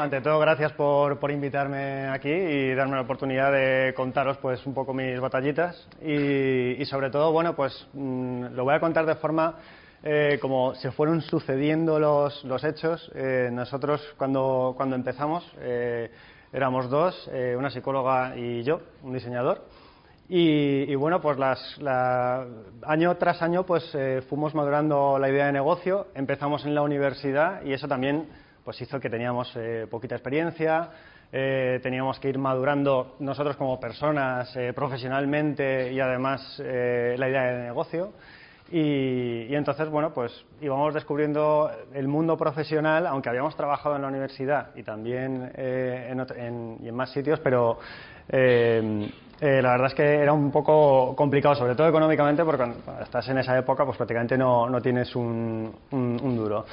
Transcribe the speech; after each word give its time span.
Ante 0.00 0.20
todo, 0.20 0.38
gracias 0.38 0.72
por, 0.72 1.18
por, 1.18 1.30
invitarme 1.30 2.08
aquí 2.08 2.30
y 2.30 2.74
darme 2.74 2.96
la 2.96 3.02
oportunidad 3.02 3.52
de 3.52 3.94
contaros 3.94 4.36
pues 4.38 4.64
un 4.66 4.74
poco 4.74 4.92
mis 4.92 5.18
batallitas 5.20 5.88
y, 6.02 6.80
y 6.80 6.84
sobre 6.86 7.10
todo, 7.10 7.32
bueno, 7.32 7.54
pues 7.54 7.86
mmm, 7.92 8.46
lo 8.52 8.64
voy 8.64 8.74
a 8.74 8.80
contar 8.80 9.06
de 9.06 9.14
forma 9.14 9.56
eh, 10.02 10.38
como 10.40 10.74
se 10.74 10.90
fueron 10.90 11.22
sucediendo 11.22 11.98
los, 11.98 12.44
los 12.44 12.62
hechos. 12.64 13.10
Eh, 13.14 13.48
nosotros 13.52 14.00
cuando, 14.16 14.74
cuando 14.76 14.96
empezamos 14.96 15.44
eh, 15.60 16.10
éramos 16.52 16.88
dos, 16.90 17.30
eh, 17.32 17.54
una 17.56 17.70
psicóloga 17.70 18.36
y 18.36 18.62
yo, 18.62 18.80
un 19.02 19.12
diseñador. 19.12 19.64
Y, 20.28 20.90
y 20.90 20.94
bueno, 20.94 21.20
pues 21.20 21.38
las, 21.38 21.78
la, 21.78 22.46
año 22.82 23.16
tras 23.16 23.42
año 23.42 23.64
pues 23.66 23.90
eh, 23.94 24.22
fuimos 24.28 24.54
madurando 24.54 25.18
la 25.18 25.28
idea 25.28 25.46
de 25.46 25.52
negocio, 25.52 26.06
empezamos 26.14 26.64
en 26.64 26.74
la 26.74 26.82
universidad 26.82 27.62
y 27.62 27.72
eso 27.72 27.88
también 27.88 28.28
pues 28.64 28.80
hizo 28.80 28.98
que 28.98 29.10
teníamos 29.10 29.52
eh, 29.56 29.86
poquita 29.90 30.14
experiencia, 30.14 30.90
eh, 31.36 31.80
teníamos 31.82 32.20
que 32.20 32.28
ir 32.28 32.38
madurando 32.38 33.16
nosotros 33.18 33.56
como 33.56 33.80
personas 33.80 34.54
eh, 34.54 34.72
profesionalmente 34.72 35.92
y 35.92 35.98
además 35.98 36.62
eh, 36.64 37.16
la 37.18 37.28
idea 37.28 37.42
de 37.42 37.64
negocio. 37.64 38.12
Y, 38.70 39.52
entonces, 39.54 39.88
bueno, 39.88 40.14
pues 40.14 40.44
íbamos 40.60 40.94
descubriendo 40.94 41.70
el 41.92 42.06
mundo 42.06 42.36
profesional, 42.36 43.06
aunque 43.08 43.28
habíamos 43.28 43.56
trabajado 43.56 43.96
en 43.96 44.02
la 44.02 44.08
universidad 44.08 44.70
y 44.76 44.84
también 44.84 45.50
eh, 45.56 46.12
en, 46.12 46.78
en, 46.86 46.94
más 46.94 47.10
sitios, 47.10 47.40
pero 47.40 47.78
la 48.30 49.70
verdad 49.72 49.86
es 49.88 49.94
que 49.94 50.14
era 50.14 50.32
un 50.32 50.50
poco 50.52 51.14
complicado, 51.16 51.56
sobre 51.56 51.74
todo 51.74 51.88
económicamente, 51.88 52.44
porque 52.44 52.64
cuando 52.64 53.02
estás 53.02 53.28
en 53.28 53.38
esa 53.38 53.58
época, 53.58 53.84
pues 53.84 53.96
prácticamente 53.96 54.38
no, 54.38 54.68
no 54.70 54.80
tienes 54.80 55.14
un, 55.14 55.74
un 55.90 56.36
duro. 56.36 56.64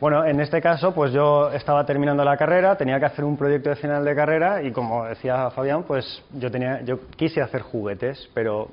Bueno, 0.00 0.24
en 0.24 0.40
este 0.40 0.62
caso, 0.62 0.94
pues 0.94 1.12
yo 1.12 1.52
estaba 1.52 1.84
terminando 1.84 2.24
la 2.24 2.34
carrera, 2.38 2.74
tenía 2.74 2.98
que 2.98 3.04
hacer 3.04 3.22
un 3.22 3.36
proyecto 3.36 3.68
de 3.68 3.76
final 3.76 4.02
de 4.02 4.14
carrera 4.14 4.62
y 4.62 4.72
como 4.72 5.04
decía 5.04 5.50
Fabián, 5.50 5.82
pues 5.82 6.22
yo 6.32 6.50
tenía, 6.50 6.80
yo 6.80 7.00
quise 7.16 7.42
hacer 7.42 7.60
juguetes, 7.60 8.30
pero 8.32 8.68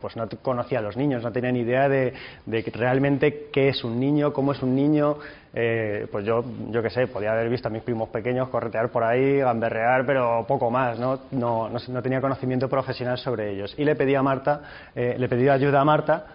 pues 0.00 0.16
no 0.16 0.28
conocía 0.42 0.80
a 0.80 0.82
los 0.82 0.96
niños, 0.96 1.22
no 1.22 1.30
tenía 1.30 1.52
ni 1.52 1.60
idea 1.60 1.88
de, 1.88 2.14
de 2.46 2.72
realmente 2.74 3.46
qué 3.52 3.68
es 3.68 3.84
un 3.84 4.00
niño, 4.00 4.32
cómo 4.32 4.50
es 4.50 4.60
un 4.60 4.74
niño. 4.74 5.18
Eh, 5.54 6.08
pues 6.10 6.26
yo, 6.26 6.44
yo 6.70 6.82
qué 6.82 6.90
sé, 6.90 7.06
podía 7.06 7.30
haber 7.30 7.48
visto 7.48 7.68
a 7.68 7.70
mis 7.70 7.82
primos 7.82 8.08
pequeños 8.08 8.48
corretear 8.48 8.90
por 8.90 9.04
ahí, 9.04 9.38
gamberrear, 9.38 10.04
pero 10.04 10.44
poco 10.48 10.68
más, 10.68 10.98
¿no? 10.98 11.20
No, 11.30 11.68
no, 11.68 11.78
no 11.88 12.02
tenía 12.02 12.20
conocimiento 12.20 12.68
profesional 12.68 13.18
sobre 13.18 13.52
ellos. 13.52 13.72
Y 13.78 13.84
le 13.84 13.94
pedí 13.94 14.16
a 14.16 14.22
Marta, 14.22 14.62
eh, 14.96 15.14
le 15.16 15.28
pedí 15.28 15.48
ayuda 15.48 15.80
a 15.80 15.84
Marta 15.84 16.26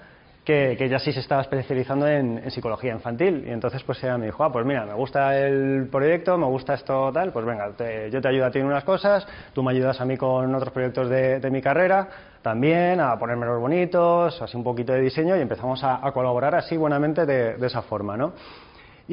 que, 0.44 0.76
que, 0.78 0.86
ella 0.86 1.00
sí 1.00 1.12
se 1.12 1.20
estaba 1.20 1.42
especializando 1.42 2.08
en, 2.08 2.50
psicología 2.52 2.94
infantil. 2.94 3.44
Y 3.48 3.52
entonces 3.52 3.84
pues 3.84 4.04
ella 4.04 4.18
me 4.18 4.26
dijo, 4.26 4.44
ah, 4.44 4.52
pues 4.52 4.66
mira, 4.66 4.86
me 4.86 4.94
gusta 4.94 5.38
el 5.38 5.88
proyecto, 5.92 6.38
me 6.38 6.48
gusta 6.48 6.74
esto 6.74 7.12
tal, 7.14 7.32
pues 7.32 7.46
venga, 7.46 7.72
yo 8.10 8.22
te 8.22 8.28
ayudo 8.28 8.46
a 8.46 8.52
ti 8.52 8.60
en 8.60 8.66
unas 8.66 8.84
cosas, 8.84 9.26
tú 9.54 9.64
me 9.64 9.72
ayudas 9.72 10.00
a 10.02 10.06
mí 10.06 10.18
con 10.18 10.54
otros 10.56 10.74
proyectos 10.74 11.10
de, 11.10 11.50
mi 11.52 11.62
carrera, 11.62 12.08
también 12.42 13.02
a 13.02 13.18
ponerme 13.20 13.46
los 13.46 13.60
bonitos, 13.60 14.42
así 14.42 14.56
un 14.56 14.64
poquito 14.64 14.94
de 14.94 15.02
diseño 15.02 15.36
y 15.36 15.42
empezamos 15.42 15.84
a, 15.84 16.06
a 16.06 16.12
colaborar 16.12 16.56
así 16.56 16.78
buenamente 16.78 17.26
de, 17.26 17.56
de 17.56 17.68
esa 17.68 17.82
forma, 17.82 18.16
¿no? 18.16 18.34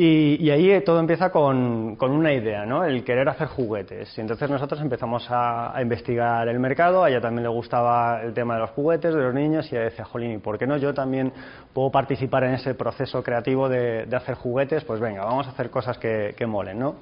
Y, 0.00 0.36
y, 0.41 0.50
ahí 0.53 0.81
todo 0.84 1.00
empieza 1.00 1.31
con, 1.32 1.97
con, 1.97 2.12
una 2.12 2.32
idea, 2.32 2.64
¿no? 2.64 2.84
El 2.84 3.03
querer 3.03 3.28
hacer 3.28 3.48
juguetes. 3.48 4.16
Y 4.16 4.20
entonces 4.20 4.48
nosotros 4.48 4.81
empezamos 4.81 5.28
a, 5.28 5.76
a, 5.76 5.82
investigar 5.82 6.47
el 6.47 6.60
mercado, 6.60 7.03
a 7.03 7.10
ella 7.10 7.20
también 7.20 7.42
le 7.42 7.48
gustaba 7.48 8.22
el 8.22 8.32
tema 8.32 8.54
de 8.54 8.60
los 8.60 8.70
juguetes, 8.70 9.12
de 9.12 9.20
los 9.20 9.34
niños, 9.34 9.66
y 9.72 9.75
ella 9.75 9.86
decía, 9.86 10.04
jolín, 10.04 10.31
¿y 10.34 10.38
por 10.38 10.56
qué 10.56 10.69
no 10.69 10.76
yo 10.76 10.94
también 10.94 11.32
puedo 11.72 11.91
participar 11.91 12.44
en 12.44 12.54
ese 12.54 12.75
proceso 12.75 13.25
creativo 13.25 13.69
de, 13.69 14.06
de 14.06 14.16
hacer 14.16 14.36
juguetes? 14.36 14.84
Pues 14.84 15.00
venga, 15.00 15.25
vamos 15.25 15.48
a 15.48 15.50
hacer 15.50 15.69
cosas 15.69 15.98
que, 15.98 16.32
que 16.38 16.47
molen, 16.47 16.78
¿no? 16.78 16.94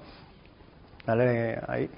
Dale 1.06 1.60
ahí. 1.68 1.90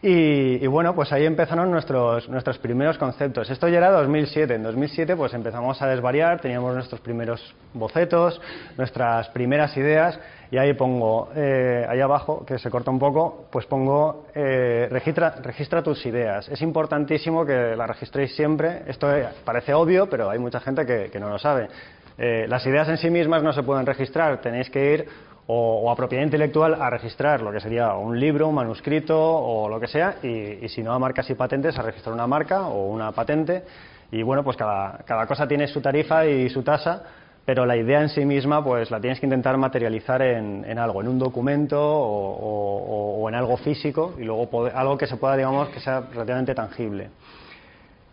Y, 0.00 0.64
y, 0.64 0.66
bueno, 0.68 0.94
pues 0.94 1.12
ahí 1.12 1.26
empezaron 1.26 1.72
nuestros, 1.72 2.28
nuestros 2.28 2.56
primeros 2.58 2.96
conceptos. 2.98 3.50
Esto 3.50 3.66
ya 3.66 3.78
era 3.78 3.90
2007. 3.90 4.54
En 4.54 4.62
2007 4.62 5.16
pues 5.16 5.34
empezamos 5.34 5.82
a 5.82 5.88
desvariar, 5.88 6.40
teníamos 6.40 6.72
nuestros 6.72 7.00
primeros 7.00 7.54
bocetos, 7.74 8.40
nuestras 8.76 9.28
primeras 9.30 9.76
ideas 9.76 10.20
y 10.52 10.56
ahí 10.56 10.72
pongo, 10.74 11.30
eh, 11.34 11.84
ahí 11.88 12.00
abajo, 12.00 12.46
que 12.46 12.60
se 12.60 12.70
corta 12.70 12.92
un 12.92 13.00
poco, 13.00 13.48
pues 13.50 13.66
pongo, 13.66 14.26
eh, 14.36 14.86
registra, 14.88 15.34
registra 15.42 15.82
tus 15.82 16.06
ideas. 16.06 16.48
Es 16.48 16.62
importantísimo 16.62 17.44
que 17.44 17.74
las 17.74 17.88
registréis 17.88 18.36
siempre. 18.36 18.82
Esto 18.86 19.08
parece 19.44 19.74
obvio, 19.74 20.08
pero 20.08 20.30
hay 20.30 20.38
mucha 20.38 20.60
gente 20.60 20.86
que, 20.86 21.10
que 21.10 21.18
no 21.18 21.28
lo 21.28 21.40
sabe. 21.40 21.68
Eh, 22.18 22.46
las 22.48 22.66
ideas 22.66 22.88
en 22.88 22.98
sí 22.98 23.10
mismas 23.10 23.44
no 23.44 23.52
se 23.52 23.62
pueden 23.62 23.86
registrar, 23.86 24.40
tenéis 24.40 24.68
que 24.70 24.92
ir 24.92 25.08
o, 25.50 25.90
a 25.90 25.96
propiedad 25.96 26.24
intelectual 26.24 26.74
a 26.80 26.90
registrar 26.90 27.40
lo 27.40 27.50
que 27.50 27.60
sería 27.60 27.94
un 27.94 28.20
libro, 28.20 28.48
un 28.48 28.54
manuscrito 28.54 29.18
o 29.18 29.68
lo 29.68 29.80
que 29.80 29.86
sea, 29.86 30.16
y, 30.22 30.64
y, 30.64 30.68
si 30.68 30.82
no 30.82 30.92
a 30.92 30.98
marcas 30.98 31.28
y 31.30 31.34
patentes 31.34 31.78
a 31.78 31.82
registrar 31.82 32.14
una 32.14 32.26
marca 32.26 32.68
o 32.68 32.88
una 32.88 33.12
patente. 33.12 33.64
Y 34.12 34.22
bueno, 34.22 34.44
pues 34.44 34.56
cada, 34.56 34.98
cada 35.06 35.26
cosa 35.26 35.48
tiene 35.48 35.66
su 35.66 35.80
tarifa 35.80 36.26
y 36.26 36.50
su 36.50 36.62
tasa, 36.62 37.02
pero 37.46 37.64
la 37.64 37.78
idea 37.78 38.02
en 38.02 38.10
sí 38.10 38.26
misma 38.26 38.62
pues 38.62 38.90
la 38.90 39.00
tienes 39.00 39.20
que 39.20 39.26
intentar 39.26 39.56
materializar 39.56 40.20
en, 40.20 40.66
en 40.66 40.78
algo, 40.78 41.00
en 41.00 41.08
un 41.08 41.18
documento 41.18 41.80
o, 41.80 42.30
o, 42.36 43.22
o, 43.22 43.28
en 43.30 43.34
algo 43.34 43.56
físico 43.56 44.14
y 44.18 44.24
luego 44.24 44.66
algo 44.74 44.98
que 44.98 45.06
se 45.06 45.16
pueda, 45.16 45.34
digamos, 45.34 45.70
que 45.70 45.80
sea 45.80 46.00
relativamente 46.12 46.54
tangible. 46.54 47.08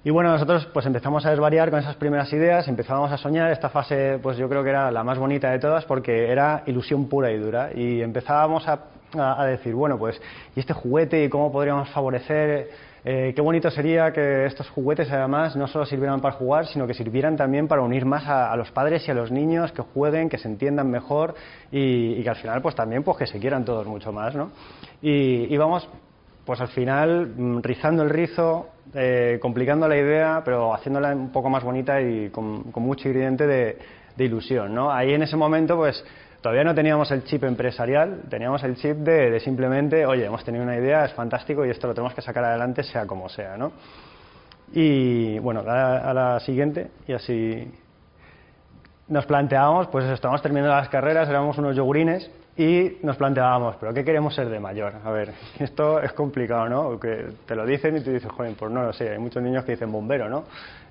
Y 0.06 0.12
bueno, 0.12 0.30
nosotros 0.30 0.68
pues 0.72 0.86
empezamos 0.86 1.26
a 1.26 1.32
desvariar 1.32 1.72
con 1.72 1.80
esas 1.80 1.96
primeras 1.96 2.32
ideas, 2.32 2.68
empezábamos 2.68 3.12
a 3.12 3.18
soñar, 3.18 3.50
esta 3.50 3.70
fase 3.70 4.20
pues 4.22 4.38
yo 4.38 4.48
creo 4.48 4.64
que 4.64 4.70
era 4.70 4.92
la 4.92 5.04
más 5.04 5.18
bonita 5.18 5.50
de 5.50 5.58
todas 5.58 5.84
porque 5.86 6.32
era 6.32 6.62
ilusión 6.68 7.10
pura 7.10 7.32
y 7.32 7.40
dura 7.40 7.72
y 7.74 8.04
empezábamos 8.04 8.68
a, 8.68 8.82
a, 9.18 9.46
decir, 9.48 9.74
bueno 9.74 9.98
pues, 9.98 10.22
¿y 10.56 10.60
este 10.60 10.74
juguete 10.74 11.24
y 11.24 11.28
cómo 11.28 11.52
podríamos 11.52 11.90
favorecer? 11.90 12.70
Eh, 13.04 13.34
qué 13.36 13.42
bonito 13.42 13.72
sería 13.72 14.14
que 14.14 14.46
estos 14.46 14.70
juguetes 14.70 15.12
además 15.12 15.56
no 15.56 15.66
solo 15.66 15.88
sirvieran 15.88 16.22
para 16.22 16.36
jugar, 16.36 16.68
sino 16.68 16.86
que 16.86 16.94
sirvieran 16.94 17.36
también 17.36 17.68
para 17.68 17.82
unir 17.82 18.06
más 18.06 18.28
a, 18.28 18.56
los 18.56 18.70
padres 18.70 19.08
y 19.08 19.12
a 19.12 19.16
los 19.16 19.32
niños, 19.32 19.72
que 19.72 19.82
jueguen, 19.82 20.30
que 20.30 20.38
se 20.38 20.48
entiendan 20.48 20.88
mejor 20.88 21.34
y, 21.72 22.14
y, 22.14 22.22
que 22.22 22.30
al 22.30 22.36
final 22.36 22.62
pues 22.62 22.76
también 22.76 23.02
pues 23.02 23.18
que 23.18 23.26
se 23.26 23.40
quieran 23.40 23.66
todos 23.66 23.88
mucho 23.88 24.12
más, 24.12 24.36
¿no? 24.36 24.52
Y, 25.02 25.52
y 25.52 25.58
vamos 25.58 25.90
pues 26.46 26.62
al 26.62 26.68
final 26.68 27.34
mm, 27.36 27.62
rizando 27.64 28.04
el 28.04 28.12
rizo, 28.12 28.70
eh, 28.94 29.40
complicando 29.41 29.88
la 29.88 29.97
idea, 29.97 30.41
pero 30.46 30.73
haciéndola 30.73 31.13
un 31.16 31.31
poco 31.31 31.50
más 31.50 31.63
bonita 31.63 32.00
y 32.01 32.29
con, 32.29 32.72
mucho 32.75 33.07
ingrediente 33.07 33.47
de, 33.47 33.78
ilusión, 34.18 34.73
¿no? 34.73 34.91
Ahí 34.91 35.13
en 35.13 35.23
ese 35.23 35.35
momento, 35.35 35.75
pues 35.75 36.03
todavía 36.41 36.63
no 36.63 36.73
teníamos 36.73 37.12
el 37.12 37.24
chip 37.25 37.44
empresarial, 37.44 38.22
teníamos 38.29 38.63
el 38.63 38.75
chip 38.75 38.97
de, 38.97 39.40
simplemente, 39.40 40.06
oye, 40.06 40.25
hemos 40.25 40.44
tenido 40.44 40.63
una 40.63 40.77
idea, 40.77 41.04
es 41.06 41.13
fantástico 41.13 41.65
y 41.65 41.69
esto 41.69 41.88
lo 41.88 41.94
tenemos 41.94 42.13
que 42.13 42.21
sacar 42.21 42.45
adelante 42.45 42.83
sea 42.83 43.06
como 43.06 43.27
sea, 43.27 43.57
¿no? 43.57 43.74
Y 44.74 45.38
bueno, 45.39 45.63
a, 45.68 46.13
la 46.13 46.39
siguiente, 46.39 46.92
y 47.07 47.13
así 47.13 47.71
nos 49.07 49.25
planteábamos, 49.25 49.88
pues 49.88 50.06
estamos 50.06 50.42
terminando 50.42 50.75
las 50.75 50.89
carreras, 50.89 51.27
éramos 51.30 51.57
unos 51.57 51.75
yogurines, 51.75 52.31
y 52.57 53.00
nos 53.04 53.18
planteábamos, 53.18 53.75
¿pero 53.78 53.94
qué 53.94 54.06
queremos 54.06 54.34
ser 54.34 54.48
de 54.48 54.60
mayor? 54.60 54.94
A 55.04 55.12
ver, 55.12 55.34
esto 55.60 56.00
es 56.02 56.13
complicado, 56.13 56.69
¿no? 56.69 57.00
Que 57.00 57.28
te 57.46 57.56
lo 57.56 57.66
dicen 57.66 57.98
y 57.98 58.02
tú 58.02 58.12
dices, 58.12 58.31
joder, 58.31 58.54
pues 58.57 58.72
no 58.72 58.84
lo 58.84 58.94
sé, 58.94 59.10
hay 59.10 59.18
muchos 59.18 59.44
niños 59.44 59.66
que 59.66 59.74
dicen 59.74 59.92
bombero, 59.92 60.30
¿no? 60.30 60.46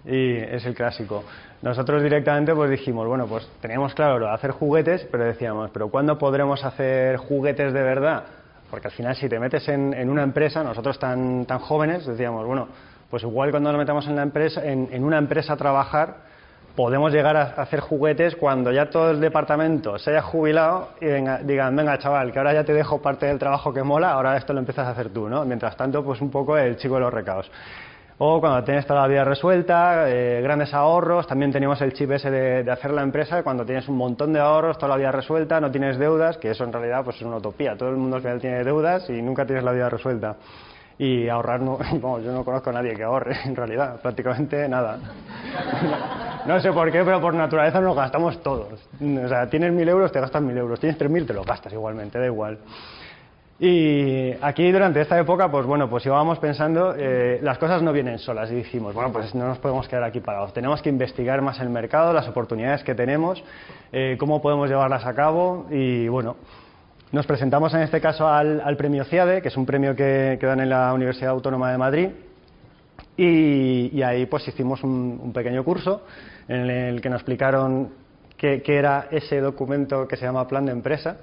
Y 0.05 0.37
es 0.37 0.65
el 0.67 0.75
clásico. 0.75 1.25
Nosotros 1.63 2.03
directamente 2.03 2.55
pues 2.55 2.71
dijimos, 2.71 3.07
bueno, 3.07 3.27
pues 3.27 3.49
teníamos 3.63 3.95
claro 3.95 4.19
lo 4.19 4.27
de 4.27 4.33
hacer 4.33 4.51
juguetes, 4.51 5.07
pero 5.11 5.25
decíamos, 5.25 5.71
¿pero 5.71 5.89
cuándo 5.89 6.19
podremos 6.19 6.63
hacer 6.63 7.17
juguetes 7.17 7.73
de 7.73 7.83
verdad? 7.83 8.25
Porque 8.71 8.89
al 8.89 8.93
final 8.93 9.17
si 9.17 9.29
te 9.29 9.39
metes 9.39 9.67
en, 9.69 9.95
en 9.95 10.11
una 10.11 10.23
empresa, 10.23 10.63
nosotros 10.63 10.99
tan, 10.99 11.47
tan 11.47 11.61
jóvenes, 11.61 12.07
decíamos, 12.07 12.45
bueno, 12.47 12.69
pues 13.09 13.23
igual 13.23 13.51
cuando 13.51 13.71
nos 13.71 13.79
metamos 13.79 14.07
en, 14.07 14.17
la 14.17 14.23
empresa, 14.23 14.63
en, 14.63 14.89
en 14.93 15.05
una 15.05 15.17
empresa 15.17 15.55
a 15.55 15.57
trabajar, 15.57 16.17
podemos 16.75 17.13
llegar 17.13 17.37
a 17.37 17.43
hacer 17.43 17.81
juguetes 17.81 18.37
cuando 18.37 18.73
ya 18.73 18.91
todo 18.91 19.11
el 19.11 19.21
departamento 19.21 19.99
se 19.99 20.11
haya 20.11 20.23
jubilado 20.23 20.91
y 21.01 21.07
digan, 21.07 21.77
venga 21.77 21.99
chaval, 21.99 22.33
que 22.33 22.39
ahora 22.39 22.53
ya 22.53 22.65
te 22.65 22.73
dejo 22.73 23.01
parte 23.01 23.27
del 23.27 23.39
trabajo 23.39 23.73
que 23.73 23.83
mola, 23.83 24.13
ahora 24.13 24.37
esto 24.37 24.53
lo 24.53 24.59
empiezas 24.59 24.87
a 24.89 24.91
hacer 24.91 25.11
tú, 25.11 25.29
¿no? 25.29 25.45
Mientras 25.45 25.77
tanto, 25.77 26.05
pues 26.05 26.21
un 26.21 26.31
poco 26.31 26.59
el 26.59 26.77
chico 26.77 26.95
de 26.95 27.01
los 27.01 27.15
recaos. 27.15 27.51
O 28.19 28.41
cuando 28.41 28.63
tienes 28.63 28.87
toda 28.87 29.03
la 29.03 29.09
vida 29.09 29.25
resuelta, 29.25 30.09
eh, 30.09 30.41
grandes 30.41 30.73
ahorros, 30.73 31.27
también 31.27 31.51
teníamos 31.51 31.81
el 31.81 31.93
chip 31.93 32.13
ese 32.13 32.31
de, 32.31 32.71
hacer 32.71 32.93
la 32.93 33.03
empresa, 33.03 33.43
cuando 33.43 33.65
tienes 33.65 33.89
un 33.89 33.97
montón 33.97 34.33
de 34.33 34.39
ahorros, 34.39 34.79
toda 34.79 34.91
la 34.91 34.97
vida 34.97 35.11
resuelta, 35.11 35.61
no 35.61 35.71
tienes 35.71 35.99
deudas, 35.99 36.39
que 36.39 36.51
eso 36.51 36.63
en 36.63 36.73
realidad 36.73 37.03
pues 37.03 37.17
es 37.17 37.23
una 37.23 37.39
utopía, 37.39 37.77
todo 37.77 37.89
el 37.89 37.97
mundo 37.97 38.21
al 38.25 38.41
tiene 38.41 38.63
deudas 38.63 39.11
y 39.11 39.21
nunca 39.21 39.45
tienes 39.45 39.65
la 39.65 39.73
vida 39.73 39.89
resuelta. 39.91 40.37
Y 40.99 41.29
ahorrar, 41.29 41.61
no, 41.61 41.79
yo 42.21 42.33
no 42.33 42.45
conozco 42.45 42.71
a 42.71 42.75
nadie 42.75 42.95
que 42.95 43.03
ahorre, 43.03 43.37
en 43.45 43.57
realidad, 43.57 44.01
prácticamente 44.01 44.69
nada. 44.69 44.99
No 46.45 46.61
sé 46.61 46.71
por 46.73 46.93
qué, 46.93 47.03
pero 47.03 47.23
por 47.23 47.33
naturaleza 47.33 47.81
nos 47.81 47.97
gastamos 47.97 48.43
todos. 48.43 48.87
O 49.01 49.29
sea, 49.29 49.49
tienes 49.49 49.73
mil 49.73 49.89
euros, 49.89 50.13
te 50.13 50.21
gastas 50.21 50.43
mil 50.43 50.55
euros, 50.59 50.79
tienes 50.79 50.99
tres 50.99 51.11
mil, 51.11 51.27
te 51.27 51.33
lo 51.33 51.43
gastas 51.43 51.73
igualmente, 51.73 52.19
da 52.19 52.27
igual. 52.27 52.59
Y 53.59 54.33
aquí 54.43 54.71
durante 54.73 55.01
esta 55.01 55.19
época, 55.19 55.49
pues 55.49 55.65
bueno, 55.65 55.89
pues 55.89 56.05
íbamos 56.05 56.39
pensando, 56.41 56.95
eh, 56.99 57.39
las 57.41 57.57
cosas 57.57 57.83
no 57.83 57.93
vienen 57.93 58.19
solas 58.19 58.51
y 58.51 58.57
dijimos, 58.57 58.95
bueno, 58.95 59.13
pues 59.13 59.33
no 59.35 59.47
nos 59.47 59.59
podemos 59.59 59.87
quedar 59.87 60.03
aquí 60.03 60.19
parados, 60.19 60.53
tenemos 60.53 60.83
que 60.83 60.89
investigar 60.89 61.41
más 61.41 61.61
el 61.61 61.71
mercado, 61.71 62.13
las 62.13 62.27
oportunidades 62.29 62.83
que 62.83 62.97
tenemos, 62.97 63.43
eh, 63.93 64.17
cómo 64.19 64.43
podemos 64.43 64.69
llevarlas 64.69 65.07
a 65.07 65.15
cabo 65.15 65.67
y 65.71 66.09
bueno, 66.09 66.37
nos 67.15 67.27
presentamos 67.27 67.73
en 67.75 67.83
este 67.83 68.01
caso 68.01 68.29
al, 68.29 68.77
premio 68.77 69.05
CIADE, 69.05 69.41
que 69.41 69.47
es 69.47 69.57
un 69.57 69.65
premio 69.65 69.95
que, 69.95 70.37
dan 70.43 70.59
en 70.59 70.69
la 70.69 70.93
Universidad 70.93 71.31
Autónoma 71.31 71.71
de 71.71 71.79
Madrid 71.79 72.09
y, 73.17 74.03
ahí 74.03 74.27
pues 74.27 74.49
hicimos 74.49 74.83
un, 74.83 75.33
pequeño 75.33 75.63
curso 75.63 76.03
en 76.49 76.69
el 76.69 77.01
que 77.01 77.09
nos 77.09 77.21
explicaron 77.21 77.91
qué 78.37 78.63
era 78.67 79.07
ese 79.13 79.41
documento 79.41 80.09
que 80.09 80.17
se 80.17 80.25
llama 80.25 80.47
plan 80.49 80.67
de 80.67 80.73
empresa 80.73 81.19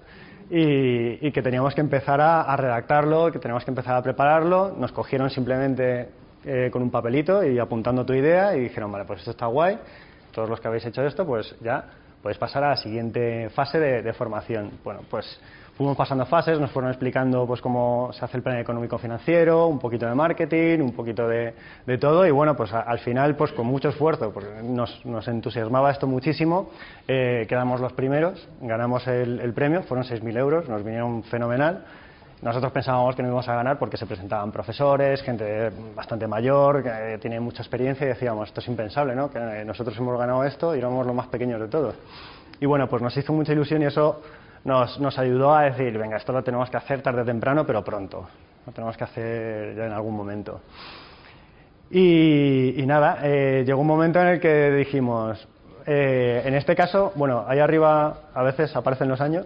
y, 0.50 1.30
que 1.30 1.42
teníamos 1.42 1.76
que 1.76 1.82
empezar 1.82 2.22
a, 2.22 2.56
redactarlo, 2.56 3.30
que 3.30 3.40
teníamos 3.40 3.66
que 3.66 3.72
empezar 3.72 3.96
a 3.96 4.02
prepararlo. 4.02 4.74
Nos 4.78 4.94
cogieron 4.94 5.30
simplemente 5.30 6.08
eh, 6.46 6.70
con 6.72 6.82
un 6.82 6.90
papelito 6.90 7.44
y 7.44 7.60
apuntando 7.60 8.06
tu 8.06 8.14
idea 8.14 8.56
y 8.56 8.62
dijeron, 8.62 8.90
vale, 8.94 9.04
pues 9.04 9.20
esto 9.20 9.32
está 9.32 9.48
guay, 9.48 9.78
todos 10.32 10.50
los 10.50 10.62
que 10.62 10.70
habéis 10.70 10.86
hecho 10.86 11.04
esto, 11.04 11.26
pues 11.26 11.54
ya 11.60 11.84
podéis 12.24 12.38
pasar 12.38 12.64
a 12.64 12.70
la 12.70 12.78
siguiente 12.78 13.50
fase 13.50 13.78
de 13.78 14.14
formación. 14.14 14.72
Bueno, 14.86 15.02
pues 15.10 15.40
fuimos 15.82 15.98
pasando 15.98 16.28
fases, 16.28 16.60
nos 16.60 16.70
fueron 16.70 16.92
explicando 16.92 17.48
pues 17.48 17.60
cómo 17.60 18.12
se 18.14 18.24
hace 18.24 18.38
el 18.38 18.44
plan 18.44 18.60
económico 18.60 19.00
financiero, 19.00 19.66
un 19.66 19.80
poquito 19.80 20.06
de 20.06 20.14
marketing, 20.14 20.80
un 20.80 20.92
poquito 20.92 21.28
de, 21.28 21.56
todo 22.00 22.24
y 22.28 22.30
bueno, 22.30 22.56
pues 22.56 22.72
al 22.72 23.00
final 23.00 23.36
pues 23.36 23.52
con 23.54 23.66
mucho 23.66 23.90
esfuerzo, 23.90 24.32
porque 24.32 24.62
nos, 24.62 25.04
nos 25.08 25.28
entusiasmaba 25.28 25.90
esto 25.90 26.06
muchísimo, 26.06 26.70
eh, 27.08 27.48
quedamos 27.50 27.82
los 27.82 27.94
primeros, 27.94 28.48
ganamos 28.62 29.08
el, 29.08 29.52
premio, 29.56 29.82
fueron 29.82 30.06
6.000 30.06 30.38
euros, 30.38 30.70
nos 30.70 30.84
vinieron 30.84 31.24
fenomenal. 31.24 31.84
Nosotros 32.44 32.72
pensábamos 32.72 33.16
que 33.16 33.24
no 33.24 33.30
íbamos 33.30 33.48
a 33.50 33.56
ganar 33.56 33.80
porque 33.80 33.98
se 33.98 34.06
presentaban 34.06 34.52
profesores, 34.52 35.24
gente 35.24 35.72
bastante 35.96 36.28
mayor, 36.28 36.84
que 36.84 37.18
tiene 37.20 37.40
mucha 37.40 37.64
experiencia 37.64 38.06
y 38.06 38.10
decíamos, 38.10 38.50
esto 38.50 38.62
es 38.62 38.68
impensable, 38.68 39.16
¿no? 39.16 39.32
Que 39.32 39.64
nosotros 39.66 39.98
hemos 39.98 40.20
ganado 40.20 40.44
esto 40.44 40.76
y 40.76 40.80
éramos 40.80 41.08
los 41.08 41.16
más 41.16 41.28
pequeños 41.28 41.60
de 41.60 41.68
todos. 41.68 41.96
Y 42.60 42.68
bueno, 42.68 42.88
pues 42.88 43.02
nos 43.02 43.18
hizo 43.18 43.34
mucha 43.34 43.54
ilusión 43.54 43.82
y 43.82 43.86
eso 43.86 44.22
nos, 44.64 45.00
nos 45.00 45.18
ayudó 45.18 45.54
a 45.54 45.64
decir, 45.64 45.98
venga, 45.98 46.18
esto 46.18 46.32
lo 46.32 46.44
tenemos 46.44 46.70
que 46.70 46.78
hacer 46.78 47.02
tarde 47.02 47.22
o 47.22 47.26
temprano, 47.26 47.66
pero 47.66 47.84
pronto. 47.84 48.28
Lo 48.66 48.72
tenemos 48.72 48.96
que 48.96 49.04
hacer 49.04 49.76
ya 49.76 49.86
en 49.86 49.92
algún 49.92 50.16
momento. 50.16 50.62
Y, 51.90 52.84
nada, 52.86 53.20
eh, 53.24 53.64
llegó 53.66 53.82
un 53.82 53.88
momento 53.88 54.22
en 54.22 54.28
el 54.28 54.40
que 54.40 54.72
dijimos, 54.72 55.46
eh, 55.86 56.42
en 56.46 56.54
este 56.54 56.76
caso, 56.76 57.12
bueno, 57.16 57.44
ahí 57.48 57.60
arriba 57.60 58.30
a 58.34 58.44
veces 58.44 58.74
aparecen 58.76 59.10
los 59.10 59.20
años. 59.20 59.46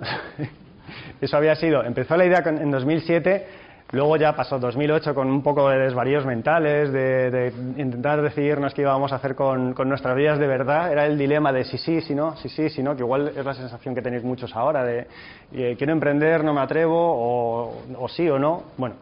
Eso 1.22 1.38
había 1.38 1.56
sido, 1.56 1.84
empezó 1.84 2.16
la 2.16 2.26
idea 2.26 2.44
en 2.46 2.70
2007 2.70 3.48
Luego 3.92 4.18
ya 4.18 4.36
pasó 4.36 4.58
2008 4.58 5.14
con 5.14 5.30
un 5.30 5.44
poco 5.44 5.70
de 5.70 5.78
desvaríos 5.78 6.26
mentales, 6.26 6.92
de, 6.92 7.54
intentar 7.78 8.22
decidirnos 8.22 8.74
qué 8.74 8.82
íbamos 8.82 9.12
a 9.12 9.18
hacer 9.18 9.36
con, 9.36 9.76
nuestras 9.88 10.16
vidas 10.16 10.40
de 10.40 10.48
verdad. 10.48 10.92
Era 10.92 11.06
el 11.06 11.18
dilema 11.18 11.52
de 11.52 11.64
si 11.66 11.78
sí, 11.78 12.02
si 12.02 12.16
no, 12.16 12.36
si 12.38 12.50
sí, 12.50 12.70
si 12.70 12.82
no, 12.82 12.96
que 12.96 13.04
igual 13.04 13.32
es 13.36 13.46
la 13.46 13.54
sensación 13.54 13.94
que 13.94 14.02
tenéis 14.02 14.24
muchos 14.24 14.56
ahora 14.56 14.84
de 14.84 15.08
eh, 15.54 15.76
quiero 15.78 15.94
emprender, 15.94 16.44
no 16.44 16.54
me 16.54 16.62
atrevo, 16.62 17.74
o, 17.98 18.08
sí 18.10 18.28
o 18.28 18.40
no. 18.40 18.64
Bueno, 18.76 18.96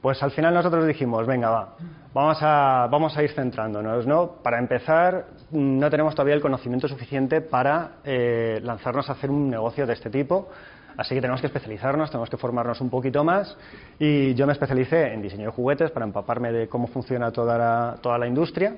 pues 0.00 0.22
al 0.22 0.30
final 0.30 0.54
nosotros 0.54 0.86
dijimos, 0.86 1.26
venga, 1.26 1.50
va, 1.50 1.74
vamos 2.14 2.38
a, 2.42 2.86
vamos 2.88 3.16
a 3.16 3.24
ir 3.24 3.32
centrándonos, 3.32 4.06
¿no? 4.06 4.36
Para 4.40 4.60
empezar, 4.60 5.26
no 5.50 5.90
tenemos 5.90 6.14
todavía 6.14 6.34
el 6.34 6.40
conocimiento 6.40 6.86
suficiente 6.86 7.40
para 7.40 7.96
eh, 8.04 8.60
lanzarnos 8.62 9.08
a 9.10 9.14
hacer 9.14 9.30
un 9.30 9.50
negocio 9.50 9.84
de 9.84 9.94
este 9.94 10.10
tipo 10.10 10.48
Así 10.96 11.14
que 11.14 11.20
tenemos 11.20 11.40
que 11.40 11.46
especializarnos, 11.46 12.10
tenemos 12.10 12.28
que 12.28 12.36
formarnos 12.36 12.80
un 12.80 12.90
poquito 12.90 13.24
más 13.24 13.56
y 13.98 14.34
yo 14.34 14.46
me 14.46 14.52
especialicé 14.52 15.12
en 15.12 15.22
diseño 15.22 15.46
de 15.46 15.52
juguetes 15.52 15.90
para 15.90 16.06
empaparme 16.06 16.52
de 16.52 16.68
cómo 16.68 16.86
funciona 16.86 17.30
toda 17.30 17.58
la, 17.58 17.96
toda 18.00 18.18
la 18.18 18.26
industria 18.26 18.76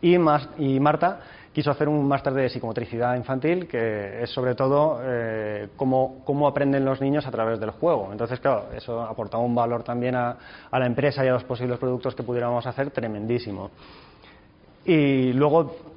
y, 0.00 0.18
más, 0.18 0.48
y 0.58 0.80
Marta 0.80 1.20
quiso 1.52 1.70
hacer 1.70 1.88
un 1.88 2.06
máster 2.08 2.32
de 2.32 2.48
psicomotricidad 2.48 3.14
infantil 3.14 3.68
que 3.68 4.22
es 4.22 4.30
sobre 4.30 4.54
todo 4.54 5.00
eh, 5.02 5.68
cómo, 5.76 6.22
cómo, 6.24 6.48
aprenden 6.48 6.84
los 6.84 7.00
niños 7.00 7.26
a 7.26 7.30
través 7.30 7.60
del 7.60 7.70
juego. 7.70 8.08
Entonces, 8.10 8.40
claro, 8.40 8.68
eso 8.74 9.02
aportaba 9.02 9.42
un 9.42 9.54
valor 9.54 9.82
también 9.82 10.14
a, 10.14 10.36
a 10.70 10.78
la 10.78 10.86
empresa 10.86 11.24
y 11.24 11.28
a 11.28 11.32
los 11.32 11.44
posibles 11.44 11.78
productos 11.78 12.14
que 12.14 12.22
pudiéramos 12.22 12.66
hacer 12.66 12.90
tremendísimo. 12.90 13.70
Y 14.84 15.32
luego 15.34 15.91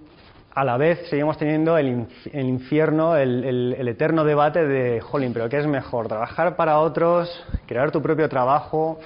a 0.55 0.63
la 0.63 0.77
vez 0.77 1.09
seguimos 1.09 1.37
teniendo 1.37 1.77
el, 1.77 2.07
infierno, 2.33 3.17
el, 3.17 3.75
eterno 3.89 4.23
debate 4.23 4.65
de, 4.65 5.01
jolín, 5.01 5.33
pero 5.33 5.49
¿qué 5.49 5.57
es 5.57 5.67
mejor? 5.67 6.07
¿Trabajar 6.07 6.55
para 6.55 6.79
otros? 6.79 7.29
¿Crear 7.67 7.91
tu 7.91 8.01
propio 8.01 8.29
trabajo? 8.29 8.97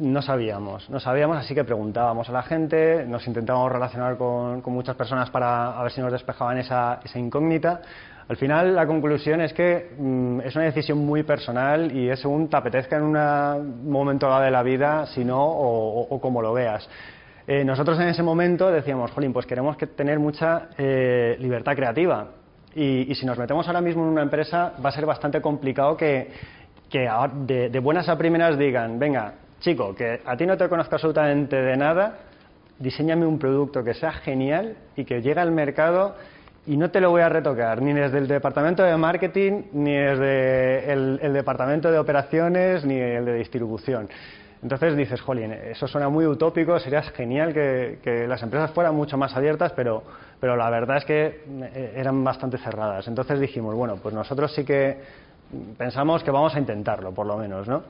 No 0.00 0.20
sabíamos, 0.20 0.90
no 0.90 0.98
sabíamos, 0.98 1.36
así 1.36 1.54
que 1.54 1.62
preguntábamos 1.62 2.28
a 2.28 2.32
la 2.32 2.42
gente, 2.42 3.04
nos 3.06 3.24
intentábamos 3.28 3.70
relacionar 3.70 4.16
con, 4.16 4.62
muchas 4.66 4.96
personas 4.96 5.30
para 5.30 5.78
a 5.78 5.82
ver 5.84 5.92
si 5.92 6.00
nos 6.00 6.10
despejaban 6.10 6.58
esa, 6.58 6.98
incógnita. 7.14 7.80
Al 8.26 8.36
final, 8.36 8.74
la 8.74 8.86
conclusión 8.86 9.42
es 9.42 9.52
que 9.52 9.94
mm, 9.96 10.40
es 10.40 10.56
una 10.56 10.64
decisión 10.64 10.98
muy 10.98 11.22
personal 11.22 11.92
y 11.92 12.08
es 12.08 12.18
según 12.18 12.48
te 12.48 12.56
apetezca 12.56 12.96
en 12.96 13.02
un 13.02 13.88
momento 13.88 14.28
dado 14.28 14.42
de 14.42 14.50
la 14.50 14.64
vida, 14.64 15.06
si 15.06 15.24
no, 15.24 15.40
o, 15.40 16.00
o 16.00 16.20
como 16.20 16.42
lo 16.42 16.52
veas. 16.52 16.88
Eh, 17.46 17.62
nosotros 17.62 18.00
en 18.00 18.08
ese 18.08 18.22
momento 18.22 18.70
decíamos, 18.70 19.10
jolín, 19.10 19.32
pues 19.32 19.44
queremos 19.44 19.76
que 19.76 19.86
tener 19.86 20.18
mucha 20.18 20.70
eh, 20.78 21.36
libertad 21.38 21.74
creativa. 21.76 22.28
Y, 22.74 23.14
si 23.14 23.24
nos 23.24 23.38
metemos 23.38 23.66
ahora 23.68 23.80
mismo 23.80 24.02
en 24.02 24.08
una 24.08 24.22
empresa, 24.22 24.72
va 24.84 24.88
a 24.88 24.92
ser 24.92 25.06
bastante 25.06 25.40
complicado 25.40 25.96
que, 25.96 26.28
de, 26.90 27.80
buenas 27.80 28.08
a 28.08 28.18
primeras 28.18 28.58
digan, 28.58 28.98
venga, 28.98 29.34
chico, 29.60 29.94
que 29.94 30.20
a 30.24 30.36
ti 30.36 30.44
no 30.44 30.56
te 30.56 30.68
conozco 30.68 30.96
absolutamente 30.96 31.54
de 31.54 31.76
nada, 31.76 32.18
diseñame 32.80 33.26
un 33.26 33.38
producto 33.38 33.84
que 33.84 33.94
sea 33.94 34.10
genial 34.12 34.76
y 34.96 35.04
que 35.04 35.22
llegue 35.22 35.38
al 35.38 35.52
mercado 35.52 36.16
y 36.66 36.76
no 36.76 36.90
te 36.90 37.00
lo 37.00 37.10
voy 37.10 37.22
a 37.22 37.28
retocar, 37.28 37.80
ni 37.80 37.92
desde 37.92 38.18
el 38.18 38.26
departamento 38.26 38.82
de 38.82 38.96
marketing, 38.96 39.62
ni 39.72 39.92
desde 39.92 40.92
el 40.92 41.32
departamento 41.32 41.92
de 41.92 41.98
operaciones, 41.98 42.84
ni 42.84 42.98
el 42.98 43.24
de 43.24 43.34
distribución. 43.34 44.08
Entonces 44.64 44.96
dices, 44.96 45.20
jolín, 45.20 45.52
eso 45.52 45.86
suena 45.86 46.08
muy 46.08 46.24
utópico, 46.26 46.78
sería 46.78 47.02
genial 47.02 47.52
que, 47.52 48.24
las 48.26 48.42
empresas 48.42 48.70
fueran 48.70 48.94
mucho 48.94 49.18
más 49.18 49.36
abiertas, 49.36 49.72
pero, 49.72 50.02
pero 50.40 50.56
la 50.56 50.70
verdad 50.70 50.96
es 50.96 51.04
que 51.04 51.42
eh, 51.74 51.92
eran 51.94 52.24
bastante 52.24 52.56
cerradas. 52.56 53.06
Entonces 53.06 53.38
dijimos, 53.38 53.74
bueno, 53.74 53.96
pues 54.02 54.14
nosotros 54.14 54.54
sí 54.54 54.64
que 54.64 54.96
pensamos 55.76 56.24
que 56.24 56.30
vamos 56.30 56.54
a 56.54 56.58
intentarlo, 56.58 57.12
por 57.12 57.26
lo 57.26 57.36
menos, 57.36 57.68
¿no? 57.68 57.82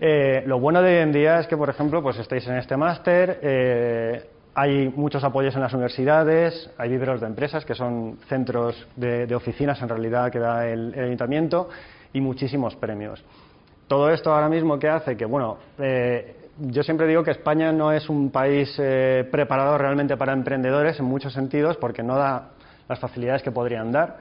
Eh, 0.00 0.42
lo 0.46 0.58
bueno 0.58 0.80
de 0.80 0.96
hoy 0.96 1.02
en 1.02 1.12
día 1.12 1.38
es 1.38 1.46
que, 1.46 1.58
por 1.58 1.68
ejemplo, 1.68 2.02
pues 2.02 2.18
estáis 2.18 2.46
en 2.46 2.56
este 2.56 2.78
máster, 2.78 3.38
eh, 3.42 4.24
hay 4.54 4.88
muchos 4.96 5.22
apoyos 5.22 5.54
en 5.54 5.60
las 5.60 5.74
universidades, 5.74 6.70
hay 6.78 6.88
viveros 6.88 7.20
de 7.20 7.26
empresas, 7.26 7.66
que 7.66 7.74
son 7.74 8.16
centros 8.26 8.86
de, 8.96 9.34
oficinas 9.34 9.82
en 9.82 9.90
realidad 9.90 10.32
que 10.32 10.38
da 10.38 10.66
el 10.66 10.94
ayuntamiento, 10.98 11.68
y 12.14 12.22
muchísimos 12.22 12.74
premios 12.74 13.22
todo 13.90 14.08
esto 14.10 14.32
ahora 14.32 14.48
mismo 14.48 14.78
que 14.78 14.88
hace 14.88 15.16
que, 15.16 15.24
bueno, 15.24 15.58
eh, 15.76 16.36
yo 16.60 16.84
siempre 16.84 17.08
digo 17.08 17.24
que 17.24 17.32
España 17.32 17.72
no 17.72 17.90
es 17.90 18.08
un 18.08 18.30
país 18.30 18.72
eh, 18.78 19.28
preparado 19.32 19.76
realmente 19.78 20.16
para 20.16 20.32
emprendedores 20.32 21.00
en 21.00 21.06
muchos 21.06 21.32
sentidos 21.32 21.76
porque 21.76 22.04
no 22.04 22.14
da 22.14 22.50
las 22.88 23.00
facilidades 23.00 23.42
que 23.42 23.50
podrían 23.50 23.90
dar, 23.90 24.18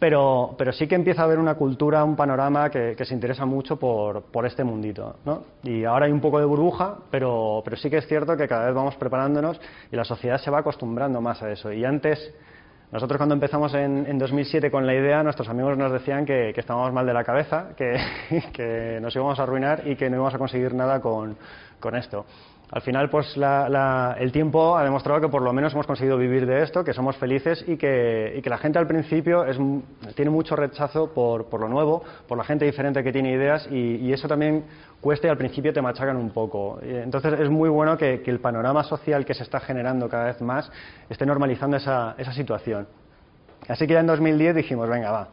pero, 0.00 0.56
pero 0.58 0.72
sí 0.72 0.88
que 0.88 0.96
empieza 0.96 1.22
a 1.22 1.26
haber 1.26 1.38
una 1.38 1.54
cultura, 1.54 2.02
un 2.02 2.16
panorama 2.16 2.68
que, 2.68 2.96
se 3.04 3.14
interesa 3.14 3.46
mucho 3.46 3.76
por, 3.76 4.22
por, 4.22 4.44
este 4.44 4.64
mundito. 4.64 5.14
¿no? 5.24 5.44
Y 5.62 5.84
ahora 5.84 6.06
hay 6.06 6.12
un 6.12 6.20
poco 6.20 6.40
de 6.40 6.44
burbuja, 6.44 6.96
pero, 7.08 7.62
pero 7.64 7.76
sí 7.76 7.88
que 7.88 7.98
es 7.98 8.08
cierto 8.08 8.36
que 8.36 8.48
cada 8.48 8.66
vez 8.66 8.74
vamos 8.74 8.96
preparándonos 8.96 9.60
y 9.92 9.94
la 9.94 10.04
sociedad 10.04 10.38
se 10.38 10.50
va 10.50 10.58
acostumbrando 10.58 11.20
más 11.20 11.40
a 11.44 11.52
eso. 11.52 11.70
Y 11.72 11.84
antes 11.84 12.34
nosotros 12.92 13.18
cuando 13.18 13.34
empezamos 13.34 13.74
en, 13.74 14.16
2007 14.16 14.70
con 14.70 14.86
la 14.86 14.94
idea, 14.94 15.22
nuestros 15.22 15.48
amigos 15.48 15.76
nos 15.76 15.90
decían 15.90 16.24
que, 16.24 16.50
estábamos 16.50 16.92
mal 16.92 17.04
de 17.04 17.12
la 17.12 17.24
cabeza, 17.24 17.70
que, 17.76 18.98
nos 19.00 19.14
íbamos 19.14 19.38
a 19.38 19.42
arruinar 19.42 19.82
y 19.86 19.96
que 19.96 20.08
no 20.08 20.16
íbamos 20.16 20.34
a 20.34 20.38
conseguir 20.38 20.72
nada 20.72 21.00
con, 21.00 21.36
esto. 21.94 22.26
Al 22.68 22.82
final, 22.82 23.08
pues 23.08 23.36
el 23.36 24.32
tiempo 24.32 24.76
ha 24.76 24.82
demostrado 24.82 25.20
que 25.20 25.28
por 25.28 25.40
lo 25.40 25.52
menos 25.52 25.72
hemos 25.72 25.86
conseguido 25.86 26.18
vivir 26.18 26.46
de 26.46 26.64
esto, 26.64 26.82
que 26.82 26.92
somos 26.92 27.16
felices 27.16 27.64
y 27.66 27.76
que, 27.76 28.42
la 28.44 28.58
gente 28.58 28.78
al 28.78 28.88
principio 28.88 29.44
tiene 30.16 30.30
mucho 30.32 30.56
rechazo 30.56 31.12
por, 31.12 31.60
lo 31.60 31.68
nuevo, 31.68 32.02
por 32.26 32.36
la 32.36 32.42
gente 32.42 32.64
diferente 32.64 33.04
que 33.04 33.12
tiene 33.12 33.30
ideas 33.30 33.68
y, 33.70 34.12
eso 34.12 34.26
también 34.26 34.64
cuesta 35.00 35.28
y 35.28 35.30
al 35.30 35.36
principio 35.36 35.72
te 35.72 35.80
machacan 35.80 36.16
un 36.16 36.30
poco. 36.30 36.80
Entonces 36.82 37.38
es 37.38 37.50
muy 37.50 37.68
bueno 37.68 37.96
que, 37.96 38.22
el 38.26 38.40
panorama 38.40 38.82
social 38.82 39.24
que 39.24 39.34
se 39.34 39.44
está 39.44 39.60
generando 39.60 40.08
cada 40.08 40.24
vez 40.24 40.40
más 40.40 40.70
esté 41.08 41.24
normalizando 41.24 41.76
esa, 41.76 42.16
esa 42.18 42.32
situación. 42.32 42.88
Así 43.68 43.86
que 43.86 43.94
ya 43.94 44.00
en 44.00 44.06
2010 44.06 44.56
dijimos, 44.56 44.88
venga, 44.88 45.10
va, 45.12 45.28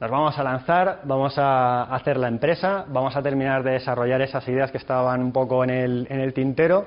nos 0.00 0.10
vamos 0.10 0.38
a 0.38 0.42
lanzar, 0.42 1.00
vamos 1.04 1.34
a 1.36 1.82
hacer 1.94 2.16
la 2.16 2.28
empresa, 2.28 2.86
vamos 2.88 3.14
a 3.16 3.22
terminar 3.22 3.62
de 3.62 3.72
desarrollar 3.72 4.22
esas 4.22 4.48
ideas 4.48 4.70
que 4.70 4.78
estaban 4.78 5.22
un 5.22 5.30
poco 5.30 5.62
en 5.62 5.68
el, 5.68 6.06
en 6.08 6.20
el 6.20 6.32
tintero. 6.32 6.86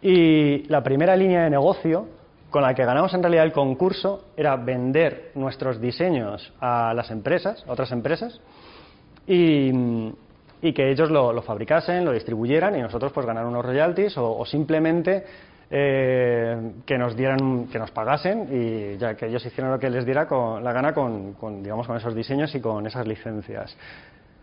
Y 0.00 0.62
la 0.68 0.80
primera 0.80 1.16
línea 1.16 1.42
de 1.42 1.50
negocio 1.50 2.06
con 2.48 2.62
la 2.62 2.72
que 2.72 2.84
ganamos 2.84 3.12
en 3.14 3.22
realidad 3.22 3.44
el 3.44 3.52
concurso 3.52 4.26
era 4.36 4.54
vender 4.54 5.32
nuestros 5.34 5.80
diseños 5.80 6.52
a 6.60 6.94
las 6.94 7.10
empresas, 7.10 7.64
a 7.66 7.72
otras 7.72 7.90
empresas, 7.90 8.40
y, 9.26 9.72
que 10.72 10.90
ellos 10.90 11.10
lo, 11.10 11.42
fabricasen, 11.42 12.04
lo 12.04 12.12
distribuyeran 12.12 12.76
y 12.76 12.82
nosotros 12.82 13.12
pues 13.12 13.26
ganar 13.26 13.44
unos 13.44 13.64
royalties 13.64 14.16
o 14.18 14.44
simplemente 14.44 15.24
eh, 15.70 16.72
que 16.84 16.96
nos 16.96 17.16
dieran, 17.16 17.66
que 17.66 17.78
nos 17.78 17.90
pagasen 17.90 18.48
y 18.52 18.96
ya 18.98 19.14
que 19.14 19.26
ellos 19.26 19.44
hicieran 19.44 19.72
lo 19.72 19.78
que 19.78 19.90
les 19.90 20.04
diera 20.04 20.26
con, 20.26 20.62
la 20.62 20.72
gana 20.72 20.92
con, 20.92 21.62
digamos, 21.62 21.86
con 21.86 21.96
esos 21.96 22.14
diseños 22.14 22.54
y 22.54 22.60
con 22.60 22.86
esas 22.86 23.06
licencias. 23.06 23.76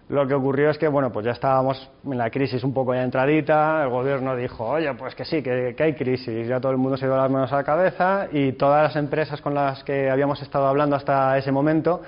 Lo 0.10 0.28
que 0.28 0.34
ocurrió 0.34 0.70
es 0.70 0.78
que, 0.78 0.90
bueno, 0.90 1.14
pues 1.14 1.26
ya 1.26 1.32
estábamos 1.32 1.90
en 2.06 2.18
la 2.18 2.30
crisis 2.30 2.62
un 2.66 2.74
poco 2.74 2.94
ya 2.94 3.04
entradita, 3.04 3.84
el 3.84 3.90
gobierno 3.90 4.36
dijo, 4.36 4.66
oye, 4.68 4.94
pues 4.96 5.16
que 5.16 5.24
sí, 5.24 5.42
que, 5.42 5.76
hay 5.80 5.94
crisis, 5.94 6.46
ya 6.46 6.60
todo 6.60 6.74
el 6.74 6.78
mundo 6.78 6.98
se 6.98 7.06
dio 7.06 7.16
las 7.16 7.32
manos 7.32 7.54
a 7.54 7.56
la 7.56 7.64
cabeza 7.64 8.28
y 8.30 8.52
todas 8.52 8.84
las 8.84 8.96
empresas 8.98 9.40
con 9.40 9.54
las 9.54 9.82
que 9.86 10.10
habíamos 10.10 10.42
estado 10.42 10.68
hablando 10.68 10.98
hasta 10.98 11.38
ese 11.38 11.54
momento 11.54 12.02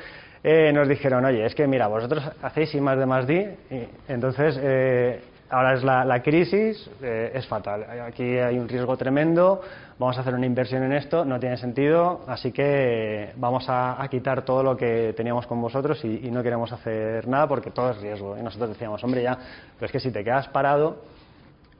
eh, 0.43 0.73
nos 0.73 0.89
dijeron, 0.89 1.23
oye, 1.23 1.45
es 1.45 1.55
que 1.55 1.65
mira, 1.67 1.87
vosotros 1.87 2.21
hacéis 2.41 2.75
I 2.75 2.81
más 2.81 2.99
de 2.99 3.05
más 3.05 3.25
D, 3.25 3.57
y 3.71 4.11
entonces 4.11 4.59
eh, 4.61 5.21
ahora 5.49 5.73
es 5.73 5.83
la, 5.83 6.21
crisis, 6.21 6.89
eh, 7.01 7.31
es 7.33 7.47
fatal. 7.47 7.85
Aquí 8.01 8.23
hay 8.23 8.57
un 8.57 8.67
riesgo 8.67 8.97
tremendo, 8.97 9.61
vamos 9.99 10.17
a 10.17 10.21
hacer 10.21 10.33
una 10.33 10.45
inversión 10.45 10.83
en 10.83 10.93
esto, 10.93 11.25
no 11.25 11.39
tiene 11.39 11.57
sentido, 11.57 12.21
así 12.27 12.51
que 12.51 13.31
vamos 13.35 13.65
a, 13.67 14.05
quitar 14.09 14.43
todo 14.43 14.63
lo 14.63 14.77
que 14.77 15.13
teníamos 15.15 15.47
con 15.47 15.61
vosotros 15.61 16.03
y, 16.03 16.29
no 16.31 16.43
queremos 16.43 16.71
hacer 16.71 17.27
nada 17.27 17.47
porque 17.47 17.71
todo 17.71 17.91
es 17.91 18.01
riesgo. 18.01 18.37
Y 18.37 18.41
nosotros 18.41 18.69
decíamos, 18.69 19.03
hombre, 19.03 19.23
ya, 19.23 19.37
pero 19.75 19.85
es 19.85 19.91
que 19.91 19.99
si 19.99 20.11
te 20.11 20.23
quedas 20.23 20.47
parado, 20.49 20.97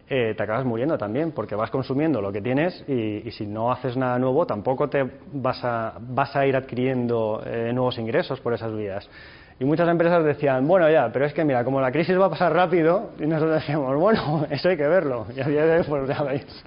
eh, 0.08 0.36
te 0.38 0.44
acabas 0.44 0.66
muriendo 0.66 0.98
también, 0.98 1.32
porque 1.32 1.56
vas 1.56 1.72
consumiendo 1.72 2.22
lo 2.22 2.32
que 2.32 2.42
tienes 2.42 2.88
y, 2.88 3.30
si 3.32 3.48
no 3.48 3.72
haces 3.72 3.98
nada 3.98 4.20
nuevo, 4.20 4.46
tampoco 4.46 4.88
te 4.88 5.04
vas 5.34 5.64
a, 5.64 5.96
vas 6.00 6.36
a 6.36 6.46
ir 6.46 6.56
adquiriendo 6.56 7.42
eh, 7.46 7.72
nuevos 7.74 7.98
ingresos 7.98 8.40
por 8.40 8.54
esas 8.54 8.76
vías. 8.76 9.10
Y 9.60 9.64
muchas 9.64 9.88
empresas 9.88 10.24
decían, 10.24 10.68
bueno, 10.68 10.90
ya, 10.90 11.10
pero 11.14 11.26
es 11.26 11.34
que 11.34 11.46
mira, 11.46 11.64
como 11.64 11.80
la 11.80 11.92
crisis 11.92 12.20
va 12.20 12.26
a 12.26 12.30
pasar 12.30 12.54
rápido, 12.54 13.12
y 13.20 13.26
nosotros 13.26 13.56
decíamos, 13.56 13.96
bueno, 13.96 14.46
eso 14.50 14.70
hay 14.70 14.78
que 14.78 14.88
verlo. 14.88 15.26
Y 15.36 15.40
a 15.40 15.48
día 15.48 15.66
de 15.66 15.78
hoy, 15.80 15.86
pues 15.88 16.08
ya 16.08 16.24
veis. 16.24 16.64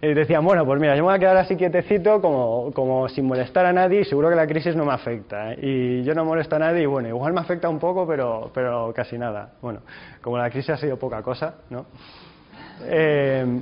Y 0.00 0.14
decían, 0.14 0.44
bueno, 0.44 0.64
pues 0.64 0.80
mira, 0.80 0.96
yo 0.96 1.02
me 1.02 1.10
voy 1.10 1.14
a 1.14 1.18
quedar 1.18 1.36
así 1.36 1.54
quietecito, 1.54 2.20
como, 2.20 2.72
como 2.72 3.08
sin 3.08 3.26
molestar 3.26 3.66
a 3.66 3.72
nadie, 3.72 4.00
y 4.00 4.04
seguro 4.04 4.30
que 4.30 4.34
la 4.34 4.46
crisis 4.46 4.74
no 4.74 4.84
me 4.84 4.92
afecta. 4.92 5.54
Y 5.54 6.02
yo 6.02 6.14
no 6.14 6.24
molesto 6.24 6.56
a 6.56 6.58
nadie, 6.58 6.82
y 6.82 6.86
bueno, 6.86 7.08
igual 7.08 7.34
me 7.34 7.40
afecta 7.40 7.68
un 7.68 7.78
poco, 7.78 8.06
pero, 8.06 8.50
pero 8.52 8.92
casi 8.94 9.18
nada. 9.18 9.50
Bueno, 9.60 9.80
como 10.22 10.38
la 10.38 10.50
crisis 10.50 10.70
ha 10.70 10.76
sido 10.78 10.98
poca 10.98 11.22
cosa, 11.22 11.54
¿no? 11.70 11.86
Eh, 12.84 13.60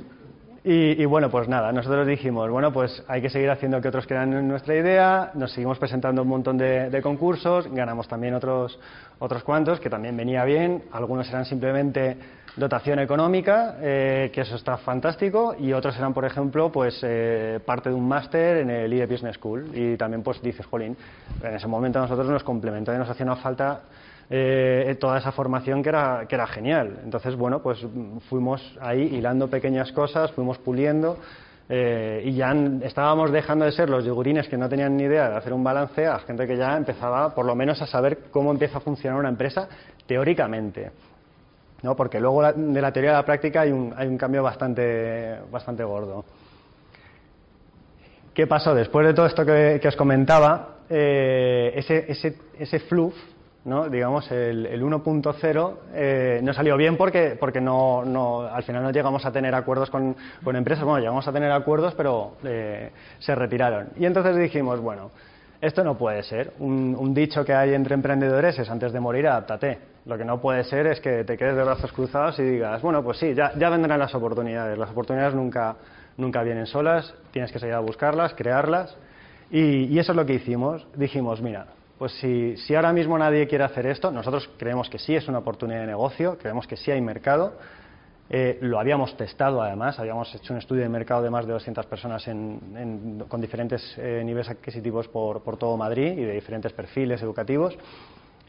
y, 0.63 1.05
bueno, 1.05 1.31
pues 1.31 1.47
nada, 1.47 1.71
nosotros 1.71 2.05
dijimos, 2.05 2.47
bueno, 2.51 2.71
pues 2.71 3.03
hay 3.07 3.19
que 3.19 3.31
seguir 3.31 3.49
haciendo 3.49 3.81
que 3.81 3.87
otros 3.87 4.05
crean 4.05 4.47
nuestra 4.47 4.75
idea, 4.75 5.31
nos 5.33 5.53
seguimos 5.53 5.79
presentando 5.79 6.21
un 6.21 6.27
montón 6.27 6.55
de, 6.55 6.99
concursos, 7.01 7.67
ganamos 7.71 8.07
también 8.07 8.35
otros, 8.35 8.79
otros 9.17 9.43
cuantos, 9.43 9.79
que 9.79 9.89
también 9.89 10.15
venía 10.15 10.45
bien, 10.45 10.83
algunos 10.91 11.27
eran 11.29 11.45
simplemente 11.45 12.15
dotación 12.55 12.99
económica, 12.99 13.77
eh, 13.81 14.29
que 14.31 14.41
eso 14.41 14.55
está 14.55 14.77
fantástico, 14.77 15.55
y 15.57 15.73
otros 15.73 15.97
eran, 15.97 16.13
por 16.13 16.25
ejemplo, 16.25 16.71
pues 16.71 16.99
eh, 17.01 17.59
parte 17.65 17.89
de 17.89 17.95
un 17.95 18.07
máster 18.07 18.57
en 18.57 18.69
el 18.69 18.93
IE 18.93 19.07
Business 19.07 19.37
School, 19.37 19.71
y 19.73 19.97
también 19.97 20.21
pues 20.21 20.43
dices, 20.43 20.67
jolín, 20.67 20.95
en 21.41 21.55
ese 21.55 21.67
momento 21.67 21.97
a 21.97 22.03
nosotros 22.03 22.29
nos 22.29 22.43
complementó 22.43 22.93
y 22.93 22.99
nos 22.99 23.09
hacía 23.09 23.25
una 23.25 23.37
falta 23.37 23.81
eh, 24.33 24.95
toda 24.97 25.17
esa 25.17 25.33
formación 25.33 25.83
que 25.83 25.89
era, 25.89 26.25
que 26.25 26.35
era 26.35 26.47
genial. 26.47 27.01
Entonces, 27.03 27.35
bueno, 27.35 27.61
pues 27.61 27.85
fuimos 28.29 28.77
ahí 28.79 29.01
hilando 29.01 29.49
pequeñas 29.49 29.91
cosas, 29.91 30.31
fuimos 30.31 30.57
puliendo. 30.59 31.17
Eh, 31.67 32.23
y 32.25 32.33
ya 32.35 32.53
estábamos 32.81 33.31
dejando 33.31 33.65
de 33.65 33.73
ser 33.73 33.89
los 33.89 34.05
yogurines 34.05 34.47
que 34.47 34.57
no 34.57 34.69
tenían 34.69 34.95
ni 34.95 35.03
idea 35.03 35.29
de 35.29 35.35
hacer 35.35 35.51
un 35.53 35.63
balance 35.63 36.07
a 36.07 36.19
gente 36.19 36.47
que 36.47 36.57
ya 36.57 36.75
empezaba 36.75 37.33
por 37.35 37.45
lo 37.45 37.55
menos 37.55 37.81
a 37.81 37.87
saber 37.87 38.19
cómo 38.31 38.51
empieza 38.51 38.77
a 38.77 38.81
funcionar 38.81 39.19
una 39.19 39.29
empresa 39.29 39.67
teóricamente. 40.05 40.91
¿no? 41.81 41.95
Porque 41.95 42.19
luego 42.19 42.41
de 42.53 42.81
la 42.81 42.91
teoría 42.91 43.11
a 43.11 43.15
la 43.15 43.25
práctica 43.25 43.61
hay 43.61 43.71
un, 43.71 43.93
hay 43.97 44.07
un 44.07 44.17
cambio 44.17 44.43
bastante, 44.43 45.39
bastante 45.51 45.83
gordo. 45.83 46.23
¿Qué 48.33 48.47
pasó? 48.47 48.73
Después 48.73 49.05
de 49.07 49.13
todo 49.13 49.25
esto 49.25 49.45
que, 49.45 49.81
os 49.85 49.95
comentaba, 49.97 50.77
eh, 50.89 51.73
ese, 51.75 52.05
ese, 52.09 52.37
ese 52.57 52.79
fluff 52.79 53.13
¿no? 53.65 53.89
digamos, 53.89 54.31
el, 54.31 54.81
1.0 54.81 55.75
eh, 55.93 56.39
no 56.43 56.53
salió 56.53 56.77
bien 56.77 56.97
porque, 56.97 57.37
porque 57.39 57.61
no, 57.61 58.03
no, 58.03 58.41
al 58.41 58.63
final 58.63 58.83
no 58.83 58.91
llegamos 58.91 59.25
a 59.25 59.31
tener 59.31 59.53
acuerdos 59.53 59.89
con, 59.89 60.15
con 60.43 60.55
empresas. 60.55 60.83
Bueno, 60.83 60.99
llegamos 60.99 61.27
a 61.27 61.31
tener 61.31 61.51
acuerdos, 61.51 61.93
pero 61.95 62.37
eh, 62.43 62.91
se 63.19 63.35
retiraron. 63.35 63.89
Y 63.97 64.05
entonces 64.05 64.35
dijimos, 64.37 64.79
bueno, 64.79 65.11
esto 65.61 65.83
no 65.83 65.97
puede 65.97 66.23
ser. 66.23 66.53
Un, 66.59 67.13
dicho 67.13 67.45
que 67.45 67.53
hay 67.53 67.73
entre 67.73 67.93
emprendedores 67.93 68.57
es 68.57 68.69
antes 68.69 68.91
de 68.91 68.99
morir, 68.99 69.27
adáptate. 69.27 69.77
Lo 70.05 70.17
que 70.17 70.25
no 70.25 70.41
puede 70.41 70.63
ser 70.63 70.87
es 70.87 70.99
que 70.99 71.23
te 71.23 71.37
quedes 71.37 71.55
de 71.55 71.63
brazos 71.63 71.91
cruzados 71.91 72.39
y 72.39 72.43
digas, 72.43 72.81
bueno, 72.81 73.03
pues 73.03 73.19
sí, 73.19 73.35
ya, 73.35 73.69
vendrán 73.69 73.99
las 73.99 74.15
oportunidades. 74.15 74.75
Las 74.77 74.89
oportunidades 74.89 75.35
nunca, 75.35 75.75
nunca 76.17 76.41
vienen 76.41 76.65
solas, 76.65 77.13
tienes 77.31 77.51
que 77.51 77.59
salir 77.59 77.75
a 77.75 77.79
buscarlas, 77.79 78.33
crearlas. 78.33 78.97
Y 79.51 79.99
eso 79.99 80.13
es 80.13 80.15
lo 80.15 80.25
que 80.25 80.33
hicimos. 80.33 80.87
Dijimos, 80.95 81.41
mira, 81.41 81.67
pues 82.01 82.13
si, 82.13 82.73
ahora 82.73 82.91
mismo 82.93 83.15
nadie 83.15 83.45
quiere 83.45 83.63
hacer 83.63 83.85
esto, 83.85 84.09
nosotros 84.09 84.49
creemos 84.57 84.89
que 84.89 84.97
sí 84.97 85.13
es 85.13 85.27
una 85.27 85.37
oportunidad 85.37 85.81
de 85.81 85.85
negocio, 85.85 86.35
creemos 86.35 86.65
que 86.65 86.75
sí 86.75 86.89
hay 86.89 86.99
mercado. 86.99 87.53
Eh, 88.27 88.57
lo 88.61 88.79
habíamos 88.79 89.15
testado 89.15 89.61
además, 89.61 89.99
habíamos 89.99 90.33
hecho 90.33 90.51
un 90.51 90.57
estudio 90.57 90.81
de 90.81 90.89
mercado 90.89 91.21
de 91.21 91.29
más 91.29 91.45
de 91.45 91.53
200 91.53 91.85
personas 91.85 92.25
con 92.25 93.39
diferentes 93.39 93.95
eh, 93.99 94.23
niveles 94.25 94.49
adquisitivos 94.49 95.09
por, 95.09 95.43
todo 95.57 95.77
Madrid 95.77 96.13
y 96.13 96.23
de 96.23 96.33
diferentes 96.33 96.73
perfiles 96.73 97.21
educativos. 97.21 97.77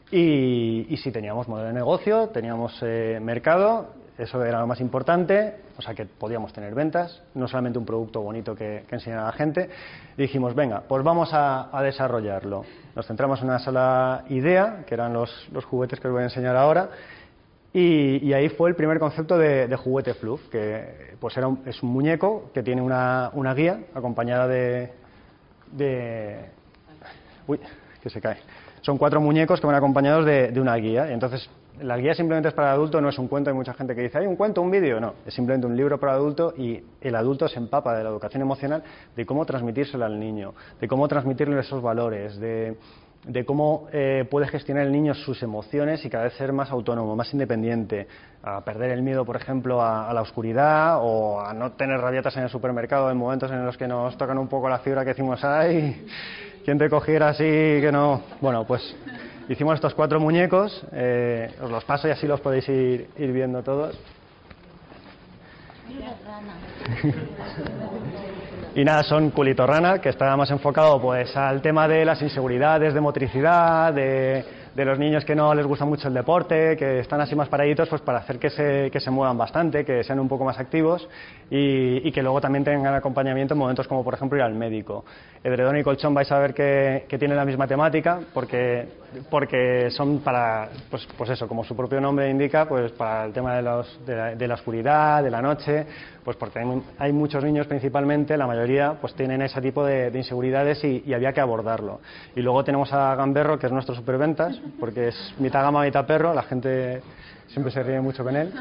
Y, 0.09 0.87
y 0.89 0.97
si 0.97 1.11
teníamos 1.11 1.47
modelo 1.47 1.67
de 1.67 1.75
negocio, 1.75 2.29
teníamos 2.29 2.75
eh, 2.81 3.19
mercado 3.21 3.89
eso 4.17 4.43
era 4.43 4.59
lo 4.59 4.67
más 4.67 4.79
importante, 4.79 5.55
o 5.77 5.81
sea 5.81 5.95
que 5.95 6.05
podíamos 6.05 6.53
tener 6.53 6.75
ventas, 6.75 7.21
no 7.33 7.47
solamente 7.47 7.79
un 7.79 7.85
producto 7.85 8.21
bonito 8.21 8.55
que, 8.55 8.83
enseñar 8.91 9.19
a 9.19 9.25
la 9.25 9.31
gente. 9.31 9.69
dijimos, 10.15 10.53
venga, 10.53 10.83
pues 10.87 11.03
vamos 11.03 11.29
a, 11.33 11.69
desarrollarlo. 11.81 12.63
Nos 12.95 13.07
centramos 13.07 13.39
en 13.41 13.45
una 13.45 13.59
sola 13.59 14.23
idea, 14.29 14.83
que 14.85 14.93
eran 14.93 15.13
los, 15.13 15.49
juguetes 15.65 15.99
que 15.99 16.07
os 16.07 16.13
voy 16.13 16.21
a 16.21 16.25
enseñar 16.25 16.55
ahora, 16.55 16.89
y, 17.73 18.31
ahí 18.33 18.49
fue 18.49 18.69
el 18.69 18.75
primer 18.75 18.99
concepto 18.99 19.35
de, 19.35 19.75
juguete 19.75 20.13
fluff, 20.13 20.47
que 20.49 21.15
pues 21.19 21.35
era 21.35 21.49
es 21.65 21.81
un 21.81 21.89
muñeco 21.89 22.51
que 22.53 22.61
tiene 22.61 22.83
una, 22.83 23.31
guía 23.55 23.79
acompañada 23.95 24.47
de, 24.47 24.93
de... 25.71 26.37
Uy, 27.47 27.59
que 28.01 28.09
se 28.11 28.21
cae. 28.21 28.37
Son 28.81 28.99
cuatro 28.99 29.19
muñecos 29.19 29.59
que 29.59 29.65
van 29.65 29.75
acompañados 29.75 30.23
de, 30.23 30.51
de 30.51 30.61
una 30.61 30.75
guía, 30.75 31.09
y 31.09 31.13
entonces 31.13 31.49
la 31.81 31.97
guía 31.97 32.13
simplemente 32.13 32.49
es 32.49 32.53
para 32.53 32.69
el 32.69 32.73
adulto, 32.75 33.01
no 33.01 33.09
es 33.09 33.17
un 33.17 33.27
cuento. 33.27 33.49
Hay 33.49 33.55
mucha 33.55 33.73
gente 33.73 33.95
que 33.95 34.01
dice, 34.01 34.19
hay 34.19 34.27
un 34.27 34.35
cuento, 34.35 34.61
un 34.61 34.71
vídeo. 34.71 34.99
No, 34.99 35.15
es 35.25 35.33
simplemente 35.33 35.67
un 35.67 35.75
libro 35.75 35.99
para 35.99 36.13
adulto 36.13 36.53
y 36.55 36.83
el 37.01 37.15
adulto 37.15 37.47
se 37.47 37.57
empapa 37.57 37.95
de 37.97 38.03
la 38.03 38.09
educación 38.09 38.41
emocional, 38.41 38.83
de 39.15 39.25
cómo 39.25 39.45
transmitírselo 39.45 40.05
al 40.05 40.19
niño, 40.19 40.53
de 40.79 40.87
cómo 40.87 41.07
transmitirle 41.07 41.59
esos 41.59 41.81
valores, 41.81 42.37
de, 42.39 42.75
cómo 43.45 43.87
eh, 43.91 44.27
puede 44.29 44.47
gestionar 44.47 44.85
el 44.85 44.91
niño 44.91 45.13
sus 45.13 45.41
emociones 45.41 46.05
y 46.05 46.09
cada 46.09 46.25
vez 46.25 46.33
ser 46.33 46.53
más 46.53 46.69
autónomo, 46.69 47.15
más 47.15 47.33
independiente, 47.33 48.07
a 48.43 48.63
perder 48.63 48.91
el 48.91 49.01
miedo, 49.01 49.25
por 49.25 49.35
ejemplo, 49.35 49.81
a, 49.81 50.13
la 50.13 50.21
oscuridad 50.21 50.97
o 51.01 51.41
a 51.41 51.53
no 51.53 51.71
tener 51.71 51.99
rabietas 51.99 52.35
en 52.37 52.43
el 52.43 52.49
supermercado 52.49 53.09
en 53.09 53.17
momentos 53.17 53.49
en 53.51 53.65
los 53.65 53.77
que 53.77 53.87
nos 53.87 54.15
tocan 54.17 54.37
un 54.37 54.47
poco 54.47 54.69
la 54.69 54.79
fibra 54.79 55.03
que 55.03 55.09
decimos, 55.09 55.43
ay, 55.43 56.05
¿quién 56.63 56.77
te 56.77 56.89
cogiera 56.89 57.29
así 57.29 57.43
que 57.43 57.89
no? 57.91 58.21
Bueno, 58.41 58.65
pues 58.65 58.95
Hicimos 59.49 59.75
estos 59.75 59.93
cuatro 59.93 60.21
muñecos, 60.21 60.85
eh, 60.93 61.53
os 61.61 61.69
los 61.69 61.83
paso 61.83 62.07
y 62.07 62.11
así 62.11 62.25
los 62.27 62.39
podéis 62.39 62.69
ir, 62.69 63.09
viendo 63.17 63.61
todos. 63.61 63.99
y 68.75 68.85
nada, 68.85 69.03
son 69.03 69.31
culito 69.31 69.67
rana, 69.67 69.99
que 69.99 70.07
está 70.09 70.37
más 70.37 70.49
enfocado 70.49 71.01
pues 71.01 71.35
al 71.35 71.61
tema 71.61 71.89
de 71.89 72.05
las 72.05 72.21
inseguridades 72.21 72.93
de 72.93 73.01
motricidad, 73.01 73.93
de, 73.93 74.45
de 74.75 74.85
los 74.85 74.97
niños 74.97 75.23
que 75.23 75.35
no 75.35 75.53
les 75.53 75.65
gusta 75.65 75.85
mucho 75.85 76.07
el 76.07 76.13
deporte, 76.13 76.75
que 76.75 76.99
están 76.99 77.21
así 77.21 77.35
más 77.35 77.47
paraditos, 77.47 77.89
pues 77.89 78.01
para 78.01 78.19
hacer 78.19 78.39
que 78.39 78.49
se, 78.49 78.89
que 78.91 78.99
se 78.99 79.11
muevan 79.11 79.37
bastante, 79.37 79.85
que 79.85 80.03
sean 80.03 80.19
un 80.19 80.27
poco 80.27 80.45
más 80.45 80.59
activos 80.59 81.07
y, 81.49 82.11
que 82.11 82.21
luego 82.21 82.41
también 82.41 82.63
tengan 82.63 82.93
acompañamiento 82.93 83.53
en 83.53 83.59
momentos 83.59 83.87
como, 83.87 84.03
por 84.03 84.13
ejemplo, 84.13 84.37
ir 84.37 84.43
al 84.43 84.53
médico. 84.53 85.03
Edredón 85.43 85.77
y 85.77 85.83
colchón 85.83 86.13
vais 86.13 86.31
a 86.31 86.39
ver 86.39 86.53
que, 86.53 87.05
que 87.07 87.17
tienen 87.17 87.37
la 87.37 87.45
misma 87.45 87.67
temática 87.67 88.19
porque, 88.33 88.87
porque 89.29 89.89
son 89.91 90.19
para, 90.19 90.69
pues, 90.89 91.07
pues 91.17 91.29
eso, 91.31 91.47
como 91.47 91.63
su 91.63 91.75
propio 91.75 91.99
nombre 91.99 92.29
indica, 92.29 92.67
pues 92.67 92.91
para 92.93 93.25
el 93.25 93.33
tema 93.33 93.55
de, 93.55 93.61
los, 93.61 94.05
de, 94.05 94.47
la, 94.47 94.53
oscuridad, 94.53 95.23
de 95.23 95.31
la 95.31 95.41
noche, 95.41 95.85
pues 96.23 96.37
porque 96.37 96.59
hay, 96.97 97.13
muchos 97.13 97.43
niños 97.43 97.67
principalmente, 97.67 98.37
la 98.37 98.47
mayoría, 98.47 98.95
pues 98.99 99.13
tienen 99.13 99.41
ese 99.41 99.61
tipo 99.61 99.83
de, 99.85 100.11
inseguridades 100.13 100.83
y, 100.83 101.03
y 101.05 101.13
había 101.13 101.33
que 101.33 101.41
abordarlo. 101.41 101.99
Y 102.35 102.41
luego 102.41 102.63
tenemos 102.63 102.93
a 102.93 103.15
Gamberro, 103.15 103.59
que 103.59 103.67
es 103.67 103.71
nuestro 103.71 103.95
superventas, 103.95 104.59
porque 104.79 105.09
es 105.09 105.33
mitad 105.39 105.61
gama, 105.61 105.83
mitad 105.83 106.05
perro, 106.05 106.33
la 106.33 106.43
gente 106.43 107.01
siempre 107.47 107.71
se 107.71 107.83
ríe 107.83 108.01
mucho 108.01 108.23
con 108.23 108.35
él. 108.35 108.51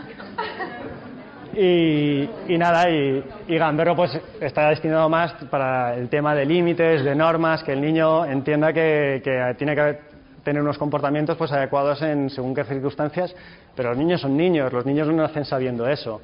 Y, 1.54 2.28
nada, 2.56 2.88
y, 2.88 3.22
Gamberro 3.46 3.94
pues 3.94 4.18
está 4.40 4.70
destinado 4.70 5.08
más 5.08 5.34
para 5.50 5.94
el 5.94 6.08
tema 6.08 6.34
de 6.34 6.46
límites, 6.46 7.04
de 7.04 7.14
normas, 7.14 7.62
que 7.62 7.72
el 7.72 7.80
niño 7.80 8.24
entienda 8.24 8.72
que, 8.72 9.22
tiene 9.58 9.74
que 9.74 9.98
tener 10.42 10.62
unos 10.62 10.78
comportamientos 10.78 11.36
pues 11.36 11.52
adecuados 11.52 12.00
en 12.02 12.30
según 12.30 12.54
qué 12.54 12.64
circunstancias, 12.64 13.34
pero 13.76 13.90
los 13.90 13.98
niños 13.98 14.20
son 14.22 14.36
niños, 14.36 14.72
los 14.72 14.86
niños 14.86 15.06
no 15.08 15.14
nacen 15.14 15.44
sabiendo 15.44 15.86
eso. 15.86 16.22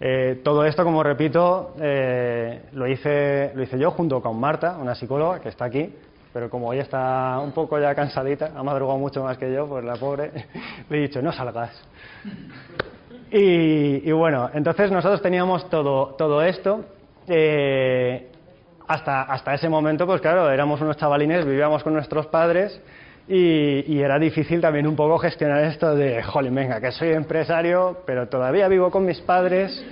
Eh, 0.00 0.40
todo 0.42 0.64
esto, 0.64 0.82
como 0.84 1.02
repito, 1.02 1.74
eh, 1.80 2.62
lo, 2.72 2.88
hice, 2.88 3.52
lo 3.54 3.62
hice 3.62 3.78
yo 3.78 3.90
junto 3.92 4.20
con 4.20 4.40
Marta, 4.40 4.78
una 4.80 4.94
psicóloga 4.94 5.40
que 5.40 5.50
está 5.50 5.66
aquí, 5.66 5.94
pero 6.32 6.48
como 6.48 6.68
hoy 6.68 6.78
está 6.78 7.38
un 7.38 7.52
poco 7.52 7.78
ya 7.78 7.94
cansadita, 7.94 8.52
ha 8.56 8.62
madrugado 8.62 8.98
mucho 8.98 9.22
más 9.22 9.36
que 9.38 9.52
yo, 9.52 9.66
pues 9.66 9.84
la 9.84 9.96
pobre, 9.96 10.30
le 10.88 10.98
he 10.98 11.00
dicho, 11.02 11.20
no 11.20 11.32
salgas. 11.32 11.70
Y, 13.30 14.10
bueno, 14.12 14.50
entonces 14.52 14.90
nosotros 14.90 15.22
teníamos 15.22 15.68
todo, 15.70 16.14
todo 16.18 16.42
esto. 16.42 16.84
Eh, 17.26 18.28
hasta, 18.86 19.22
hasta 19.22 19.54
ese 19.54 19.68
momento, 19.68 20.06
pues 20.06 20.20
claro, 20.20 20.50
éramos 20.50 20.80
unos 20.80 20.96
chavalines, 20.96 21.46
vivíamos 21.46 21.82
con 21.82 21.94
nuestros 21.94 22.26
padres 22.26 22.78
y, 23.28 23.84
y, 23.86 24.02
era 24.02 24.18
difícil 24.18 24.60
también 24.60 24.86
un 24.86 24.96
poco 24.96 25.18
gestionar 25.18 25.64
esto 25.64 25.94
de, 25.94 26.22
jolín, 26.22 26.54
venga, 26.54 26.80
que 26.80 26.90
soy 26.90 27.10
empresario, 27.10 27.98
pero 28.04 28.28
todavía 28.28 28.68
vivo 28.68 28.90
con 28.90 29.06
mis 29.06 29.20
padres 29.20 29.82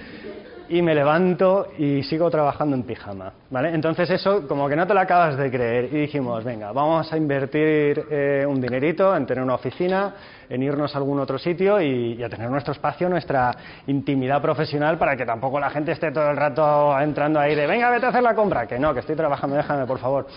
y 0.70 0.82
me 0.82 0.94
levanto 0.94 1.66
y 1.78 2.04
sigo 2.04 2.30
trabajando 2.30 2.76
en 2.76 2.84
pijama, 2.84 3.32
¿vale? 3.50 3.74
Entonces 3.74 4.08
eso 4.08 4.46
como 4.46 4.68
que 4.68 4.76
no 4.76 4.86
te 4.86 4.94
lo 4.94 5.00
acabas 5.00 5.36
de 5.36 5.50
creer 5.50 5.86
y 5.86 6.02
dijimos, 6.02 6.44
venga, 6.44 6.70
vamos 6.70 7.12
a 7.12 7.16
invertir 7.16 8.04
eh, 8.08 8.46
un 8.48 8.60
dinerito 8.60 9.16
en 9.16 9.26
tener 9.26 9.42
una 9.42 9.54
oficina, 9.54 10.14
en 10.48 10.62
irnos 10.62 10.94
a 10.94 10.98
algún 10.98 11.18
otro 11.18 11.38
sitio 11.38 11.80
y, 11.80 12.22
a 12.22 12.28
tener 12.28 12.48
nuestro 12.48 12.72
espacio, 12.72 13.08
nuestra 13.08 13.50
intimidad 13.88 14.40
profesional 14.40 14.96
para 14.96 15.16
que 15.16 15.26
tampoco 15.26 15.58
la 15.58 15.70
gente 15.70 15.90
esté 15.90 16.12
todo 16.12 16.30
el 16.30 16.36
rato 16.36 16.96
entrando 17.00 17.40
ahí 17.40 17.56
de, 17.56 17.66
venga, 17.66 17.90
vete 17.90 18.06
a 18.06 18.10
hacer 18.10 18.22
la 18.22 18.36
compra, 18.36 18.68
que 18.68 18.78
no, 18.78 18.94
que 18.94 19.00
estoy 19.00 19.16
trabajando, 19.16 19.56
déjame, 19.56 19.86
por 19.86 19.98
favor, 19.98 20.28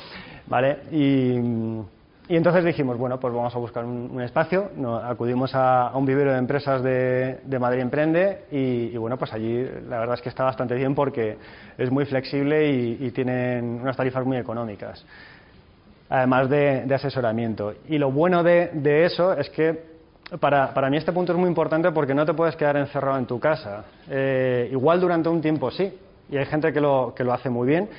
¿vale? 0.48 0.80
Y 0.92 1.38
y 2.30 2.38
entonces 2.38 2.63
dijimos, 2.63 2.98
bueno, 2.98 3.20
pues 3.20 3.34
vamos 3.34 3.53
a 3.53 3.60
buscar 3.60 3.84
un, 3.84 4.22
espacio, 4.22 4.72
acudimos 5.03 5.51
a, 5.53 5.92
un 5.94 6.06
vivero 6.06 6.32
de 6.32 6.38
empresas 6.38 6.82
de, 6.82 7.60
Madrid 7.60 7.82
Emprende 7.82 8.46
y, 8.50 8.96
bueno, 8.96 9.18
pues 9.18 9.34
allí 9.34 9.62
la 9.89 10.00
verdad 10.00 10.15
es 10.15 10.22
que 10.22 10.30
está 10.30 10.46
bastante 10.46 10.74
bien 10.75 10.96
porque 10.96 11.38
es 11.77 11.92
muy 11.92 12.06
flexible 12.06 12.70
y, 12.70 13.12
tienen 13.12 13.82
unas 13.82 13.98
tarifas 13.98 14.25
muy 14.25 14.38
económicas, 14.38 15.06
además 16.10 16.50
de, 16.50 16.88
asesoramiento. 16.94 17.74
Y 17.89 17.98
lo 17.98 18.10
bueno 18.10 18.42
de, 18.42 18.72
eso 19.06 19.34
es 19.34 19.50
que 19.50 19.92
para, 20.39 20.74
para, 20.74 20.89
mí 20.89 20.96
este 20.96 21.12
punto 21.12 21.34
es 21.34 21.38
muy 21.38 21.50
importante 21.50 21.92
porque 21.92 22.13
no 22.13 22.25
te 22.25 22.34
puedes 22.34 22.56
quedar 22.56 22.77
encerrado 22.77 23.18
en 23.18 23.25
tu 23.25 23.38
casa. 23.38 23.84
Eh, 24.10 24.70
igual 24.72 25.01
durante 25.01 25.27
un 25.27 25.42
tiempo 25.42 25.70
sí, 25.72 25.92
y 26.30 26.38
hay 26.38 26.46
gente 26.46 26.72
que 26.72 26.80
lo, 26.80 27.13
que 27.13 27.25
lo 27.25 27.34
hace 27.34 27.50
muy 27.50 27.68
bien, 27.68 27.89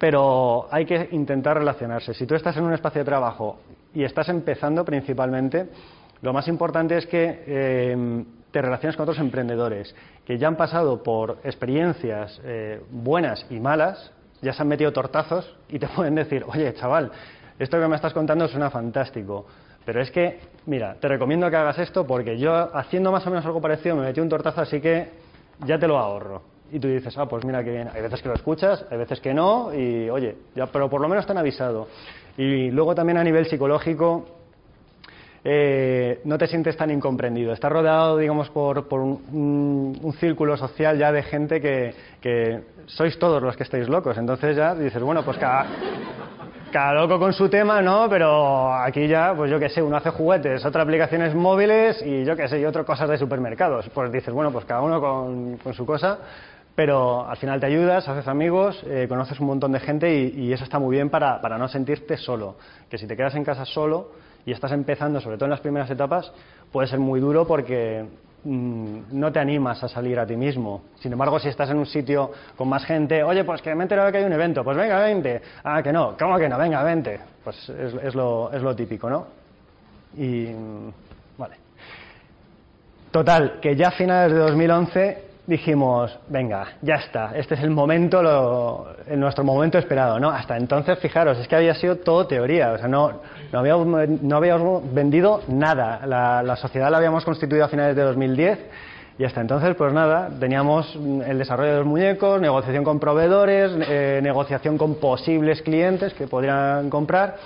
pero 0.00 0.66
hay 0.70 0.86
que 0.86 1.10
intentar 1.12 1.58
relacionarse. 1.58 2.14
Si 2.14 2.26
tú 2.26 2.34
estás 2.34 2.56
en 2.56 2.64
un 2.64 2.72
espacio 2.72 3.00
de 3.00 3.04
trabajo 3.04 3.58
y 3.92 4.02
estás 4.02 4.30
empezando 4.30 4.82
principalmente, 4.82 5.68
lo 6.22 6.32
más 6.32 6.48
importante 6.48 6.96
es 6.96 7.06
que 7.06 7.44
eh, 7.46 8.24
te 8.50 8.62
relaciones 8.62 8.96
con 8.96 9.02
otros 9.02 9.18
emprendedores 9.18 9.94
que 10.24 10.38
ya 10.38 10.48
han 10.48 10.56
pasado 10.56 11.02
por 11.02 11.40
experiencias 11.44 12.40
eh, 12.44 12.80
buenas 12.90 13.44
y 13.50 13.60
malas, 13.60 14.10
ya 14.40 14.54
se 14.54 14.62
han 14.62 14.68
metido 14.68 14.90
tortazos 14.90 15.54
y 15.68 15.78
te 15.78 15.86
pueden 15.94 16.14
decir, 16.14 16.46
oye, 16.48 16.72
chaval, 16.72 17.12
esto 17.58 17.78
que 17.78 17.86
me 17.86 17.96
estás 17.96 18.14
contando 18.14 18.48
suena 18.48 18.70
fantástico. 18.70 19.44
Pero 19.84 20.00
es 20.00 20.10
que, 20.10 20.40
mira, 20.64 20.94
te 20.94 21.08
recomiendo 21.08 21.50
que 21.50 21.56
hagas 21.56 21.78
esto 21.78 22.06
porque 22.06 22.38
yo 22.38 22.74
haciendo 22.74 23.12
más 23.12 23.26
o 23.26 23.30
menos 23.30 23.44
algo 23.44 23.60
parecido 23.60 23.96
me 23.96 24.04
metí 24.04 24.20
un 24.20 24.30
tortazo, 24.30 24.62
así 24.62 24.80
que 24.80 25.10
ya 25.66 25.78
te 25.78 25.86
lo 25.86 25.98
ahorro 25.98 26.59
y 26.72 26.78
tú 26.78 26.88
dices, 26.88 27.16
ah, 27.18 27.26
pues 27.26 27.44
mira 27.44 27.62
qué 27.64 27.70
bien. 27.70 27.88
Hay 27.92 28.02
veces 28.02 28.22
que 28.22 28.28
lo 28.28 28.34
escuchas, 28.34 28.84
hay 28.90 28.98
veces 28.98 29.20
que 29.20 29.34
no, 29.34 29.74
y 29.74 30.08
oye, 30.10 30.36
ya, 30.54 30.66
pero 30.66 30.88
por 30.88 31.00
lo 31.00 31.08
menos 31.08 31.26
te 31.26 31.32
han 31.32 31.38
avisado. 31.38 31.88
Y 32.36 32.70
luego 32.70 32.94
también 32.94 33.18
a 33.18 33.24
nivel 33.24 33.46
psicológico, 33.46 34.40
eh, 35.42 36.20
no 36.24 36.36
te 36.36 36.46
sientes 36.46 36.76
tan 36.76 36.90
incomprendido. 36.90 37.52
Estás 37.52 37.72
rodeado, 37.72 38.18
digamos, 38.18 38.50
por, 38.50 38.88
por 38.88 39.00
un, 39.00 40.14
círculo 40.18 40.56
social 40.56 40.98
ya 40.98 41.10
de 41.12 41.22
gente 41.22 41.60
que, 41.60 41.94
que, 42.20 42.60
sois 42.86 43.18
todos 43.18 43.42
los 43.42 43.56
que 43.56 43.62
estáis 43.62 43.88
locos. 43.88 44.18
Entonces 44.18 44.56
ya 44.56 44.74
dices, 44.74 45.02
bueno, 45.02 45.24
pues 45.24 45.38
cada, 45.38 45.66
cada 46.70 46.92
loco 46.92 47.18
con 47.18 47.32
su 47.32 47.48
tema, 47.48 47.80
¿no? 47.80 48.06
Pero 48.10 48.74
aquí 48.74 49.08
ya, 49.08 49.32
pues 49.34 49.50
yo 49.50 49.58
qué 49.58 49.70
sé, 49.70 49.82
uno 49.82 49.96
hace 49.96 50.10
juguetes, 50.10 50.64
otra 50.64 50.82
aplicaciones 50.82 51.34
móviles 51.34 52.02
y 52.04 52.24
yo 52.24 52.36
qué 52.36 52.48
sé, 52.48 52.60
y 52.60 52.64
otras 52.64 52.84
cosas 52.84 53.08
de 53.08 53.16
supermercados. 53.16 53.88
Pues 53.94 54.12
dices, 54.12 54.34
bueno, 54.34 54.52
pues 54.52 54.66
cada 54.66 54.82
uno 54.82 55.00
con, 55.00 55.56
con 55.58 55.72
su 55.72 55.86
cosa 55.86 56.18
pero 56.74 57.28
al 57.28 57.36
final 57.36 57.60
te 57.60 57.66
ayudas, 57.66 58.08
haces 58.08 58.28
amigos, 58.28 58.82
eh, 58.86 59.06
conoces 59.08 59.38
un 59.40 59.48
montón 59.48 59.72
de 59.72 59.80
gente 59.80 60.12
y, 60.14 60.52
eso 60.52 60.64
está 60.64 60.78
muy 60.78 60.96
bien 60.96 61.10
para, 61.10 61.58
no 61.58 61.68
sentirte 61.68 62.16
solo. 62.16 62.56
Que 62.88 62.98
si 62.98 63.06
te 63.06 63.16
quedas 63.16 63.34
en 63.34 63.44
casa 63.44 63.64
solo 63.64 64.12
y 64.46 64.52
estás 64.52 64.72
empezando, 64.72 65.20
sobre 65.20 65.36
todo 65.36 65.46
en 65.46 65.50
las 65.50 65.60
primeras 65.60 65.90
etapas, 65.90 66.32
puede 66.72 66.88
ser 66.88 66.98
muy 66.98 67.20
duro 67.20 67.46
porque 67.46 68.04
mm, 68.44 68.98
no 69.12 69.32
te 69.32 69.40
animas 69.40 69.82
a 69.82 69.88
salir 69.88 70.18
a 70.18 70.26
ti 70.26 70.36
mismo. 70.36 70.82
Sin 71.00 71.12
embargo, 71.12 71.38
si 71.38 71.48
estás 71.48 71.70
en 71.70 71.78
un 71.78 71.86
sitio 71.86 72.30
con 72.56 72.68
más 72.68 72.84
gente, 72.84 73.22
oye, 73.22 73.44
pues 73.44 73.60
que 73.62 73.74
me 73.74 73.80
he 73.80 73.82
enterado 73.82 74.10
que 74.12 74.18
hay 74.18 74.24
un 74.24 74.32
evento, 74.32 74.62
pues 74.64 74.76
venga, 74.76 75.00
vente. 75.00 75.42
Ah, 75.64 75.82
que 75.82 75.92
no, 75.92 76.16
¿cómo 76.18 76.38
que 76.38 76.48
no? 76.48 76.56
Venga, 76.56 76.82
vente. 76.82 77.20
Pues 77.42 77.68
es, 77.68 78.14
lo, 78.14 78.50
es 78.52 78.62
lo 78.62 78.74
típico, 78.76 79.10
¿no? 79.10 79.26
Y, 80.16 80.46
mm, 80.46 80.92
vale. 81.36 81.56
Total, 83.10 83.58
que 83.60 83.74
ya 83.74 83.88
a 83.88 83.90
finales 83.90 84.32
de 84.32 84.38
2011 84.38 85.29
dijimos, 85.50 86.16
venga, 86.28 86.64
ya 86.80 86.94
está, 86.94 87.32
este 87.36 87.54
es 87.54 87.62
el 87.62 87.70
momento, 87.70 88.22
lo, 88.22 88.86
nuestro 89.16 89.42
momento 89.42 89.78
esperado, 89.78 90.20
¿no? 90.20 90.30
Hasta 90.30 90.56
entonces, 90.56 90.96
fijaros, 91.00 91.36
es 91.38 91.48
que 91.48 91.56
había 91.56 91.74
sido 91.74 91.96
todo 91.96 92.28
teoría, 92.28 92.70
o 92.72 92.78
sea, 92.78 92.86
no, 92.86 93.20
no, 93.52 93.58
habíamos, 93.58 94.08
no 94.22 94.36
habíamos 94.36 94.94
vendido 94.94 95.42
nada, 95.48 96.06
la, 96.06 96.44
la, 96.44 96.54
sociedad 96.54 96.88
la 96.88 96.98
habíamos 96.98 97.24
constituido 97.24 97.64
a 97.64 97.68
finales 97.68 97.96
de 97.96 98.02
2010 98.02 98.58
y 99.18 99.24
hasta 99.24 99.40
entonces, 99.40 99.74
pues 99.74 99.92
nada, 99.92 100.30
teníamos 100.38 100.94
el 100.94 101.36
desarrollo 101.36 101.72
de 101.72 101.78
los 101.78 101.86
muñecos, 101.86 102.40
negociación 102.40 102.84
con 102.84 103.00
proveedores, 103.00 103.72
eh, 103.88 104.20
negociación 104.22 104.78
con 104.78 105.00
posibles 105.00 105.62
clientes 105.62 106.14
que 106.14 106.28
podrían 106.28 106.88
comprar 106.88 107.38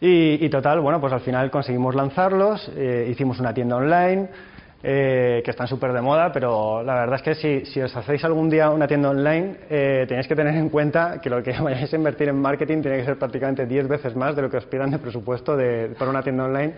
y, 0.00 0.42
y, 0.44 0.48
total, 0.48 0.80
bueno, 0.80 1.02
pues 1.02 1.12
al 1.12 1.20
final 1.20 1.50
conseguimos 1.50 1.94
lanzarlos, 1.94 2.72
eh, 2.74 3.08
hicimos 3.10 3.38
una 3.38 3.52
tienda 3.52 3.76
online, 3.76 4.30
eh, 4.82 5.42
que 5.44 5.50
están 5.50 5.68
súper 5.68 5.92
de 5.92 6.00
moda, 6.00 6.32
pero 6.32 6.82
la 6.82 6.94
verdad 6.94 7.16
es 7.16 7.22
que 7.22 7.34
si, 7.34 7.64
si, 7.66 7.80
os 7.80 7.94
hacéis 7.96 8.24
algún 8.24 8.50
día 8.50 8.70
una 8.70 8.86
tienda 8.86 9.10
online, 9.10 9.56
eh, 9.70 10.04
tenéis 10.08 10.26
que 10.26 10.34
tener 10.34 10.54
en 10.56 10.68
cuenta 10.68 11.20
que 11.20 11.30
lo 11.30 11.42
que 11.42 11.52
vayáis 11.60 11.92
a 11.92 11.96
invertir 11.96 12.28
en 12.28 12.40
marketing 12.40 12.82
tiene 12.82 12.98
que 12.98 13.04
ser 13.04 13.18
prácticamente 13.18 13.66
10 13.66 13.88
veces 13.88 14.16
más 14.16 14.34
de 14.34 14.42
lo 14.42 14.50
que 14.50 14.56
os 14.56 14.66
pidan 14.66 14.90
de 14.90 14.98
presupuesto 14.98 15.56
de, 15.56 15.94
para 15.98 16.10
una 16.10 16.22
tienda 16.22 16.44
online, 16.44 16.74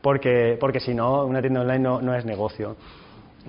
porque, 0.00 0.56
porque 0.60 0.80
si 0.80 0.94
no, 0.94 1.24
una 1.24 1.40
tienda 1.40 1.62
online 1.62 1.80
no, 1.80 2.00
no 2.00 2.14
es 2.14 2.24
negocio 2.24 2.76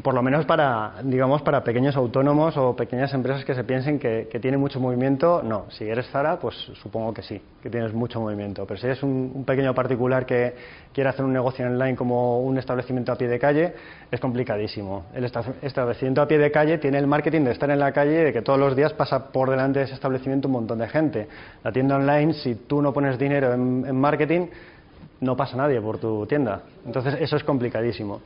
por 0.02 0.14
lo 0.14 0.22
menos 0.22 0.46
para, 0.46 0.94
digamos, 1.04 1.42
para 1.42 1.64
pequeños 1.64 1.96
autónomos 1.96 2.56
o 2.58 2.76
pequeñas 2.76 3.14
empresas 3.14 3.44
que 3.44 3.54
se 3.54 3.64
piensen 3.64 4.00
que, 4.00 4.28
que 4.32 4.40
tienen 4.40 4.60
mucho 4.60 4.80
movimiento, 4.80 5.42
no. 5.44 5.66
Si 5.70 5.84
eres 5.84 6.08
Zara, 6.10 6.40
pues 6.40 6.56
supongo 6.82 7.14
que 7.14 7.22
sí, 7.22 7.42
que 7.62 7.70
tienes 7.70 7.94
mucho 7.94 8.20
movimiento. 8.20 8.66
Pero 8.66 8.80
si 8.80 8.86
eres 8.86 9.04
un, 9.04 9.44
pequeño 9.46 9.74
particular 9.74 10.26
que 10.26 10.54
quiere 10.94 11.10
hacer 11.10 11.26
un 11.26 11.34
negocio 11.34 11.66
online 11.66 11.96
como 11.96 12.40
un 12.40 12.58
establecimiento 12.58 13.12
a 13.12 13.16
pie 13.16 13.28
de 13.28 13.40
calle, 13.40 13.74
es 14.10 14.20
complicadísimo. 14.20 15.06
El 15.14 15.26
establecimiento 15.26 16.22
a 16.22 16.28
pie 16.28 16.38
de 16.38 16.52
calle 16.52 16.78
tiene 16.78 16.98
el 16.98 17.08
marketing 17.08 17.42
de 17.42 17.52
estar 17.52 17.70
en 17.70 17.80
la 17.80 17.92
calle 17.92 18.22
y 18.22 18.24
de 18.26 18.34
que 18.34 18.42
todos 18.42 18.60
los 18.60 18.76
días 18.76 18.94
pasa 18.94 19.32
por 19.32 19.50
delante 19.50 19.80
de 19.80 19.86
ese 19.86 19.96
establecimiento 19.96 20.48
un 20.48 20.54
montón 20.54 20.80
de 20.80 20.88
gente. 20.88 21.28
La 21.64 21.72
tienda 21.72 21.98
online, 21.98 22.34
si 22.34 22.56
tú 22.56 22.82
no 22.82 22.94
pones 22.94 23.20
dinero 23.20 23.54
en, 23.54 23.86
en 23.86 24.00
marketing, 24.00 24.48
no 25.22 25.36
pasa 25.36 25.58
nadie 25.58 25.82
por 25.82 25.98
tu 25.98 26.26
tienda. 26.26 26.62
Entonces, 26.86 27.16
eso 27.20 27.36
es 27.36 27.44
complicadísimo. 27.44 28.22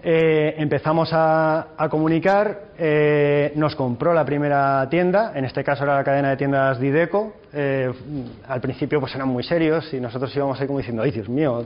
Eh, 0.00 0.54
empezamos 0.58 1.08
a, 1.12 1.66
comunicar, 1.90 2.68
eh, 2.78 3.52
nos 3.56 3.74
compró 3.74 4.14
la 4.14 4.24
primera 4.24 4.86
tienda, 4.88 5.32
en 5.34 5.44
este 5.44 5.64
caso 5.64 5.82
era 5.82 5.96
la 5.96 6.04
cadena 6.04 6.30
de 6.30 6.36
tiendas 6.36 6.78
Dideco. 6.78 7.34
Eh, 7.52 7.90
al 8.46 8.60
principio 8.60 9.00
pues 9.00 9.14
eran 9.14 9.28
muy 9.28 9.42
serios 9.42 9.92
y 9.92 9.98
nosotros 9.98 10.34
íbamos 10.36 10.60
ahí 10.60 10.66
como 10.66 10.78
diciendo, 10.78 11.02
ay 11.02 11.10
Dios 11.10 11.28
mío, 11.28 11.64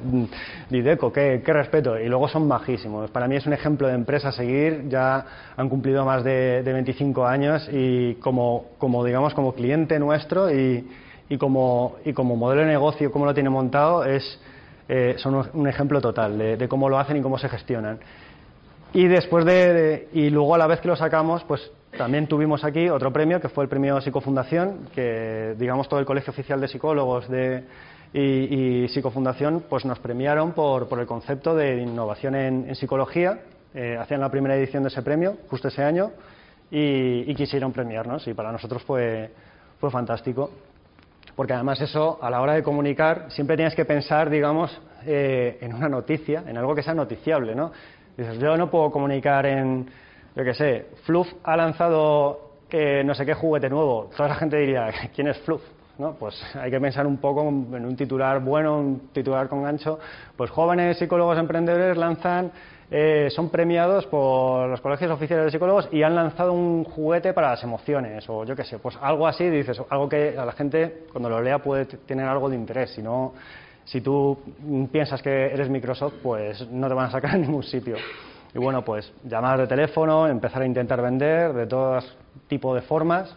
Dideco, 0.71 1.13
qué, 1.13 1.43
respeto. 1.45 1.99
Y 1.99 2.09
luego 2.09 2.27
son 2.29 2.49
majísimos. 2.49 3.11
Para 3.11 3.29
mí 3.29 3.37
es 3.37 3.47
un 3.47 3.53
ejemplo 3.53 3.89
de 3.89 3.95
empresa 3.95 4.29
a 4.29 4.33
seguir, 4.33 4.89
ya 4.89 5.27
han 5.55 5.69
cumplido 5.69 6.07
más 6.07 6.25
de, 6.25 6.63
25 6.65 7.27
años 7.27 7.69
y 7.71 8.15
como, 8.15 8.65
como, 8.79 9.05
digamos, 9.05 9.35
como 9.35 9.53
cliente 9.53 9.99
nuestro 9.99 10.51
y, 10.51 10.89
y, 11.29 11.37
como, 11.37 11.97
y 12.03 12.15
como 12.15 12.37
modelo 12.37 12.63
de 12.63 12.69
negocio, 12.69 13.13
cómo 13.13 13.27
lo 13.27 13.35
tiene 13.35 13.51
montado, 13.51 14.07
es 14.07 14.41
eh, 14.95 15.15
son 15.17 15.49
un 15.55 15.67
ejemplo 15.67 16.03
total 16.03 16.37
de, 16.37 16.69
cómo 16.69 16.87
lo 16.87 16.99
hacen 16.99 17.17
y 17.17 17.23
cómo 17.23 17.39
se 17.39 17.49
gestionan. 17.49 17.99
Y 18.93 19.07
después 19.07 19.47
de, 19.47 20.11
y 20.13 20.29
luego 20.29 20.55
a 20.55 20.59
la 20.59 20.67
vez 20.67 20.81
que 20.81 20.89
lo 20.89 20.97
sacamos, 20.97 21.43
pues 21.45 21.73
también 21.97 22.27
tuvimos 22.27 22.63
aquí 22.63 22.91
otro 22.91 23.11
premio 23.11 23.41
que 23.41 23.49
fue 23.49 23.65
el 23.65 23.71
premio 23.71 24.03
Psicofundación, 24.03 24.89
que 24.95 25.55
digamos 25.59 25.89
todo 25.89 25.99
el 25.99 26.05
Colegio 26.05 26.31
Oficial 26.31 26.61
de 26.61 26.69
Psicólogos 26.69 27.27
de, 27.31 27.65
y, 28.13 28.87
Psicofundación 28.89 29.65
pues 29.67 29.87
nos 29.87 29.99
premiaron 29.99 30.53
por, 30.53 30.91
por 30.91 31.01
el 31.01 31.07
concepto 31.07 31.55
de 31.55 31.79
innovación 31.79 32.35
en, 32.35 32.75
psicología. 32.75 33.41
Eh, 33.73 33.97
hacían 33.99 34.21
la 34.21 34.31
primera 34.31 34.55
edición 34.57 34.83
de 34.83 34.91
ese 34.91 35.01
premio 35.01 35.39
justo 35.49 35.69
ese 35.69 35.83
año 35.83 36.11
y, 36.71 37.31
y 37.31 37.35
quisieron 37.35 37.73
premiarnos 37.73 38.29
y 38.29 38.35
para 38.35 38.53
nosotros 38.53 38.83
fue, 38.83 39.31
fue 39.81 39.91
fantástico 39.91 40.51
porque 41.37 41.53
además 41.53 41.81
eso, 41.81 42.19
a 42.21 42.31
la 42.31 42.41
hora 42.41 42.55
de 42.55 42.63
comunicar, 42.63 43.27
siempre 43.31 43.57
tienes 43.57 43.75
que 43.75 43.85
pensar, 43.85 44.31
digamos, 44.31 44.81
eh, 45.07 45.59
en 45.61 45.75
una 45.75 45.89
noticia, 45.89 46.45
en 46.47 46.57
algo 46.57 46.75
que 46.75 46.83
sea 46.83 46.95
noticiable, 46.95 47.55
¿no? 47.55 47.73
Dices, 48.17 48.39
yo 48.39 48.57
no 48.57 48.71
puedo 48.71 48.91
comunicar 48.91 49.47
en, 49.47 49.87
yo 50.37 50.45
qué 50.45 50.55
sé, 50.55 50.87
Fluff 51.05 51.29
ha 51.45 51.57
lanzado 51.57 52.53
eh, 52.75 53.03
no 53.05 53.15
sé 53.15 53.27
qué 53.27 53.35
juguete 53.35 53.69
nuevo. 53.69 54.09
Toda 54.17 54.31
la 54.31 54.35
gente 54.37 54.57
diría, 54.57 54.91
¿quién 55.15 55.29
es 55.29 55.39
Fluff? 55.41 55.63
¿No? 55.99 56.15
Pues 56.15 56.43
hay 56.57 56.71
que 56.71 56.81
pensar 56.81 57.07
un 57.07 57.19
poco 57.19 57.43
en 57.43 57.85
un 57.85 57.97
titular 57.97 58.41
bueno, 58.41 58.79
un 58.79 59.09
titular 59.13 59.47
con 59.49 59.63
gancho. 59.63 59.99
Pues 60.37 60.51
jóvenes 60.51 60.99
psicólogos 60.99 61.39
emprendedores 61.39 61.97
lanzan 61.99 62.51
eh, 62.95 63.31
son 63.31 63.49
premiados 63.49 64.05
por 64.05 64.69
los 64.69 64.83
colegios 64.83 65.11
oficiales 65.11 65.47
de 65.47 65.51
psicólogos 65.51 65.89
y 65.93 66.03
han 66.03 66.15
lanzado 66.15 66.53
un 66.53 66.85
juguete 66.85 67.33
para 67.33 67.53
las 67.53 67.63
emociones 67.65 68.29
o 68.29 68.45
yo 68.45 68.55
qué 68.55 68.65
sé, 68.65 68.79
pues 68.79 68.99
algo 69.01 69.27
así, 69.27 69.49
dices, 69.49 69.81
algo 69.89 70.11
que 70.11 70.37
a 70.37 70.45
la 70.45 70.53
gente 70.53 71.05
cuando 71.11 71.31
lo 71.31 71.41
lea 71.41 71.59
puede 71.59 71.87
tener 71.87 72.27
algo 72.27 72.51
de 72.51 72.57
interés, 72.57 72.91
si 72.91 73.01
no, 73.01 73.33
si 73.87 74.03
tú 74.03 74.39
piensas 74.93 75.23
que 75.23 75.47
eres 75.47 75.71
Microsoft, 75.71 76.17
pues 76.23 76.69
no 76.69 76.87
te 76.87 76.93
van 76.93 77.07
a 77.07 77.11
sacar 77.11 77.35
en 77.35 77.41
ningún 77.41 77.63
sitio. 77.63 77.97
Y 78.55 78.59
bueno, 78.59 78.85
pues 78.85 79.11
llamar 79.25 79.59
de 79.59 79.67
teléfono, 79.67 80.29
empezar 80.29 80.61
a 80.61 80.67
intentar 80.67 81.01
vender 81.01 81.55
de 81.55 81.67
todo 81.67 81.99
tipo 82.47 82.75
de 82.75 82.83
formas. 82.83 83.35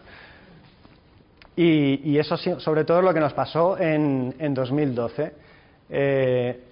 Y, 1.56 2.18
eso 2.18 2.36
sobre 2.36 2.84
todo 2.84 2.98
es 2.98 3.04
lo 3.06 3.14
que 3.14 3.20
nos 3.20 3.32
pasó 3.32 3.78
en, 3.78 4.34
en 4.38 4.52
2012. 4.52 5.32
Eh, 5.88 6.65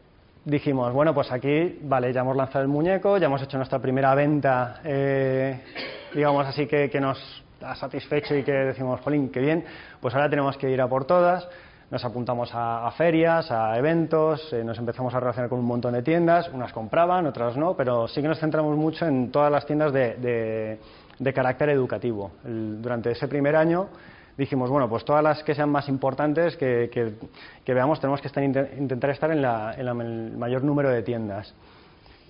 dijimos, 0.44 0.92
bueno, 0.92 1.14
pues 1.14 1.30
aquí, 1.32 1.78
vale, 1.82 2.12
ya 2.12 2.20
hemos 2.20 2.36
lanzado 2.36 2.62
el 2.62 2.68
muñeco, 2.68 3.16
ya 3.18 3.26
hemos 3.26 3.42
hecho 3.42 3.56
nuestra 3.56 3.78
primera 3.78 4.14
venta, 4.14 4.80
eh, 4.84 5.60
digamos 6.14 6.46
así, 6.46 6.66
que, 6.66 6.90
nos 7.00 7.18
ha 7.62 7.74
satisfecho 7.74 8.34
y 8.34 8.42
que 8.42 8.52
decimos, 8.52 9.00
jolín, 9.00 9.30
qué 9.30 9.40
bien, 9.40 9.64
pues 10.00 10.14
ahora 10.14 10.28
tenemos 10.28 10.56
que 10.56 10.70
ir 10.70 10.80
a 10.80 10.88
por 10.88 11.06
todas. 11.06 11.48
Nos 11.90 12.04
apuntamos 12.04 12.50
a, 12.52 12.90
ferias, 12.96 13.50
a 13.50 13.78
eventos, 13.78 14.52
eh, 14.52 14.64
nos 14.64 14.78
empezamos 14.78 15.14
a 15.14 15.20
relacionar 15.20 15.48
con 15.48 15.60
un 15.60 15.66
montón 15.66 15.92
de 15.92 16.02
tiendas, 16.02 16.48
unas 16.52 16.72
compraban, 16.72 17.26
otras 17.26 17.56
no, 17.56 17.76
pero 17.76 18.08
sí 18.08 18.20
que 18.20 18.26
nos 18.26 18.40
centramos 18.40 18.76
mucho 18.76 19.06
en 19.06 19.30
todas 19.30 19.52
las 19.52 19.64
tiendas 19.64 19.92
de, 19.92 20.78
de, 21.18 21.32
carácter 21.32 21.68
educativo. 21.68 22.32
durante 22.42 23.12
ese 23.12 23.28
primer 23.28 23.54
año 23.54 23.88
dijimos, 24.36 24.70
bueno, 24.70 24.88
pues 24.88 25.04
todas 25.04 25.22
las 25.22 25.42
que 25.42 25.54
sean 25.54 25.70
más 25.70 25.88
importantes 25.88 26.56
que, 26.56 26.90
que, 26.90 27.74
veamos 27.74 28.00
tenemos 28.00 28.20
que 28.20 28.28
intentar 28.78 29.10
estar 29.10 29.30
en, 29.30 29.42
la, 29.42 29.74
en, 29.76 29.88
el 29.88 30.36
mayor 30.36 30.64
número 30.64 30.90
de 30.90 31.02
tiendas. 31.02 31.54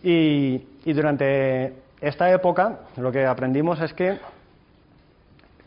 Y, 0.02 0.62
y, 0.84 0.92
durante 0.92 1.72
esta 2.00 2.30
época 2.30 2.80
lo 2.98 3.10
que 3.10 3.24
aprendimos 3.24 3.80
es 3.80 3.94
que 3.94 4.18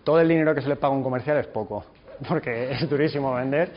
todo 0.04 0.20
el 0.20 0.28
dinero 0.28 0.54
que 0.54 0.62
se 0.62 0.70
le 0.70 0.76
paga 0.76 0.94
a 0.94 0.98
un 0.98 1.04
comercial 1.04 1.38
es 1.38 1.48
poco, 1.48 1.86
porque 2.28 2.72
es 2.72 2.88
durísimo 2.90 3.34
vender 3.34 3.72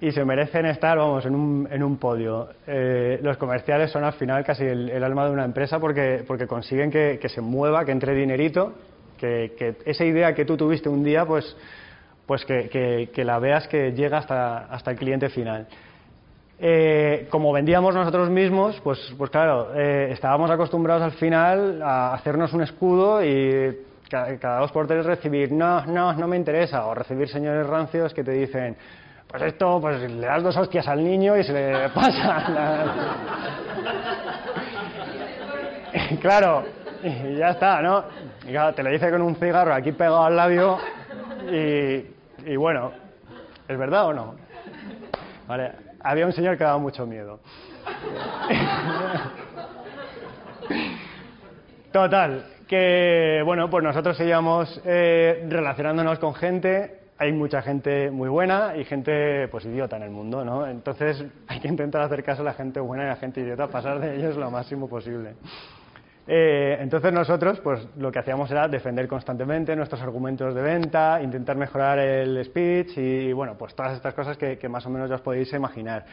y 0.00 0.12
se 0.12 0.24
merecen 0.24 0.66
estar, 0.66 0.98
vamos, 0.98 1.24
en 1.24 1.34
un, 1.34 1.68
en 1.70 1.82
un 1.82 1.96
podio. 1.96 2.50
Eh, 2.66 3.18
los 3.22 3.38
comerciales 3.38 3.90
son 3.90 4.04
al 4.04 4.12
final 4.12 4.44
casi 4.44 4.64
el, 4.64 5.02
alma 5.02 5.24
de 5.24 5.30
una 5.30 5.44
empresa 5.44 5.78
porque, 5.78 6.22
porque 6.26 6.46
consiguen 6.46 6.90
que, 6.90 7.18
que 7.20 7.28
se 7.28 7.40
mueva, 7.40 7.84
que 7.84 7.92
entre 7.92 8.14
dinerito 8.14 8.74
que, 9.18 9.76
esa 9.84 10.04
idea 10.04 10.34
que 10.34 10.44
tú 10.44 10.56
tuviste 10.56 10.88
un 10.88 11.02
día, 11.02 11.24
pues, 11.24 11.56
pues 12.26 12.44
que, 12.44 13.10
la 13.16 13.38
veas 13.38 13.68
que 13.68 13.92
llega 13.92 14.18
hasta, 14.18 14.66
hasta 14.66 14.90
el 14.90 14.96
cliente 14.96 15.28
final. 15.28 15.66
Eh, 16.58 17.26
como 17.30 17.52
vendíamos 17.52 17.94
nosotros 17.94 18.30
mismos, 18.30 18.80
pues, 18.82 18.98
pues 19.18 19.30
claro, 19.30 19.74
eh, 19.74 20.08
estábamos 20.12 20.50
acostumbrados 20.50 21.02
al 21.02 21.12
final 21.12 21.82
a 21.82 22.14
hacernos 22.14 22.52
un 22.52 22.62
escudo 22.62 23.24
y 23.24 23.76
cada, 24.08 24.60
dos 24.60 24.70
por 24.70 24.86
tres 24.86 25.04
recibir, 25.04 25.50
no, 25.50 25.84
no, 25.86 26.12
no 26.12 26.28
me 26.28 26.36
interesa, 26.36 26.86
o 26.86 26.94
recibir 26.94 27.28
señores 27.28 27.66
rancios 27.66 28.14
que 28.14 28.22
te 28.22 28.30
dicen, 28.30 28.76
pues 29.26 29.42
esto, 29.42 29.80
pues 29.80 30.08
le 30.08 30.26
das 30.26 30.42
dos 30.42 30.56
hostias 30.56 30.86
al 30.86 31.02
niño 31.02 31.36
y 31.36 31.42
se 31.42 31.52
le 31.52 31.88
pasa. 31.88 32.44
claro, 36.20 36.64
y 37.04 37.36
ya 37.36 37.50
está, 37.50 37.82
¿no? 37.82 38.04
Y 38.46 38.54
te 38.74 38.82
lo 38.82 38.90
dice 38.90 39.10
con 39.10 39.20
un 39.20 39.36
cigarro 39.36 39.74
aquí 39.74 39.92
pegado 39.92 40.24
al 40.24 40.34
labio 40.34 40.78
y, 41.50 42.56
bueno, 42.56 42.92
¿es 43.68 43.76
verdad 43.78 44.06
o 44.06 44.14
no? 44.14 44.34
Vale, 45.46 45.72
había 46.00 46.24
un 46.24 46.32
señor 46.32 46.56
que 46.56 46.64
daba 46.64 46.78
mucho 46.78 47.06
miedo. 47.06 47.40
Total, 51.92 52.46
que 52.66 53.42
bueno, 53.44 53.68
pues 53.68 53.84
nosotros 53.84 54.16
seguíamos 54.16 54.80
eh, 54.86 55.46
relacionándonos 55.48 56.18
con 56.18 56.34
gente, 56.34 57.00
hay 57.18 57.32
mucha 57.32 57.60
gente 57.60 58.10
muy 58.10 58.30
buena 58.30 58.76
y 58.76 58.84
gente 58.84 59.46
pues 59.48 59.66
idiota 59.66 59.96
en 59.96 60.04
el 60.04 60.10
mundo, 60.10 60.42
¿no? 60.44 60.66
Entonces 60.66 61.22
hay 61.46 61.60
que 61.60 61.68
intentar 61.68 62.00
hacer 62.00 62.24
caso 62.24 62.40
a 62.40 62.46
la 62.46 62.54
gente 62.54 62.80
buena 62.80 63.04
y 63.04 63.06
a 63.06 63.10
la 63.10 63.16
gente 63.16 63.42
idiota, 63.42 63.68
pasar 63.68 64.00
de 64.00 64.16
ellos 64.16 64.36
lo 64.36 64.50
máximo 64.50 64.88
posible. 64.88 65.34
Eh, 66.26 66.78
entonces 66.80 67.12
nosotros, 67.12 67.60
pues 67.60 67.86
lo 67.98 68.10
que 68.10 68.18
hacíamos 68.18 68.50
era 68.50 68.66
defender 68.66 69.06
constantemente 69.06 69.76
nuestros 69.76 70.00
argumentos 70.00 70.54
de 70.54 70.62
venta, 70.62 71.20
intentar 71.22 71.56
mejorar 71.56 71.98
el 71.98 72.42
speech 72.44 72.96
y, 72.96 73.32
bueno, 73.32 73.56
pues 73.58 73.74
todas 73.74 73.94
estas 73.94 74.14
cosas 74.14 74.38
que, 74.38 74.68
más 74.68 74.86
o 74.86 74.90
menos 74.90 75.10
ya 75.10 75.16
os 75.16 75.20
podéis 75.20 75.52
imaginar. 75.52 76.06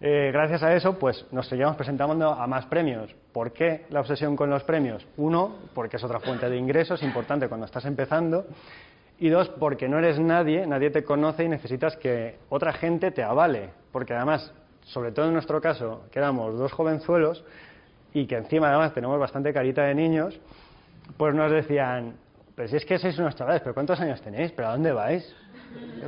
Eh, 0.00 0.30
gracias 0.32 0.62
a 0.62 0.74
eso, 0.74 0.98
pues 0.98 1.24
nos 1.30 1.48
seguíamos 1.48 1.76
presentando 1.76 2.30
a 2.30 2.46
más 2.46 2.66
premios. 2.66 3.14
¿Por 3.32 3.52
qué 3.52 3.86
la 3.88 4.00
obsesión 4.00 4.36
con 4.36 4.50
los 4.50 4.64
premios? 4.64 5.06
Uno, 5.16 5.56
porque 5.74 5.96
es 5.96 6.04
otra 6.04 6.20
fuente 6.20 6.50
de 6.50 6.56
ingresos 6.56 7.02
importante 7.02 7.48
cuando 7.48 7.64
estás 7.64 7.86
empezando. 7.86 8.46
Y 9.18 9.28
dos, 9.30 9.48
porque 9.48 9.88
no 9.88 9.98
eres 9.98 10.18
nadie, 10.18 10.66
nadie 10.66 10.90
te 10.90 11.04
conoce 11.04 11.44
y 11.44 11.48
necesitas 11.48 11.96
que 11.96 12.36
otra 12.50 12.72
gente 12.72 13.12
te 13.12 13.22
avale. 13.22 13.70
Porque 13.92 14.12
además, 14.12 14.52
sobre 14.82 15.12
todo 15.12 15.28
en 15.28 15.32
nuestro 15.34 15.60
caso, 15.60 16.02
que 16.10 16.18
éramos 16.18 16.58
dos 16.58 16.72
jovenzuelos, 16.72 17.44
y 18.14 18.26
que 18.26 18.36
encima 18.36 18.68
además 18.68 18.94
tenemos 18.94 19.18
bastante 19.18 19.52
carita 19.52 19.82
de 19.82 19.94
niños, 19.94 20.40
pues 21.18 21.34
nos 21.34 21.50
decían, 21.50 22.14
pero 22.54 22.68
si 22.68 22.76
es 22.76 22.86
que 22.86 22.98
sois 22.98 23.18
unos 23.18 23.34
chavales, 23.34 23.60
pero 23.60 23.74
¿cuántos 23.74 24.00
años 24.00 24.22
tenéis? 24.22 24.52
¿Pero 24.52 24.68
a 24.68 24.72
dónde 24.72 24.92
vais? 24.92 25.36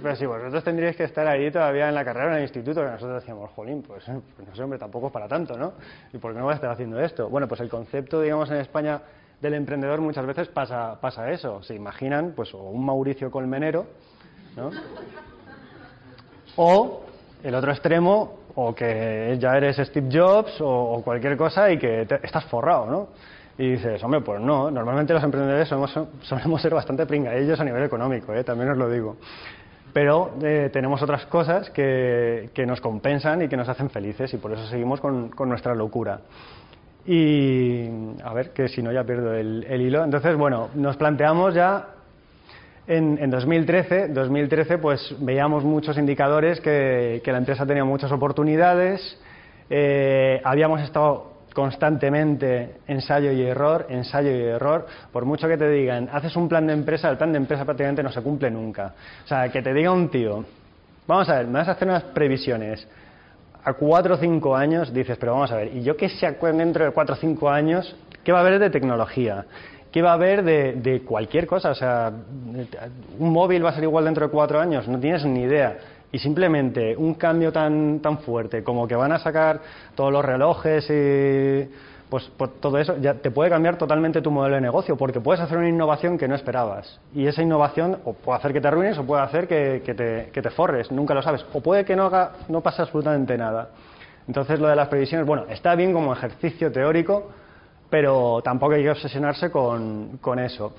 Pero 0.00 0.14
si 0.14 0.24
vosotros 0.24 0.62
tendríais 0.62 0.96
que 0.96 1.02
estar 1.02 1.26
ahí 1.26 1.50
todavía 1.50 1.88
en 1.88 1.94
la 1.94 2.04
carrera 2.04 2.30
en 2.30 2.36
el 2.36 2.42
instituto, 2.42 2.82
que 2.82 2.90
nosotros 2.90 3.20
decíamos, 3.20 3.50
jolín, 3.50 3.82
pues, 3.82 4.04
pues, 4.36 4.48
no 4.48 4.54
sé, 4.54 4.62
hombre, 4.62 4.78
tampoco 4.78 5.08
es 5.08 5.12
para 5.12 5.26
tanto, 5.26 5.58
¿no? 5.58 5.72
¿Y 6.12 6.18
por 6.18 6.32
qué 6.32 6.38
no 6.38 6.44
voy 6.44 6.52
a 6.52 6.54
estar 6.54 6.70
haciendo 6.70 7.00
esto? 7.00 7.28
Bueno, 7.28 7.48
pues 7.48 7.60
el 7.60 7.68
concepto, 7.68 8.20
digamos, 8.20 8.48
en 8.50 8.58
España 8.58 9.02
del 9.40 9.54
emprendedor 9.54 10.00
muchas 10.00 10.24
veces 10.24 10.46
pasa, 10.48 11.00
pasa 11.00 11.30
eso. 11.32 11.60
Se 11.64 11.74
imaginan, 11.74 12.32
pues, 12.36 12.54
o 12.54 12.58
un 12.58 12.86
Mauricio 12.86 13.28
Colmenero, 13.32 13.86
¿no? 14.56 14.70
O 16.54 17.04
el 17.46 17.54
otro 17.54 17.70
extremo, 17.70 18.40
o 18.56 18.74
que 18.74 19.36
ya 19.38 19.56
eres 19.56 19.76
Steve 19.76 20.08
Jobs 20.12 20.56
o, 20.60 21.00
cualquier 21.04 21.36
cosa 21.36 21.70
y 21.70 21.78
que 21.78 22.02
estás 22.22 22.44
forrado, 22.46 22.86
¿no? 22.86 23.08
Y 23.56 23.72
dices, 23.72 24.02
hombre, 24.02 24.20
pues 24.20 24.40
no, 24.40 24.68
normalmente 24.68 25.14
los 25.14 25.22
emprendedores 25.22 25.68
solemos 25.68 26.60
ser 26.60 26.74
bastante 26.74 27.06
pringadillos 27.06 27.58
a 27.60 27.64
nivel 27.64 27.84
económico, 27.84 28.34
¿eh? 28.34 28.42
también 28.42 28.70
os 28.70 28.76
lo 28.76 28.90
digo. 28.90 29.16
Pero 29.92 30.32
eh, 30.42 30.70
tenemos 30.72 31.00
otras 31.02 31.24
cosas 31.26 31.70
que, 31.70 32.50
nos 32.66 32.80
compensan 32.80 33.42
y 33.42 33.48
que 33.48 33.56
nos 33.56 33.68
hacen 33.68 33.90
felices 33.90 34.34
y 34.34 34.38
por 34.38 34.52
eso 34.52 34.66
seguimos 34.66 35.00
con, 35.00 35.30
nuestra 35.46 35.74
locura. 35.74 36.20
Y 37.06 37.88
a 38.24 38.34
ver, 38.34 38.50
que 38.50 38.66
si 38.68 38.82
no 38.82 38.90
ya 38.90 39.04
pierdo 39.04 39.32
el 39.32 39.80
hilo. 39.80 40.02
Entonces, 40.02 40.36
bueno, 40.36 40.70
nos 40.74 40.96
planteamos 40.96 41.54
ya 41.54 41.95
en, 42.86 43.30
2013, 43.30 44.08
2013 44.08 44.78
pues 44.78 45.14
veíamos 45.18 45.64
muchos 45.64 45.98
indicadores 45.98 46.60
que, 46.60 47.22
la 47.24 47.38
empresa 47.38 47.66
tenía 47.66 47.84
muchas 47.84 48.12
oportunidades. 48.12 49.18
Eh, 49.68 50.40
habíamos 50.44 50.80
estado 50.82 51.36
constantemente 51.52 52.76
ensayo 52.86 53.32
y 53.32 53.42
error, 53.42 53.86
ensayo 53.88 54.30
y 54.30 54.42
error. 54.42 54.86
Por 55.12 55.24
mucho 55.24 55.48
que 55.48 55.56
te 55.56 55.68
digan, 55.68 56.08
haces 56.12 56.36
un 56.36 56.48
plan 56.48 56.66
de 56.66 56.74
empresa, 56.74 57.08
el 57.08 57.16
plan 57.16 57.32
de 57.32 57.38
empresa 57.38 57.64
prácticamente 57.64 58.02
no 58.02 58.12
se 58.12 58.22
cumple 58.22 58.50
nunca. 58.50 58.92
O 59.24 59.26
sea, 59.26 59.48
que 59.48 59.62
te 59.62 59.72
diga 59.72 59.90
un 59.90 60.10
tío, 60.10 60.44
vamos 61.06 61.28
a 61.28 61.36
ver, 61.36 61.46
me 61.46 61.54
vas 61.54 61.68
a 61.68 61.72
hacer 61.72 61.88
unas 61.88 62.04
previsiones 62.04 62.86
a 63.64 63.72
cuatro 63.72 64.14
o 64.14 64.18
cinco 64.18 64.54
años, 64.54 64.92
dices, 64.92 65.16
pero 65.18 65.32
vamos 65.32 65.50
a 65.50 65.56
ver, 65.56 65.74
y 65.74 65.82
yo 65.82 65.96
qué 65.96 66.08
sé 66.08 66.36
dentro 66.52 66.84
de 66.84 66.92
cuatro 66.92 67.16
o 67.16 67.18
cinco 67.18 67.50
años, 67.50 67.96
¿qué 68.22 68.30
va 68.30 68.38
a 68.38 68.40
haber 68.42 68.60
de 68.60 68.70
tecnología? 68.70 69.44
¿Qué 69.96 70.02
va 70.02 70.10
a 70.10 70.12
haber 70.12 70.44
de, 70.44 71.02
cualquier 71.06 71.46
cosa? 71.46 71.70
O 71.70 71.74
sea, 71.74 72.12
un 73.18 73.32
móvil 73.32 73.64
va 73.64 73.70
a 73.70 73.72
ser 73.72 73.84
igual 73.84 74.04
dentro 74.04 74.26
de 74.26 74.30
cuatro 74.30 74.60
años, 74.60 74.86
no 74.86 75.00
tienes 75.00 75.24
ni 75.24 75.40
idea. 75.40 75.78
Y 76.12 76.18
simplemente 76.18 76.94
un 76.94 77.14
cambio 77.14 77.50
tan, 77.50 78.00
tan 78.00 78.18
fuerte 78.18 78.62
como 78.62 78.86
que 78.86 78.94
van 78.94 79.12
a 79.12 79.18
sacar 79.18 79.58
todos 79.94 80.12
los 80.12 80.22
relojes 80.22 80.84
y 80.90 81.72
pues, 82.10 82.30
pues, 82.36 82.60
todo 82.60 82.76
eso 82.76 82.98
ya 82.98 83.14
te 83.14 83.30
puede 83.30 83.48
cambiar 83.48 83.78
totalmente 83.78 84.20
tu 84.20 84.30
modelo 84.30 84.56
de 84.56 84.60
negocio 84.60 84.98
porque 84.98 85.18
puedes 85.22 85.40
hacer 85.40 85.56
una 85.56 85.70
innovación 85.70 86.18
que 86.18 86.28
no 86.28 86.34
esperabas. 86.34 87.00
Y 87.14 87.26
esa 87.26 87.40
innovación 87.40 87.96
o 88.04 88.12
puede 88.12 88.38
hacer 88.38 88.52
que 88.52 88.60
te 88.60 88.68
arruines 88.68 88.98
o 88.98 89.04
puede 89.06 89.22
hacer 89.22 89.48
que, 89.48 89.80
que, 89.82 89.94
te, 89.94 90.28
que 90.30 90.42
te, 90.42 90.50
forres, 90.50 90.92
nunca 90.92 91.14
lo 91.14 91.22
sabes. 91.22 91.42
O 91.54 91.62
puede 91.62 91.86
que 91.86 91.96
no, 91.96 92.04
haga, 92.04 92.32
no 92.48 92.60
pase 92.60 92.82
absolutamente 92.82 93.38
nada. 93.38 93.70
Entonces 94.28 94.60
lo 94.60 94.68
de 94.68 94.76
las 94.76 94.88
previsiones, 94.88 95.26
bueno, 95.26 95.46
está 95.48 95.74
bien 95.74 95.94
como 95.94 96.12
ejercicio 96.12 96.70
teórico, 96.70 97.30
pero 97.90 98.40
tampoco 98.42 98.74
hay 98.74 98.82
que 98.82 98.90
obsesionarse 98.90 99.50
con, 99.50 100.18
con 100.18 100.38
eso. 100.38 100.72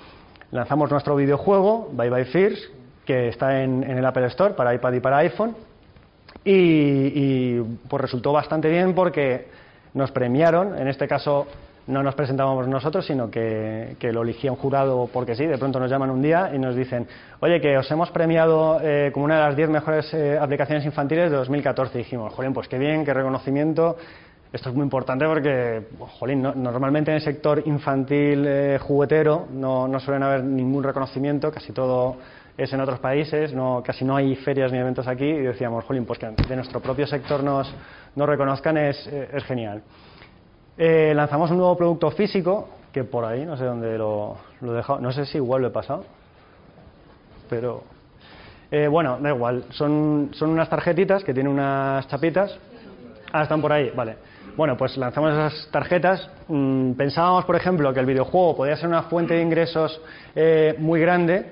Lanzamos 0.51 0.91
nuestro 0.91 1.15
videojuego, 1.15 1.89
Bye 1.91 2.09
Bye 2.09 2.25
Fears, 2.25 2.69
que 3.05 3.29
está 3.29 3.61
en, 3.61 3.83
en, 3.83 3.97
el 3.97 4.05
Apple 4.05 4.27
Store 4.27 4.53
para 4.53 4.73
iPad 4.73 4.93
y 4.93 4.99
para 4.99 5.17
iPhone. 5.17 5.55
Y, 6.43 6.51
y, 6.53 7.79
pues 7.89 8.01
resultó 8.01 8.31
bastante 8.31 8.69
bien 8.69 8.93
porque 8.93 9.47
nos 9.93 10.11
premiaron, 10.11 10.77
en 10.77 10.87
este 10.87 11.07
caso 11.07 11.47
no 11.87 12.03
nos 12.03 12.15
presentábamos 12.15 12.67
nosotros, 12.67 13.05
sino 13.05 13.31
que, 13.31 13.95
que, 13.97 14.11
lo 14.11 14.21
elegía 14.21 14.51
un 14.51 14.57
jurado 14.57 15.09
porque 15.11 15.35
sí, 15.35 15.45
de 15.45 15.57
pronto 15.57 15.79
nos 15.79 15.89
llaman 15.89 16.09
un 16.09 16.21
día 16.21 16.51
y 16.53 16.59
nos 16.59 16.75
dicen, 16.75 17.07
oye, 17.39 17.61
que 17.61 17.77
os 17.77 17.89
hemos 17.89 18.11
premiado 18.11 18.79
eh, 18.83 19.09
como 19.13 19.25
una 19.25 19.35
de 19.35 19.41
las 19.47 19.55
10 19.55 19.69
mejores 19.69 20.13
eh, 20.13 20.37
aplicaciones 20.39 20.85
infantiles 20.85 21.31
de 21.31 21.37
2014. 21.37 21.97
Y 21.97 22.03
dijimos, 22.03 22.33
jolín, 22.33 22.53
pues 22.53 22.67
qué 22.67 22.77
bien, 22.77 23.05
qué 23.05 23.13
reconocimiento, 23.13 23.97
esto 24.51 24.69
es 24.69 24.75
muy 24.75 24.83
importante 24.83 25.25
porque, 25.25 25.87
jolín, 26.19 26.41
no, 26.41 26.53
normalmente 26.55 27.11
en 27.11 27.15
el 27.15 27.21
sector 27.21 27.61
infantil 27.65 28.45
eh, 28.47 28.79
juguetero 28.81 29.47
no, 29.51 29.87
no, 29.87 29.99
suelen 29.99 30.23
haber 30.23 30.43
ningún 30.43 30.83
reconocimiento, 30.83 31.51
casi 31.51 31.73
todo 31.73 32.17
es 32.57 32.71
en 32.73 32.81
otros 32.81 32.99
países, 32.99 33.53
no, 33.53 33.83
casi 33.85 34.03
no 34.03 34.15
hay 34.15 34.35
ferias 34.35 34.71
ni 34.71 34.79
eventos 34.79 35.07
aquí 35.07 35.25
y 35.25 35.41
decíamos, 35.41 35.83
jolín, 35.85 36.05
pues 36.05 36.17
que 36.17 36.27
de 36.27 36.55
nuestro 36.55 36.79
propio 36.79 37.05
sector 37.05 37.43
nos, 37.43 37.71
nos 38.15 38.27
reconozcan 38.27 38.77
es, 38.77 39.05
es 39.07 39.43
genial. 39.43 39.83
Eh, 40.77 41.13
lanzamos 41.15 41.51
un 41.51 41.57
nuevo 41.57 41.77
producto 41.77 42.09
físico, 42.11 42.69
que 42.91 43.03
por 43.03 43.25
ahí, 43.25 43.45
no 43.45 43.57
sé 43.57 43.65
dónde 43.65 43.97
lo, 43.97 44.37
lo 44.61 44.73
he 44.73 44.77
dejado, 44.77 44.99
no 44.99 45.11
sé 45.11 45.25
si 45.25 45.37
igual 45.37 45.61
lo 45.61 45.67
he 45.67 45.71
pasado, 45.71 46.05
pero 47.49 47.83
eh, 48.69 48.87
bueno, 48.87 49.17
da 49.19 49.29
igual, 49.29 49.65
son, 49.69 50.31
son 50.33 50.49
unas 50.49 50.69
tarjetitas 50.69 51.23
que 51.23 51.33
tienen 51.33 51.51
unas 51.51 52.07
chapitas. 52.07 52.57
Ah, 53.31 53.43
están 53.43 53.61
por 53.61 53.71
ahí, 53.71 53.91
vale. 53.95 54.17
Bueno, 54.57 54.75
pues 54.75 54.97
lanzamos 54.97 55.33
esas 55.33 55.69
tarjetas. 55.69 56.27
Mm, 56.47 56.93
pensábamos, 56.93 57.45
por 57.45 57.55
ejemplo, 57.55 57.93
que 57.93 57.99
el 57.99 58.07
videojuego 58.07 58.57
podía 58.57 58.75
ser 58.75 58.87
una 58.87 59.03
fuente 59.03 59.35
de 59.35 59.43
ingresos 59.43 60.01
eh, 60.35 60.73
muy 60.79 60.99
grande, 60.99 61.45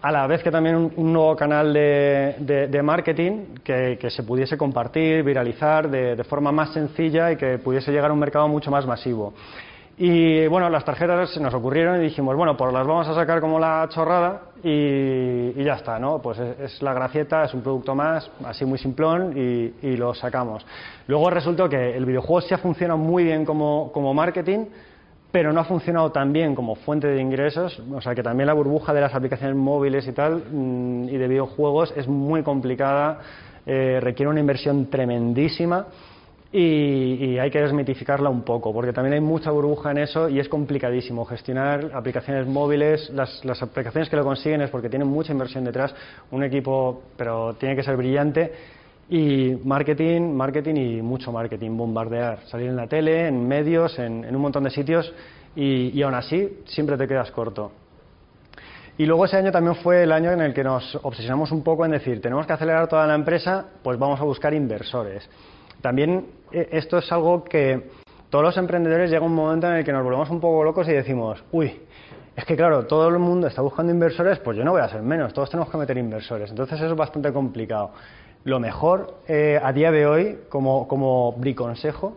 a 0.00 0.12
la 0.12 0.28
vez 0.28 0.44
que 0.44 0.50
también 0.52 0.76
un, 0.76 1.12
nuevo 1.12 1.34
canal 1.34 1.72
de, 1.72 2.80
marketing 2.84 3.56
que, 3.64 3.98
que, 4.00 4.10
se 4.10 4.22
pudiese 4.22 4.56
compartir, 4.56 5.24
viralizar 5.24 5.90
de, 5.90 6.14
de, 6.14 6.22
forma 6.22 6.52
más 6.52 6.72
sencilla 6.72 7.32
y 7.32 7.36
que 7.36 7.58
pudiese 7.58 7.90
llegar 7.90 8.10
a 8.10 8.12
un 8.14 8.20
mercado 8.20 8.46
mucho 8.46 8.70
más 8.70 8.86
masivo. 8.86 9.34
Y 9.98 10.46
bueno, 10.46 10.70
las 10.70 10.84
tarjetas 10.84 11.30
se 11.30 11.40
nos 11.40 11.52
ocurrieron 11.52 12.00
y 12.00 12.04
dijimos, 12.04 12.34
bueno, 12.34 12.56
pues 12.56 12.72
las 12.72 12.86
vamos 12.86 13.06
a 13.08 13.14
sacar 13.14 13.40
como 13.40 13.58
la 13.58 13.86
chorrada 13.90 14.40
y, 14.64 15.62
ya 15.62 15.74
está, 15.74 15.98
¿no? 15.98 16.20
Pues 16.22 16.38
es, 16.38 16.60
es, 16.60 16.82
la 16.82 16.94
gracieta, 16.94 17.44
es 17.44 17.52
un 17.52 17.60
producto 17.60 17.94
más, 17.94 18.30
así 18.44 18.64
muy 18.64 18.78
simplón 18.78 19.34
y, 19.36 19.86
y, 19.86 19.96
lo 19.96 20.14
sacamos. 20.14 20.64
Luego 21.06 21.28
resultó 21.28 21.68
que 21.68 21.94
el 21.94 22.06
videojuego 22.06 22.40
sí 22.40 22.54
ha 22.54 22.58
funcionado 22.58 22.98
muy 22.98 23.24
bien 23.24 23.44
como, 23.44 23.92
como 23.92 24.14
marketing, 24.14 24.66
pero 25.30 25.52
no 25.52 25.60
ha 25.60 25.64
funcionado 25.64 26.10
tan 26.10 26.32
bien 26.32 26.54
como 26.54 26.74
fuente 26.74 27.08
de 27.08 27.20
ingresos, 27.20 27.82
o 27.92 28.00
sea 28.00 28.14
que 28.14 28.22
también 28.22 28.46
la 28.46 28.54
burbuja 28.54 28.94
de 28.94 29.00
las 29.02 29.14
aplicaciones 29.14 29.56
móviles 29.56 30.06
y 30.06 30.12
tal, 30.12 30.42
mmm, 30.50 31.04
y 31.04 31.16
de 31.18 31.28
videojuegos 31.28 31.92
es 31.96 32.08
muy 32.08 32.42
complicada, 32.42 33.20
eh, 33.66 33.98
requiere 34.00 34.30
una 34.30 34.40
inversión 34.40 34.86
tremendísima 34.86 35.86
y, 36.52 36.58
y, 37.24 37.38
hay 37.38 37.50
que 37.50 37.60
desmitificarla 37.60 38.28
un 38.28 38.42
poco, 38.42 38.74
porque 38.74 38.92
también 38.92 39.14
hay 39.14 39.20
mucha 39.20 39.50
burbuja 39.50 39.90
en 39.90 39.98
eso 39.98 40.28
y 40.28 40.38
es 40.38 40.50
complicadísimo 40.50 41.24
gestionar 41.24 41.90
aplicaciones 41.94 42.46
móviles. 42.46 43.10
Las, 43.10 43.62
aplicaciones 43.62 44.10
que 44.10 44.16
lo 44.16 44.24
consiguen 44.24 44.60
es 44.60 44.68
porque 44.68 44.90
tienen 44.90 45.08
mucha 45.08 45.32
inversión 45.32 45.64
detrás, 45.64 45.94
un 46.30 46.44
equipo, 46.44 47.04
pero 47.16 47.54
tiene 47.54 47.74
que 47.74 47.82
ser 47.82 47.96
brillante. 47.96 48.52
Y 49.08 49.56
marketing, 49.64 50.32
marketing 50.34 50.74
y 50.74 51.02
mucho 51.02 51.32
marketing, 51.32 51.76
bombardear, 51.76 52.40
salir 52.46 52.68
en 52.68 52.76
la 52.76 52.86
tele, 52.86 53.28
en 53.28 53.48
medios, 53.48 53.98
en, 53.98 54.24
en 54.24 54.36
un 54.36 54.42
montón 54.42 54.64
de 54.64 54.70
sitios 54.70 55.12
y, 55.56 55.98
y 55.98 56.02
aún 56.02 56.14
así 56.14 56.60
siempre 56.66 56.98
te 56.98 57.08
quedas 57.08 57.30
corto. 57.30 57.72
Y 58.98 59.06
luego 59.06 59.24
ese 59.24 59.38
año 59.38 59.50
también 59.50 59.76
fue 59.76 60.02
el 60.02 60.12
año 60.12 60.32
en 60.32 60.42
el 60.42 60.52
que 60.52 60.62
nos 60.62 60.98
obsesionamos 61.02 61.50
un 61.50 61.62
poco 61.62 61.86
en 61.86 61.92
decir, 61.92 62.20
tenemos 62.20 62.46
que 62.46 62.52
acelerar 62.52 62.88
toda 62.88 63.06
la 63.06 63.14
empresa, 63.14 63.64
pues 63.82 63.98
vamos 63.98 64.20
a 64.20 64.24
buscar 64.24 64.52
inversores. 64.52 65.28
También 65.82 66.26
eh, 66.52 66.68
esto 66.72 66.98
es 66.98 67.12
algo 67.12 67.44
que 67.44 67.90
todos 68.30 68.44
los 68.44 68.56
emprendedores 68.56 69.10
llega 69.10 69.26
un 69.26 69.34
momento 69.34 69.66
en 69.66 69.74
el 69.74 69.84
que 69.84 69.92
nos 69.92 70.02
volvemos 70.02 70.30
un 70.30 70.40
poco 70.40 70.64
locos 70.64 70.88
y 70.88 70.92
decimos, 70.92 71.44
uy, 71.52 71.80
es 72.34 72.44
que 72.46 72.56
claro, 72.56 72.86
todo 72.86 73.08
el 73.08 73.18
mundo 73.18 73.46
está 73.46 73.60
buscando 73.60 73.92
inversores, 73.92 74.38
pues 74.38 74.56
yo 74.56 74.64
no 74.64 74.70
voy 74.70 74.80
a 74.80 74.88
ser 74.88 75.02
menos, 75.02 75.34
todos 75.34 75.50
tenemos 75.50 75.70
que 75.70 75.76
meter 75.76 75.98
inversores. 75.98 76.48
Entonces 76.48 76.78
eso 76.78 76.92
es 76.92 76.96
bastante 76.96 77.30
complicado. 77.32 77.90
Lo 78.44 78.58
mejor 78.58 79.18
eh, 79.28 79.60
a 79.62 79.72
día 79.72 79.90
de 79.90 80.06
hoy, 80.06 80.38
como, 80.48 80.88
como 80.88 81.32
briconsejo, 81.32 82.16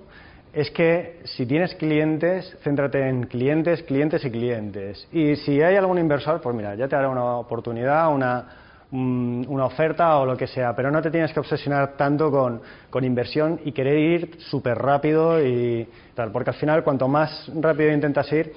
es 0.54 0.72
que 0.72 1.20
si 1.26 1.46
tienes 1.46 1.76
clientes, 1.76 2.58
céntrate 2.64 3.10
en 3.10 3.24
clientes, 3.26 3.84
clientes 3.84 4.24
y 4.24 4.32
clientes. 4.32 5.08
Y 5.12 5.36
si 5.36 5.62
hay 5.62 5.76
algún 5.76 6.00
inversor, 6.00 6.40
pues 6.40 6.56
mira, 6.56 6.76
ya 6.76 6.88
te 6.88 6.96
dará 6.96 7.10
una 7.10 7.36
oportunidad, 7.36 8.14
una, 8.14 8.48
una 8.92 9.66
oferta 9.66 10.18
o 10.18 10.26
lo 10.26 10.38
que 10.38 10.48
sea, 10.48 10.76
pero 10.76 10.92
no 10.92 11.02
te 11.02 11.12
tienes 11.12 11.34
que 11.34 11.40
obsesionar 11.40 11.94
tanto 11.98 12.32
con, 12.32 12.62
con 12.90 13.04
inversión 13.04 13.60
y 13.66 13.72
querer 13.72 13.98
ir 13.98 14.38
súper 14.40 14.78
rápido 14.78 15.44
y 15.44 15.88
tal, 16.14 16.32
porque 16.32 16.52
al 16.52 16.56
final 16.56 16.84
cuanto 16.84 17.08
más 17.08 17.52
rápido 17.56 17.92
intentas 17.92 18.32
ir, 18.32 18.54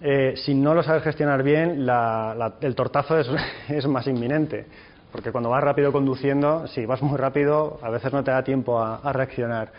eh, 0.00 0.34
si 0.36 0.54
no 0.54 0.74
lo 0.74 0.82
sabes 0.82 1.02
gestionar 1.02 1.42
bien, 1.42 1.86
la, 1.86 2.54
el 2.60 2.74
tortazo 2.74 3.18
es, 3.18 3.28
es, 3.68 3.86
más 3.86 4.06
inminente, 4.06 4.66
porque 5.12 5.30
cuando 5.30 5.50
vas 5.50 5.62
rápido 5.62 5.92
conduciendo, 5.92 6.66
si 6.68 6.84
vas 6.84 7.02
muy 7.02 7.16
rápido, 7.16 7.78
a 7.82 7.90
veces 7.90 8.12
no 8.12 8.24
te 8.24 8.30
da 8.30 8.42
tiempo 8.42 8.80
a, 8.80 9.12
reaccionar. 9.12 9.72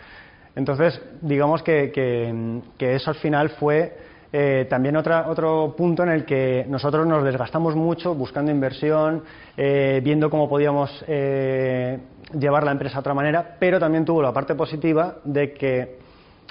Entonces, 0.56 1.00
digamos 1.20 1.62
que, 1.62 1.92
que 1.92 2.94
eso 2.94 3.10
al 3.10 3.16
final 3.16 3.50
fue 3.50 4.07
eh, 4.30 4.66
también 4.68 4.96
otra, 4.96 5.28
otro 5.28 5.74
punto 5.76 6.02
en 6.02 6.10
el 6.10 6.24
que 6.26 6.66
nosotros 6.68 7.06
nos 7.06 7.24
desgastamos 7.24 7.74
mucho 7.74 8.14
buscando 8.14 8.50
inversión, 8.50 9.22
eh, 9.56 10.00
viendo 10.04 10.28
cómo 10.28 10.48
podíamos 10.48 11.02
eh, 11.08 11.98
llevar 12.38 12.64
la 12.64 12.72
empresa 12.72 12.96
de 12.96 13.00
otra 13.00 13.14
manera, 13.14 13.56
pero 13.58 13.80
también 13.80 14.04
tuvo 14.04 14.20
la 14.20 14.32
parte 14.32 14.54
positiva 14.54 15.16
de 15.24 15.54
que 15.54 15.98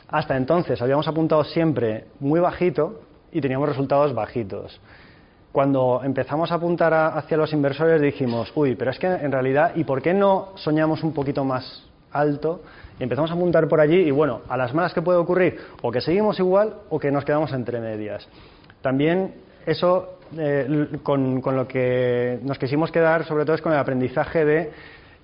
hasta 0.09 0.35
entonces 0.35 0.81
habíamos 0.81 1.07
apuntado 1.07 1.43
siempre 1.43 2.05
muy 2.19 2.39
bajito 2.39 3.01
y 3.31 3.41
teníamos 3.41 3.69
resultados 3.69 4.13
bajitos. 4.13 4.79
Cuando 5.51 6.01
empezamos 6.03 6.51
a 6.51 6.55
apuntar 6.55 6.93
a, 6.93 7.07
hacia 7.09 7.37
los 7.37 7.53
inversores 7.53 8.01
dijimos, 8.01 8.51
uy, 8.55 8.75
pero 8.75 8.89
es 8.89 8.97
que 8.97 9.07
en 9.07 9.31
realidad, 9.31 9.73
¿y 9.75 9.83
por 9.83 10.01
qué 10.01 10.13
no 10.15 10.49
soñamos 10.55 11.03
un 11.03 11.13
poquito 11.13 11.43
más 11.43 11.87
alto? 12.11 12.61
Y 12.99 13.03
empezamos 13.03 13.31
a 13.31 13.33
apuntar 13.33 13.67
por 13.67 13.79
allí 13.79 13.99
y 13.99 14.11
bueno, 14.11 14.41
a 14.47 14.57
las 14.57 14.73
malas 14.73 14.93
que 14.93 15.01
puede 15.01 15.19
ocurrir, 15.19 15.57
o 15.81 15.91
que 15.91 16.01
seguimos 16.01 16.39
igual 16.39 16.75
o 16.89 16.99
que 16.99 17.11
nos 17.11 17.25
quedamos 17.25 17.51
entre 17.53 17.79
medias. 17.79 18.27
También 18.81 19.33
eso 19.65 20.19
eh, 20.37 20.87
con, 21.03 21.41
con, 21.41 21.55
lo 21.55 21.67
que 21.67 22.39
nos 22.43 22.57
quisimos 22.57 22.91
quedar 22.91 23.25
sobre 23.25 23.45
todo 23.45 23.55
es 23.55 23.61
con 23.61 23.73
el 23.73 23.79
aprendizaje 23.79 24.45
de 24.45 24.71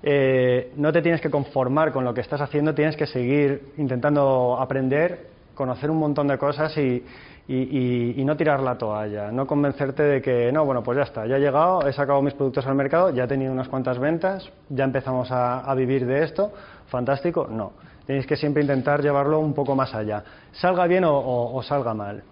eh, 0.05 0.73
no 0.75 0.91
te 0.91 1.01
tienes 1.01 1.21
que 1.21 1.29
conformar 1.29 1.93
con 1.93 2.03
lo 2.03 2.13
que 2.13 2.19
estás 2.19 2.41
haciendo, 2.41 2.75
tienes 2.75 2.97
que 2.97 3.07
seguir 3.07 3.69
intentando 3.77 4.57
aprender, 4.59 5.27
conocer 5.55 5.89
un 5.89 5.97
montón 5.97 6.27
de 6.27 6.37
cosas 6.37 6.77
y, 6.77 7.01
y, 7.47 8.23
no 8.25 8.35
tirar 8.35 8.59
la 8.59 8.77
toalla, 8.77 9.31
no 9.31 9.47
convencerte 9.47 10.03
de 10.03 10.21
que 10.21 10.51
no, 10.51 10.65
bueno, 10.65 10.83
pues 10.83 10.97
ya 10.97 11.03
está, 11.03 11.25
ya 11.25 11.37
he 11.37 11.39
llegado, 11.39 11.87
he 11.87 11.93
sacado 11.93 12.21
mis 12.21 12.33
productos 12.33 12.67
al 12.67 12.75
mercado, 12.75 13.11
ya 13.11 13.23
he 13.23 13.27
tenido 13.27 13.53
unas 13.53 13.69
cuantas 13.69 13.97
ventas, 13.97 14.49
ya 14.67 14.83
empezamos 14.83 15.31
a, 15.31 15.59
a 15.59 15.73
vivir 15.73 16.05
de 16.05 16.23
esto, 16.23 16.51
fantástico, 16.93 17.47
no. 17.49 17.73
Tenéis 18.05 18.27
que 18.27 18.35
siempre 18.35 18.61
intentar 18.61 19.01
llevarlo 19.01 19.39
un 19.39 19.53
poco 19.53 19.75
más 19.75 19.95
allá, 19.95 20.23
salga 20.51 20.85
bien 20.85 21.03
o, 21.05 21.61
salga 21.63 21.93
mal. 21.93 22.23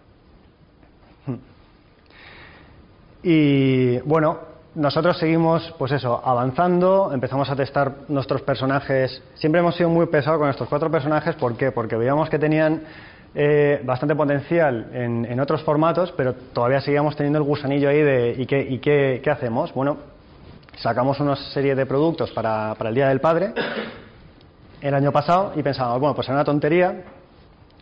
Y 3.23 3.99
bueno, 3.99 4.39
nosotros 4.73 5.15
seguimos, 5.19 5.75
pues 5.77 5.91
eso, 5.91 6.19
avanzando, 6.25 7.11
empezamos 7.13 7.47
a 7.51 7.55
testar 7.55 7.93
nuestros 8.07 8.41
personajes. 8.41 9.21
Siempre 9.35 9.61
hemos 9.61 9.75
sido 9.75 9.89
muy 9.89 10.07
pesados 10.07 10.39
con 10.39 10.49
estos 10.49 10.67
cuatro 10.67 10.89
personajes, 10.89 11.35
¿por 11.35 11.55
qué? 11.55 11.71
Porque 11.71 11.95
veíamos 11.95 12.31
que 12.31 12.39
tenían 12.39 12.81
eh, 13.35 13.79
bastante 13.83 14.15
potencial 14.15 14.89
en, 14.91 15.39
otros 15.39 15.61
formatos, 15.61 16.11
pero 16.17 16.33
todavía 16.33 16.81
seguíamos 16.81 17.15
teniendo 17.15 17.37
el 17.37 17.45
gusanillo 17.45 17.89
ahí 17.89 18.01
de 18.01 18.35
¿y 18.39 18.47
qué, 18.47 18.59
y 18.67 18.79
qué, 18.79 19.29
hacemos? 19.29 19.71
Bueno, 19.71 19.97
sacamos 20.77 21.19
una 21.19 21.35
serie 21.35 21.75
de 21.75 21.85
productos 21.85 22.31
para 22.31 22.75
el 22.79 22.95
Día 22.95 23.09
del 23.09 23.21
Padre 23.21 23.53
el 24.81 24.93
año 24.93 25.11
pasado 25.11 25.53
y 25.55 25.63
pensábamos, 25.63 25.99
bueno, 25.99 26.15
pues 26.15 26.27
era 26.27 26.35
una 26.35 26.43
tontería, 26.43 27.03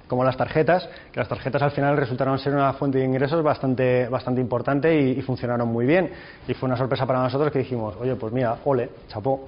como 0.10 0.24
las 0.24 0.36
tarjetas, 0.36 0.90
que 1.12 1.20
las 1.20 1.30
tarjetas 1.30 1.62
al 1.62 1.72
final 1.72 1.96
resultaron 1.96 2.38
ser 2.40 2.54
una 2.54 2.74
fuente 2.74 2.98
de 2.98 3.06
ingresos 3.06 3.42
bastante, 3.44 4.10
bastante 4.10 4.42
importante 4.42 4.94
y, 5.00 5.22
funcionaron 5.22 5.70
muy 5.70 5.86
bien. 5.86 6.10
Y 6.48 6.54
fue 6.56 6.68
una 6.68 6.76
sorpresa 6.76 7.06
para 7.06 7.22
nosotros 7.22 7.52
que 7.52 7.60
dijimos, 7.60 7.96
oye, 8.00 8.16
pues 8.16 8.34
mira, 8.34 8.58
ole, 8.66 8.90
chapó. 9.08 9.46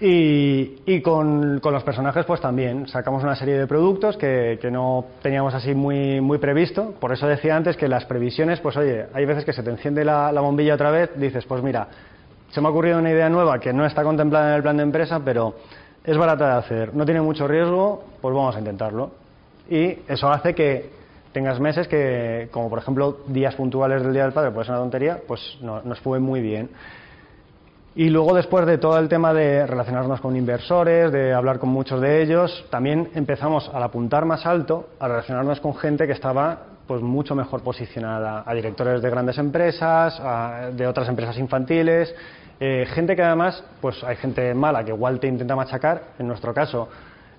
Y, 0.00 1.00
con, 1.00 1.60
los 1.60 1.82
personajes 1.82 2.24
pues 2.24 2.40
también 2.40 2.86
sacamos 2.86 3.22
una 3.24 3.34
serie 3.34 3.58
de 3.58 3.66
productos 3.66 4.16
que, 4.16 4.58
no 4.70 5.04
teníamos 5.22 5.54
así 5.54 5.74
muy, 5.74 6.20
muy 6.20 6.38
previsto. 6.38 6.94
Por 7.00 7.12
eso 7.12 7.26
decía 7.26 7.56
antes 7.56 7.76
que 7.76 7.88
las 7.88 8.04
previsiones, 8.04 8.60
pues 8.60 8.76
oye, 8.76 9.06
hay 9.14 9.24
veces 9.24 9.44
que 9.44 9.52
se 9.52 9.62
te 9.62 9.70
enciende 9.70 10.04
la, 10.04 10.32
bombilla 10.40 10.74
otra 10.74 10.90
vez, 10.90 11.10
dices, 11.16 11.44
pues 11.46 11.62
mira, 11.62 11.88
se 12.50 12.60
me 12.60 12.68
ha 12.68 12.70
ocurrido 12.70 12.98
una 12.98 13.10
idea 13.10 13.28
nueva 13.28 13.58
que 13.58 13.72
no 13.72 13.84
está 13.86 14.02
contemplada 14.02 14.50
en 14.50 14.54
el 14.56 14.62
plan 14.62 14.76
de 14.76 14.82
empresa, 14.84 15.20
pero 15.24 15.54
es 16.04 16.16
barata 16.16 16.52
de 16.52 16.58
hacer, 16.58 16.94
no 16.94 17.04
tiene 17.04 17.20
mucho 17.20 17.46
riesgo, 17.46 18.04
pues 18.20 18.34
vamos 18.34 18.56
a 18.56 18.58
intentarlo. 18.58 19.10
Y 19.68 19.98
eso 20.08 20.30
hace 20.30 20.54
que 20.54 20.90
tengas 21.32 21.60
meses 21.60 21.86
que, 21.88 22.48
como 22.50 22.70
por 22.70 22.78
ejemplo 22.78 23.18
días 23.26 23.54
puntuales 23.54 24.02
del 24.02 24.12
Día 24.12 24.24
del 24.24 24.32
Padre, 24.32 24.50
pues 24.50 24.66
es 24.66 24.70
una 24.70 24.78
tontería, 24.78 25.20
pues 25.26 25.58
nos 25.60 26.00
fue 26.00 26.18
muy 26.18 26.40
bien. 26.40 26.70
Y 27.94 28.10
luego, 28.10 28.32
después 28.32 28.64
de 28.64 28.78
todo 28.78 28.96
el 28.98 29.08
tema 29.08 29.34
de 29.34 29.66
relacionarnos 29.66 30.20
con 30.20 30.36
inversores, 30.36 31.10
de 31.10 31.34
hablar 31.34 31.58
con 31.58 31.70
muchos 31.70 32.00
de 32.00 32.22
ellos, 32.22 32.64
también 32.70 33.10
empezamos 33.14 33.68
al 33.74 33.82
apuntar 33.82 34.24
más 34.24 34.46
alto 34.46 34.90
a 35.00 35.08
relacionarnos 35.08 35.58
con 35.60 35.74
gente 35.74 36.06
que 36.06 36.12
estaba 36.12 36.58
pues 36.86 37.02
mucho 37.02 37.34
mejor 37.34 37.62
posicionada, 37.62 38.44
a 38.46 38.54
directores 38.54 39.02
de 39.02 39.10
grandes 39.10 39.36
empresas, 39.38 40.22
de 40.74 40.86
otras 40.86 41.08
empresas 41.08 41.36
infantiles, 41.38 42.14
eh, 42.60 42.86
gente 42.94 43.14
que 43.14 43.22
además, 43.22 43.62
pues 43.80 44.02
hay 44.04 44.16
gente 44.16 44.54
mala 44.54 44.84
que 44.84 44.90
igual 44.90 45.20
te 45.20 45.28
intenta 45.28 45.54
machacar, 45.56 46.14
en 46.18 46.26
nuestro 46.26 46.52
caso 46.52 46.88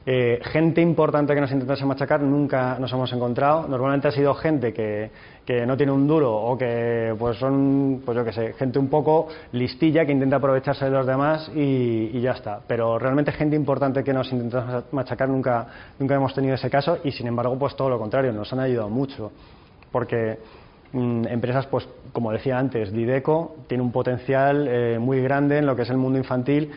eh, 0.05 0.39
gente 0.41 0.81
importante 0.81 1.35
que 1.35 1.41
nos 1.41 1.51
intentase 1.51 1.85
machacar 1.85 2.21
nunca 2.21 2.79
nos 2.79 2.91
hemos 2.91 3.11
encontrado. 3.13 3.67
Normalmente 3.67 4.07
ha 4.07 4.11
sido 4.11 4.33
gente 4.33 4.73
que, 4.73 5.11
que, 5.45 5.65
no 5.65 5.75
tiene 5.77 5.91
un 5.91 6.07
duro 6.07 6.35
o 6.35 6.57
que 6.57 7.13
pues 7.19 7.37
son, 7.37 8.01
pues 8.05 8.17
yo 8.17 8.23
qué 8.23 8.31
sé, 8.31 8.53
gente 8.53 8.79
un 8.79 8.89
poco 8.89 9.27
listilla 9.51 10.05
que 10.05 10.11
intenta 10.11 10.37
aprovecharse 10.37 10.85
de 10.85 10.91
los 10.91 11.05
demás 11.05 11.51
y, 11.53 12.09
y, 12.13 12.21
ya 12.21 12.31
está. 12.31 12.61
Pero 12.65 12.97
realmente 12.97 13.31
gente 13.33 13.55
importante 13.55 14.03
que 14.03 14.13
nos 14.13 14.31
intenta 14.31 14.85
machacar 14.91 15.29
nunca, 15.29 15.67
nunca 15.99 16.15
hemos 16.15 16.33
tenido 16.33 16.55
ese 16.55 16.69
caso 16.69 16.99
y 17.03 17.11
sin 17.11 17.27
embargo 17.27 17.59
pues 17.59 17.75
todo 17.75 17.89
lo 17.89 17.99
contrario, 17.99 18.31
nos 18.31 18.51
han 18.53 18.61
ayudado 18.61 18.89
mucho. 18.89 19.31
Porque 19.91 20.39
empresas, 20.93 21.67
pues 21.67 21.87
como 22.11 22.31
decía 22.31 22.57
antes, 22.57 22.91
Dideco 22.91 23.55
tiene 23.67 23.83
un 23.83 23.91
potencial 23.91 24.67
eh, 24.67 24.99
muy 24.99 25.21
grande 25.21 25.59
en 25.59 25.65
lo 25.65 25.75
que 25.75 25.83
es 25.83 25.89
el 25.89 25.97
mundo 25.97 26.17
infantil 26.17 26.71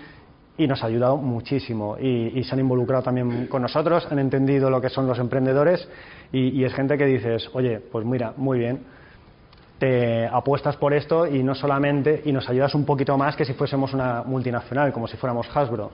y 0.59 0.67
nos 0.67 0.83
ha 0.83 0.87
ayudado 0.87 1.17
muchísimo 1.17 1.97
y, 1.99 2.43
se 2.45 2.55
han 2.55 2.61
involucrado 2.61 3.03
también 3.03 3.47
con 3.47 3.63
nosotros, 3.63 4.07
han 4.11 4.19
entendido 4.19 4.69
lo 4.69 4.81
que 4.81 4.91
son 4.91 5.07
los 5.07 5.19
emprendedores 5.19 5.89
y, 6.31 6.63
es 6.63 6.75
gente 6.75 6.99
que 6.99 7.07
dices, 7.07 7.49
oye, 7.55 7.81
pues 7.81 8.05
mira, 8.05 8.35
muy 8.37 8.59
bien, 8.59 8.81
te 9.79 10.27
apuestas 10.27 10.77
por 10.77 10.93
esto 10.93 11.27
y 11.27 11.43
no 11.43 11.55
solamente, 11.55 12.23
y 12.25 12.33
nos 12.33 12.49
ayudas 12.49 12.75
un 12.75 12.85
poquito 12.85 13.17
más 13.17 13.35
que 13.35 13.45
si 13.45 13.55
fuésemos 13.55 13.95
una 13.95 14.23
multinacional, 14.23 14.93
como 14.93 15.09
si 15.09 15.17
fuéramos 15.17 15.49
Hasbro. 15.55 15.91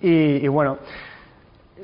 y 0.00 0.46
bueno, 0.48 0.78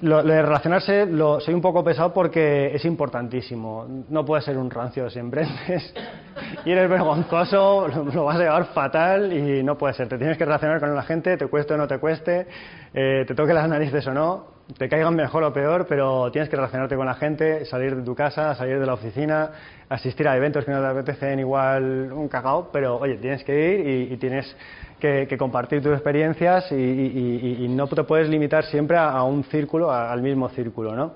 lo, 0.01 0.23
de 0.23 0.43
relacionarse 0.43 1.07
lo, 1.07 1.41
soy 1.41 1.55
un 1.55 1.61
poco 1.61 1.83
pesado 1.85 2.13
porque 2.13 2.75
es 2.75 2.85
importantísimo. 2.85 3.87
No 4.09 4.25
puedes 4.25 4.45
ser 4.45 4.57
un 4.59 4.71
rancio 4.71 5.09
si 5.11 5.19
emprendes 5.19 5.95
y 6.65 6.71
eres 6.71 6.89
vergonzoso, 6.89 7.89
lo, 7.89 8.25
vas 8.25 8.37
a 8.37 8.41
llevar 8.41 8.65
fatal 8.67 9.33
y 9.33 9.63
no 9.63 9.77
puede 9.77 9.95
ser. 9.95 10.09
Te 10.09 10.19
tienes 10.19 10.37
que 10.37 10.45
relacionar 10.45 10.81
con 10.81 10.95
la 10.95 11.03
gente, 11.03 11.37
te 11.37 11.47
cueste 11.47 11.75
o 11.75 11.77
no 11.77 11.87
te 11.87 11.99
cueste, 11.99 12.47
eh, 12.93 13.25
te 13.27 13.35
toque 13.35 13.53
las 13.53 13.69
narices 13.69 14.07
o 14.07 14.15
no, 14.15 14.58
te 14.77 14.89
caigan 14.89 15.15
mejor 15.15 15.43
o 15.45 15.53
peor, 15.53 15.87
pero 15.89 16.31
tienes 16.31 16.49
que 16.51 16.57
relacionarte 16.57 16.97
con 16.97 17.07
la 17.07 17.15
gente, 17.15 17.65
salir 17.65 17.97
de 17.97 18.03
tu 18.03 18.15
casa, 18.15 18.55
salir 18.55 18.79
de 18.79 18.87
la 18.87 18.95
oficina, 18.95 19.51
asistir 19.89 20.29
a 20.29 20.37
eventos 20.37 20.65
que 20.65 20.71
no 20.71 20.81
te 20.81 20.87
apetecen 20.87 21.39
igual 21.41 22.13
un 22.13 22.29
cagao, 22.29 22.71
pero 22.71 22.97
oye, 22.99 23.17
tienes 23.17 23.43
que 23.45 23.75
ir 23.75 24.13
y 24.13 24.17
tienes 24.19 24.55
que, 24.99 25.37
compartir 25.39 25.83
tus 25.83 25.93
experiencias 25.93 26.71
y, 26.73 27.67
no 27.71 27.87
te 27.87 28.03
puedes 28.05 28.29
limitar 28.29 28.65
siempre 28.65 28.97
a, 28.97 29.23
un 29.23 29.45
círculo, 29.45 29.91
al 29.91 30.23
mismo 30.23 30.49
círculo, 30.51 30.95
¿no? 30.95 31.13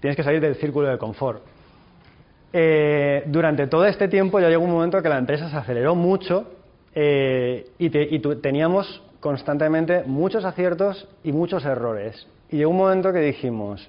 Tienes 0.00 0.16
que 0.16 0.22
salir 0.22 0.40
del 0.40 0.56
círculo 0.56 0.88
de 0.88 0.98
confort. 0.98 1.42
Eh, 2.52 3.24
durante 3.26 3.66
todo 3.66 3.84
este 3.86 4.08
tiempo 4.08 4.38
ya 4.38 4.48
llegó 4.48 4.64
un 4.64 4.70
momento 4.70 5.02
que 5.02 5.08
la 5.08 5.18
empresa 5.18 5.50
se 5.50 5.56
aceleró 5.56 5.94
mucho 5.94 6.50
eh, 6.94 7.66
y, 7.78 7.90
teníamos 8.40 9.02
constantemente 9.20 10.04
muchos 10.06 10.44
aciertos 10.44 11.08
y 11.24 11.32
muchos 11.32 11.64
errores. 11.64 12.26
Y 12.50 12.58
llegó 12.58 12.70
un 12.70 12.76
momento 12.76 13.12
que 13.12 13.20
dijimos, 13.20 13.88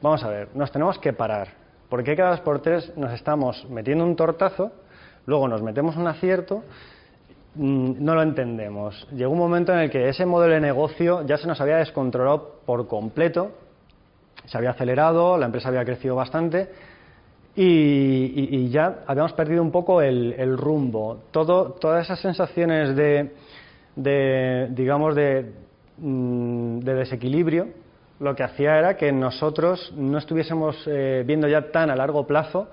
vamos 0.00 0.22
a 0.24 0.28
ver, 0.28 0.48
nos 0.54 0.70
tenemos 0.70 0.98
que 0.98 1.12
parar, 1.12 1.48
porque 1.88 2.16
cada 2.16 2.30
dos 2.30 2.40
por 2.40 2.60
tres 2.60 2.96
nos 2.96 3.12
estamos 3.12 3.66
metiendo 3.68 4.04
un 4.04 4.16
tortazo, 4.16 4.72
luego 5.26 5.48
nos 5.48 5.62
metemos 5.62 5.96
un 5.96 6.06
acierto 6.06 6.62
Mm, 7.58 8.04
no 8.04 8.14
lo 8.14 8.22
entendemos. 8.22 9.06
Llegó 9.10 9.32
un 9.32 9.38
momento 9.38 9.72
en 9.72 9.80
el 9.80 9.90
que 9.90 10.08
ese 10.08 10.24
modelo 10.24 10.54
de 10.54 10.60
negocio 10.60 11.26
ya 11.26 11.36
se 11.38 11.48
nos 11.48 11.60
había 11.60 11.78
descontrolado 11.78 12.60
por 12.64 12.86
completo, 12.86 13.50
se 14.44 14.56
había 14.56 14.70
acelerado, 14.70 15.36
la 15.36 15.46
empresa 15.46 15.68
había 15.68 15.84
crecido 15.84 16.14
bastante 16.14 16.68
y, 17.56 18.68
ya 18.68 19.00
habíamos 19.08 19.32
perdido 19.32 19.62
un 19.62 19.72
poco 19.72 20.00
el, 20.00 20.56
rumbo. 20.56 21.24
todas 21.32 22.04
esas 22.04 22.20
sensaciones 22.20 22.94
de, 22.94 24.68
digamos, 24.70 25.16
mm, 25.96 26.78
de, 26.78 26.94
desequilibrio, 26.94 27.66
lo 28.20 28.34
que 28.34 28.42
hacía 28.42 28.78
era 28.78 28.96
que 28.96 29.12
nosotros 29.12 29.92
no 29.96 30.18
estuviésemos 30.18 30.76
eh, 30.86 31.22
viendo 31.26 31.48
ya 31.48 31.70
tan 31.70 31.90
a 31.90 31.96
largo 31.96 32.26
plazo 32.26 32.68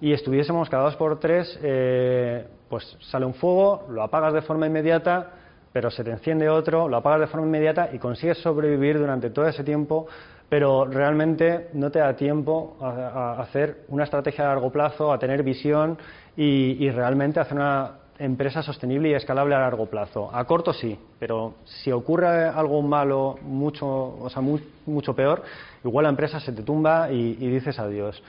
y 0.00 0.12
estuviésemos 0.12 0.68
cada 0.68 0.84
dos 0.84 0.96
por 0.96 1.20
tres 1.20 1.58
eh, 1.62 2.46
pues 2.68 2.96
sale 3.00 3.26
un 3.26 3.34
fuego, 3.34 3.86
lo 3.90 4.02
apagas 4.02 4.32
de 4.32 4.42
forma 4.42 4.66
inmediata, 4.66 5.30
pero 5.72 5.90
se 5.90 6.02
te 6.02 6.10
enciende 6.10 6.48
otro, 6.48 6.88
lo 6.88 6.96
apagas 6.96 7.20
de 7.20 7.26
forma 7.26 7.46
inmediata 7.46 7.90
y 7.92 7.98
consigues 7.98 8.38
sobrevivir 8.38 8.98
durante 8.98 9.30
todo 9.30 9.46
ese 9.46 9.62
tiempo, 9.62 10.06
pero 10.48 10.84
realmente 10.84 11.68
no 11.74 11.90
te 11.90 11.98
da 11.98 12.14
tiempo 12.14 12.76
a, 12.80 13.40
hacer 13.40 13.84
una 13.88 14.04
estrategia 14.04 14.44
a 14.44 14.48
largo 14.54 14.70
plazo, 14.70 15.12
a 15.12 15.18
tener 15.18 15.42
visión 15.42 15.98
y, 16.36 16.88
realmente 16.90 17.40
hacer 17.40 17.56
una 17.56 17.92
empresa 18.18 18.62
sostenible 18.62 19.10
y 19.10 19.14
escalable 19.14 19.54
a 19.54 19.60
largo 19.60 19.86
plazo. 19.86 20.30
A 20.32 20.44
corto 20.44 20.72
sí, 20.72 20.98
pero 21.18 21.56
si 21.64 21.92
ocurre 21.92 22.46
algo 22.46 22.82
malo, 22.82 23.38
mucho, 23.42 23.86
o 23.86 24.28
sea, 24.30 24.42
mucho 24.86 25.14
peor, 25.14 25.42
igual 25.84 26.04
la 26.04 26.10
empresa 26.10 26.40
se 26.40 26.52
te 26.52 26.62
tumba 26.62 27.10
y, 27.10 27.34
dices 27.34 27.78
adiós. 27.78 28.22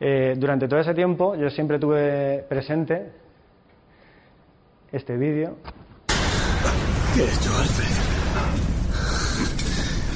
Eh, 0.00 0.34
durante 0.36 0.68
todo 0.68 0.78
ese 0.78 0.94
tiempo 0.94 1.34
yo 1.34 1.50
siempre 1.50 1.78
tuve 1.78 2.44
presente 2.48 3.10
este 4.92 5.16
vídeo. 5.16 5.56
¿Qué 7.14 7.22
he 7.22 7.24
hecho, 7.24 7.50
Alfred? 7.58 8.08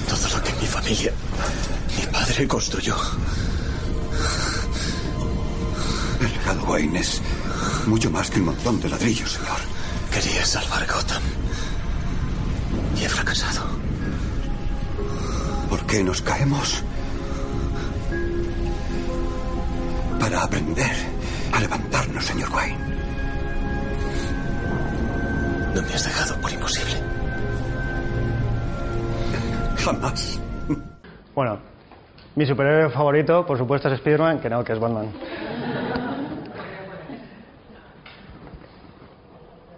Todo 0.09 0.37
lo 0.37 0.45
que 0.45 0.53
mi 0.61 0.67
familia, 0.67 1.13
mi 1.99 2.13
padre 2.13 2.47
construyó. 2.47 2.95
El 6.21 6.69
Wayne 6.69 7.01
es 7.01 7.21
mucho 7.87 8.11
más 8.11 8.31
que 8.31 8.39
un 8.39 8.47
montón 8.47 8.81
de 8.81 8.89
ladrillos, 8.89 9.33
señor. 9.33 9.59
Quería 10.13 10.45
salvar 10.45 10.87
Gotham. 10.87 11.23
Y 12.97 13.05
he 13.05 13.09
fracasado. 13.09 13.67
¿Por 15.69 15.87
qué 15.87 16.05
nos 16.05 16.21
caemos? 16.23 16.83
Para 20.21 20.43
aprender 20.43 20.95
a 21.53 21.61
levantarnos, 21.61 22.25
señor 22.25 22.51
Wayne. 22.51 22.79
No 25.75 25.83
me 25.83 25.95
has 25.95 26.05
dejado 26.05 26.37
por 26.41 26.53
imposible. 26.53 26.95
Jamás. 29.79 30.39
Bueno, 31.35 31.59
mi 32.37 32.47
superhéroe 32.47 32.91
favorito, 32.91 33.47
por 33.47 33.57
supuesto, 33.57 33.89
es 33.89 33.95
Spider-Man, 33.95 34.41
que 34.41 34.51
no, 34.51 34.63
que 34.63 34.75
es 34.75 34.79
Batman. 34.79 35.11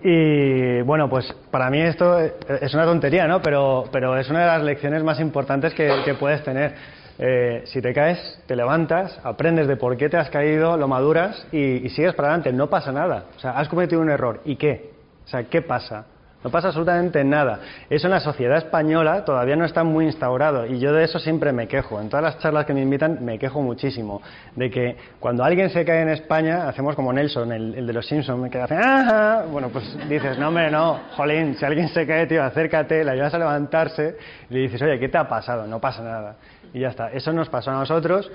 Y 0.07 0.83
bueno, 0.83 1.09
pues 1.09 1.33
para 1.51 1.71
mí 1.71 1.81
esto 1.81 2.19
es 2.21 2.75
una 2.75 2.85
tontería, 2.85 3.27
¿no? 3.27 3.41
Pero, 3.41 3.85
pero 3.91 4.19
es 4.19 4.29
una 4.29 4.41
de 4.41 4.47
las 4.47 4.63
lecciones 4.63 5.03
más 5.03 5.19
importantes 5.19 5.73
que, 5.73 6.15
puedes 6.21 6.45
tener. 6.45 6.75
Eh, 7.19 7.63
si 7.65 7.81
te 7.81 7.95
caes, 7.95 8.43
te 8.47 8.55
levantas, 8.55 9.19
aprendes 9.25 9.67
de 9.67 9.77
por 9.77 9.97
qué 9.97 10.11
te 10.11 10.19
has 10.19 10.29
caído, 10.29 10.77
lo 10.77 10.89
maduras 10.89 11.47
y, 11.53 11.87
y, 11.87 11.89
sigues 11.89 12.13
para 12.15 12.29
adelante. 12.29 12.53
No 12.53 12.69
pasa 12.69 12.93
nada. 12.93 13.25
O 13.35 13.39
sea, 13.41 13.53
has 13.53 13.69
cometido 13.69 14.03
un 14.03 14.11
error. 14.11 14.43
¿Y 14.45 14.57
qué? 14.57 14.91
O 15.25 15.29
sea, 15.29 15.45
¿qué 15.45 15.63
pasa? 15.63 16.05
No 16.45 16.51
pasa 16.51 16.69
absolutamente 16.69 17.25
nada. 17.25 17.59
Eso 17.89 18.07
en 18.07 18.11
la 18.11 18.21
sociedad 18.21 18.59
española 18.59 19.25
todavía 19.25 19.57
no 19.57 19.65
está 19.65 19.83
muy 19.83 20.05
instaurado 20.05 20.67
y 20.67 20.79
yo 20.79 20.93
de 20.93 21.05
eso 21.05 21.19
siempre 21.19 21.53
me 21.53 21.67
quejo. 21.67 21.99
En 21.99 22.11
todas 22.11 22.23
las 22.23 22.39
charlas 22.39 22.67
que 22.67 22.75
me 22.75 22.83
invitan 22.83 23.25
me 23.25 23.39
quejo 23.39 23.63
muchísimo 23.63 24.21
de 24.55 24.71
que 24.71 24.97
cuando 25.19 25.43
alguien 25.43 25.71
se 25.71 25.87
cae 25.87 26.03
en 26.03 26.11
España 26.11 26.69
hacemos 26.69 26.95
como 26.95 27.15
Nelson, 27.15 27.51
el, 27.51 27.87
de 27.87 27.93
los 27.95 28.07
Simpsons, 28.07 28.51
que 28.51 28.61
hace 28.61 28.77
¡ajá! 28.77 29.47
Bueno, 29.51 29.71
pues 29.71 29.97
dices, 30.07 30.39
no 30.39 30.49
hombre, 30.49 30.71
no, 30.71 31.01
jolín, 31.17 31.57
si 31.57 31.65
alguien 31.65 31.89
se 31.89 32.07
cae, 32.07 32.27
tío, 32.27 32.45
acércate, 32.45 33.03
la 33.05 33.13
ayudas 33.13 33.33
a 33.33 33.39
levantarse 33.39 34.15
y 34.51 34.55
le 34.55 34.61
dices, 34.61 34.83
oye, 34.83 34.99
¿qué 34.99 35.09
te 35.09 35.17
ha 35.17 35.27
pasado? 35.27 35.67
No 35.67 35.81
pasa 35.81 36.03
nada. 36.03 36.37
Y 36.75 36.81
ya 36.81 36.89
está. 36.89 37.11
Eso 37.11 37.33
nos 37.33 37.49
pasó 37.49 37.71
a 37.71 37.75
nosotros 37.75 38.31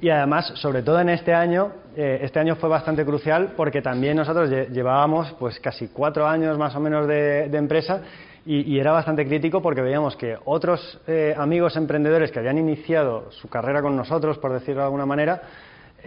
y 0.00 0.10
además, 0.10 0.52
sobre 0.56 0.82
todo 0.82 1.00
en 1.00 1.08
este 1.08 1.32
año, 1.32 1.72
eh, 1.96 2.18
este 2.22 2.38
año 2.38 2.56
fue 2.56 2.68
bastante 2.68 3.04
crucial 3.04 3.54
porque 3.56 3.80
también 3.80 4.16
nosotros 4.16 4.50
llevábamos 4.70 5.32
pues 5.38 5.58
casi 5.58 5.88
cuatro 5.88 6.26
años 6.26 6.58
más 6.58 6.74
o 6.76 6.80
menos 6.80 7.06
de, 7.06 7.44
empresa 7.44 8.02
y, 8.44 8.78
era 8.78 8.92
bastante 8.92 9.26
crítico 9.26 9.62
porque 9.62 9.80
veíamos 9.80 10.14
que 10.14 10.36
otros 10.44 11.00
eh, 11.06 11.34
amigos 11.36 11.76
emprendedores 11.76 12.30
que 12.30 12.38
habían 12.38 12.58
iniciado 12.58 13.30
su 13.32 13.48
carrera 13.48 13.80
con 13.80 13.96
nosotros, 13.96 14.38
por 14.38 14.52
decirlo 14.52 14.82
de 14.82 14.86
alguna 14.86 15.06
manera, 15.06 15.42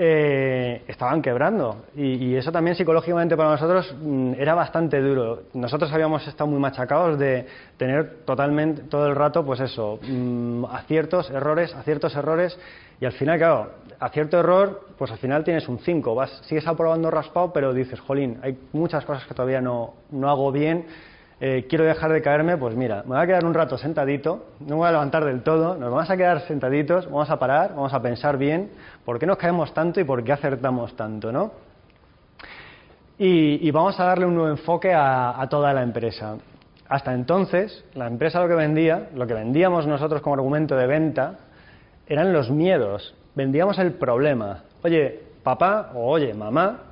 eh, 0.02 0.84
estaban 0.88 1.22
quebrando. 1.22 1.84
Y, 1.94 2.34
eso 2.34 2.54
también 2.54 2.74
psicológicamente 2.78 3.36
para 3.36 3.50
nosotros 3.50 3.94
mm, 4.02 4.36
era 4.38 4.56
bastante 4.56 5.02
duro. 5.02 5.42
Nosotros 5.54 5.92
habíamos 5.92 6.26
estado 6.26 6.50
muy 6.50 6.58
machacados 6.58 7.20
de 7.20 7.46
tener 7.76 8.20
totalmente 8.24 8.84
todo 8.84 9.08
el 9.08 9.16
rato, 9.16 9.46
pues 9.46 9.60
eso, 9.60 10.00
mm, 10.02 10.64
aciertos, 10.72 11.30
errores, 11.30 11.76
aciertos, 11.76 12.16
errores. 12.16 12.58
Y 13.02 13.06
al 13.06 13.12
final, 13.12 13.38
claro, 13.38 13.72
acierto, 14.00 14.40
error, 14.40 14.88
pues 14.98 15.12
al 15.12 15.18
final 15.18 15.44
tienes 15.44 15.68
un 15.68 15.80
5. 15.80 16.16
Vas, 16.16 16.32
sigues 16.46 16.66
aprobando 16.66 17.12
raspado, 17.12 17.52
pero 17.52 17.74
dices, 17.74 18.00
jolín, 18.00 18.40
hay 18.42 18.58
muchas 18.72 19.04
cosas 19.04 19.28
que 19.28 19.34
todavía 19.34 19.60
no, 19.60 19.96
no 20.12 20.30
hago 20.30 20.50
bien 20.54 20.86
eh, 21.42 21.68
quiero 21.70 21.86
dejar 21.86 22.12
de 22.12 22.22
caerme, 22.22 22.58
pues 22.58 22.76
mira, 22.76 23.04
me 23.04 23.16
voy 23.16 23.20
a 23.20 23.26
quedar 23.26 23.46
un 23.46 23.54
rato 23.54 23.78
sentadito, 23.78 24.48
no 24.60 24.68
me 24.68 24.76
voy 24.76 24.88
a 24.90 24.92
levantar 24.92 25.24
del 25.24 25.42
todo, 25.42 25.76
nos 25.76 25.90
vamos 25.90 26.10
a 26.10 26.18
quedar 26.18 26.42
sentaditos, 26.42 27.06
vamos 27.06 27.30
a 27.30 27.40
parar, 27.40 27.74
vamos 27.76 27.94
a 27.94 28.02
pensar 28.02 28.38
bien 28.38 28.72
por 29.06 29.20
qué 29.20 29.26
nos 29.26 29.38
caemos 29.38 29.74
tanto 29.74 30.02
y 30.02 30.04
por 30.04 30.22
qué 30.24 30.34
acertamos 30.34 30.96
tanto, 30.98 31.32
¿no? 31.32 31.52
Y, 33.18 33.70
vamos 33.72 34.00
a 34.00 34.06
darle 34.06 34.26
un 34.26 34.36
nuevo 34.36 34.50
enfoque 34.50 34.94
a, 34.94 35.46
toda 35.50 35.74
la 35.74 35.84
empresa. 35.84 36.38
Hasta 36.88 37.14
entonces, 37.14 37.84
la 37.94 38.08
empresa 38.08 38.40
lo 38.40 38.48
que 38.48 38.56
vendía, 38.56 39.10
lo 39.14 39.28
que 39.28 39.34
vendíamos 39.34 39.86
nosotros 39.86 40.22
como 40.22 40.36
argumento 40.36 40.76
de 40.78 40.88
venta, 40.88 41.40
eran 42.08 42.32
los 42.32 42.50
miedos, 42.50 43.14
vendíamos 43.36 43.78
el 43.78 43.92
problema. 43.94 44.64
Oye, 44.84 45.22
papá 45.44 45.92
o 45.96 46.10
oye, 46.10 46.34
mamá, 46.34 46.89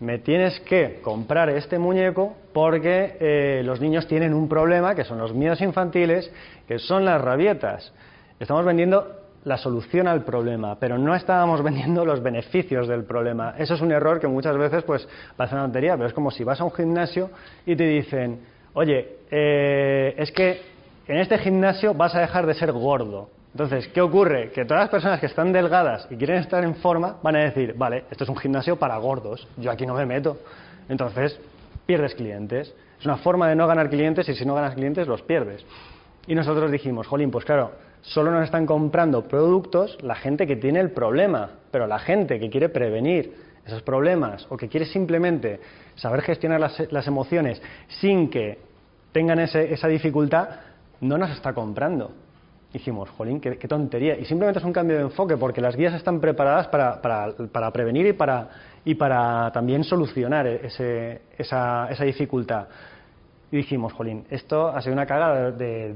me 0.00 0.18
tienes 0.18 0.58
que 0.60 1.00
comprar 1.02 1.48
este 1.50 1.78
muñeco 1.78 2.36
porque 2.52 3.16
eh, 3.20 3.62
los 3.64 3.80
niños 3.80 4.06
tienen 4.06 4.34
un 4.34 4.48
problema, 4.48 4.94
que 4.94 5.04
son 5.04 5.18
los 5.18 5.32
miedos 5.32 5.60
infantiles, 5.60 6.30
que 6.66 6.78
son 6.78 7.04
las 7.04 7.20
rabietas. 7.20 7.92
Estamos 8.40 8.64
vendiendo 8.64 9.20
la 9.44 9.58
solución 9.58 10.08
al 10.08 10.24
problema, 10.24 10.78
pero 10.78 10.98
no 10.98 11.14
estábamos 11.14 11.62
vendiendo 11.64 12.04
los 12.04 12.22
beneficios 12.22 12.88
del 12.88 13.04
problema. 13.04 13.54
Eso 13.58 13.74
es 13.74 13.80
un 13.80 13.92
error 13.92 14.20
que 14.20 14.26
muchas 14.26 14.56
veces 14.56 14.82
pues 14.82 15.06
pasa 15.36 15.54
una 15.54 15.64
tontería, 15.64 15.94
pero 15.94 16.08
es 16.08 16.14
como 16.14 16.30
si 16.30 16.44
vas 16.44 16.60
a 16.60 16.64
un 16.64 16.72
gimnasio 16.72 17.30
y 17.64 17.76
te 17.76 17.84
dicen, 17.84 18.40
oye, 18.74 19.18
eh, 19.30 20.14
es 20.18 20.32
que 20.32 20.60
en 21.06 21.18
este 21.18 21.38
gimnasio 21.38 21.94
vas 21.94 22.14
a 22.14 22.20
dejar 22.20 22.46
de 22.46 22.54
ser 22.54 22.72
gordo. 22.72 23.28
Entonces, 23.54 23.86
¿qué 23.94 24.00
ocurre? 24.00 24.50
Que 24.50 24.64
todas 24.64 24.82
las 24.82 24.90
personas 24.90 25.20
que 25.20 25.26
están 25.26 25.52
delgadas 25.52 26.08
y 26.10 26.16
quieren 26.16 26.38
estar 26.38 26.64
en 26.64 26.74
forma 26.74 27.18
van 27.22 27.36
a 27.36 27.44
decir, 27.44 27.72
vale, 27.78 28.02
esto 28.10 28.24
es 28.24 28.30
un 28.30 28.36
gimnasio 28.36 28.74
para 28.80 28.96
gordos, 28.96 29.46
yo 29.56 29.70
aquí 29.70 29.86
no 29.86 29.94
me 29.94 30.04
meto. 30.04 30.38
Entonces, 30.88 31.38
pierdes 31.86 32.16
clientes. 32.16 32.74
Es 32.98 33.06
una 33.06 33.18
forma 33.18 33.48
de 33.48 33.54
no 33.54 33.68
ganar 33.68 33.90
clientes 33.90 34.28
y 34.28 34.34
si 34.34 34.44
no 34.44 34.56
ganas 34.56 34.74
clientes 34.74 35.06
los 35.06 35.22
pierdes. 35.22 35.64
Y 36.26 36.34
nosotros 36.34 36.72
dijimos, 36.72 37.06
jolín, 37.06 37.30
pues 37.30 37.44
claro, 37.44 37.70
solo 38.00 38.32
nos 38.32 38.42
están 38.42 38.66
comprando 38.66 39.28
productos 39.28 39.98
la 40.02 40.16
gente 40.16 40.48
que 40.48 40.56
tiene 40.56 40.80
el 40.80 40.90
problema, 40.90 41.50
pero 41.70 41.86
la 41.86 42.00
gente 42.00 42.40
que 42.40 42.50
quiere 42.50 42.70
prevenir 42.70 43.34
esos 43.64 43.82
problemas 43.82 44.48
o 44.50 44.56
que 44.56 44.68
quiere 44.68 44.84
simplemente 44.84 45.60
saber 45.94 46.22
gestionar 46.22 46.58
las, 46.58 47.06
emociones 47.06 47.62
sin 47.86 48.30
que 48.30 48.58
tengan 49.12 49.38
esa 49.38 49.86
dificultad, 49.86 50.48
no 51.00 51.18
nos 51.18 51.30
está 51.30 51.52
comprando 51.52 52.10
dijimos, 52.74 53.08
jolín, 53.10 53.40
qué, 53.40 53.56
tontería. 53.68 54.18
Y 54.18 54.24
simplemente 54.24 54.58
es 54.58 54.64
un 54.64 54.72
cambio 54.72 54.96
de 54.96 55.02
enfoque, 55.04 55.36
porque 55.36 55.60
las 55.60 55.76
guías 55.76 55.94
están 55.94 56.20
preparadas 56.20 56.66
para, 56.66 57.00
para, 57.00 57.32
para 57.50 57.70
prevenir 57.70 58.06
y 58.06 58.12
para, 58.12 58.48
y 58.84 58.96
para 58.96 59.50
también 59.52 59.84
solucionar 59.84 60.46
ese, 60.46 61.22
esa, 61.38 61.88
esa, 61.88 62.04
dificultad. 62.04 62.66
Y 63.52 63.58
dijimos, 63.58 63.92
jolín, 63.92 64.24
esto 64.28 64.66
ha 64.68 64.82
sido 64.82 64.92
una 64.92 65.06
cagada 65.06 65.52
de, 65.52 65.94